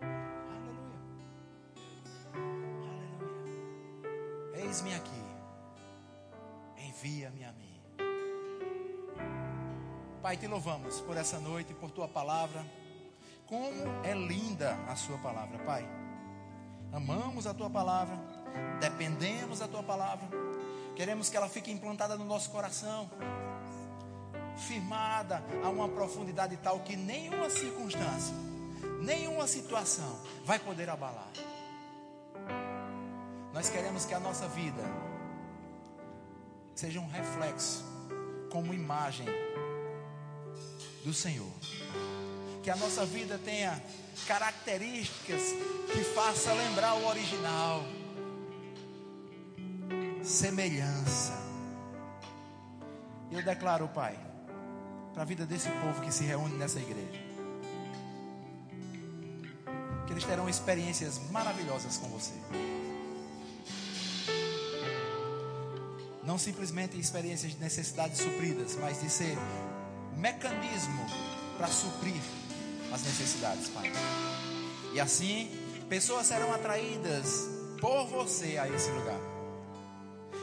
Aleluia. 0.00 0.98
Aleluia. 4.54 4.64
Eis-me 4.64 4.94
aqui. 4.94 5.24
Envia-me 6.76 7.44
a 7.44 7.50
mim. 7.50 7.67
Pai, 10.22 10.36
te 10.36 10.48
louvamos 10.48 11.00
por 11.00 11.16
essa 11.16 11.38
noite, 11.38 11.72
por 11.74 11.90
tua 11.92 12.08
palavra. 12.08 12.64
Como 13.46 14.04
é 14.04 14.14
linda 14.14 14.76
a 14.88 14.96
sua 14.96 15.16
palavra, 15.18 15.58
Pai. 15.60 15.88
amamos 16.92 17.46
a 17.46 17.54
tua 17.54 17.70
palavra, 17.70 18.18
dependemos 18.80 19.60
da 19.60 19.68
tua 19.68 19.82
palavra, 19.82 20.26
queremos 20.96 21.28
que 21.30 21.36
ela 21.36 21.48
fique 21.48 21.70
implantada 21.70 22.16
no 22.16 22.24
nosso 22.24 22.50
coração, 22.50 23.10
firmada 24.56 25.42
a 25.62 25.68
uma 25.68 25.88
profundidade 25.88 26.56
tal 26.58 26.80
que 26.80 26.96
nenhuma 26.96 27.48
circunstância, 27.48 28.34
nenhuma 29.00 29.46
situação 29.46 30.18
vai 30.44 30.58
poder 30.58 30.90
abalar. 30.90 31.28
Nós 33.52 33.70
queremos 33.70 34.04
que 34.04 34.14
a 34.14 34.20
nossa 34.20 34.48
vida 34.48 34.82
seja 36.74 37.00
um 37.00 37.08
reflexo, 37.08 37.84
como 38.50 38.74
imagem 38.74 39.26
do 41.08 41.14
Senhor. 41.14 41.50
Que 42.62 42.70
a 42.70 42.76
nossa 42.76 43.06
vida 43.06 43.40
tenha 43.42 43.82
características 44.26 45.40
que 45.90 46.04
faça 46.14 46.52
lembrar 46.52 46.96
o 46.96 47.06
original. 47.06 47.82
Semelhança. 50.22 51.32
Eu 53.32 53.42
declaro, 53.42 53.88
Pai, 53.88 54.18
para 55.14 55.22
a 55.22 55.24
vida 55.24 55.46
desse 55.46 55.70
povo 55.70 56.02
que 56.02 56.12
se 56.12 56.24
reúne 56.24 56.58
nessa 56.58 56.78
igreja, 56.78 57.20
que 60.06 60.12
eles 60.12 60.24
terão 60.24 60.46
experiências 60.46 61.18
maravilhosas 61.30 61.96
com 61.96 62.08
você. 62.08 62.34
Não 66.22 66.36
simplesmente 66.36 67.00
experiências 67.00 67.52
de 67.52 67.58
necessidades 67.58 68.18
supridas, 68.18 68.76
mas 68.76 69.00
de 69.00 69.08
ser 69.08 69.38
mecanismo 70.18 71.06
para 71.56 71.68
suprir 71.68 72.20
as 72.92 73.02
necessidades, 73.02 73.68
Pai. 73.68 73.90
E 74.92 75.00
assim, 75.00 75.50
pessoas 75.88 76.26
serão 76.26 76.52
atraídas 76.52 77.48
por 77.80 78.06
você 78.06 78.58
a 78.58 78.68
esse 78.68 78.90
lugar. 78.90 79.18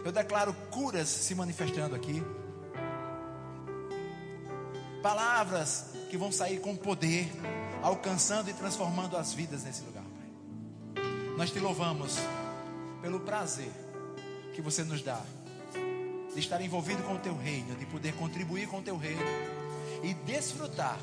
Eu 0.03 0.11
declaro 0.11 0.53
curas 0.71 1.07
se 1.07 1.35
manifestando 1.35 1.95
aqui. 1.95 2.23
Palavras 5.01 5.87
que 6.09 6.17
vão 6.17 6.31
sair 6.31 6.59
com 6.59 6.75
poder, 6.75 7.29
alcançando 7.81 8.49
e 8.49 8.53
transformando 8.53 9.17
as 9.17 9.33
vidas 9.33 9.63
nesse 9.63 9.83
lugar, 9.83 10.03
Pai. 10.03 11.03
Nós 11.37 11.51
te 11.51 11.59
louvamos 11.59 12.17
pelo 13.01 13.19
prazer 13.19 13.71
que 14.53 14.61
você 14.61 14.83
nos 14.83 15.01
dá 15.01 15.21
de 16.33 16.39
estar 16.39 16.61
envolvido 16.61 17.03
com 17.03 17.15
o 17.15 17.19
teu 17.19 17.35
reino, 17.35 17.75
de 17.75 17.85
poder 17.85 18.13
contribuir 18.15 18.67
com 18.67 18.79
o 18.79 18.81
teu 18.81 18.97
reino 18.97 19.21
e 20.05 20.13
desfrutar 20.13 20.99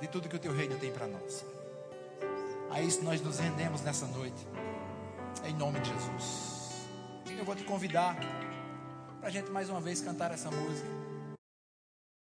de 0.00 0.08
tudo 0.08 0.28
que 0.28 0.34
o 0.34 0.38
teu 0.38 0.52
reino 0.52 0.76
tem 0.78 0.90
para 0.90 1.06
nós. 1.06 1.44
A 2.70 2.80
isso 2.82 3.04
nós 3.04 3.20
nos 3.20 3.38
rendemos 3.38 3.82
nessa 3.82 4.04
noite, 4.06 4.48
em 5.44 5.54
nome 5.54 5.78
de 5.78 5.90
Jesus. 5.90 6.88
Eu 7.38 7.44
vou 7.44 7.54
te 7.54 7.62
convidar 7.62 8.16
para 9.20 9.28
a 9.28 9.30
gente 9.30 9.48
mais 9.48 9.70
uma 9.70 9.80
vez 9.80 10.00
cantar 10.00 10.32
essa 10.32 10.50
música. 10.50 10.99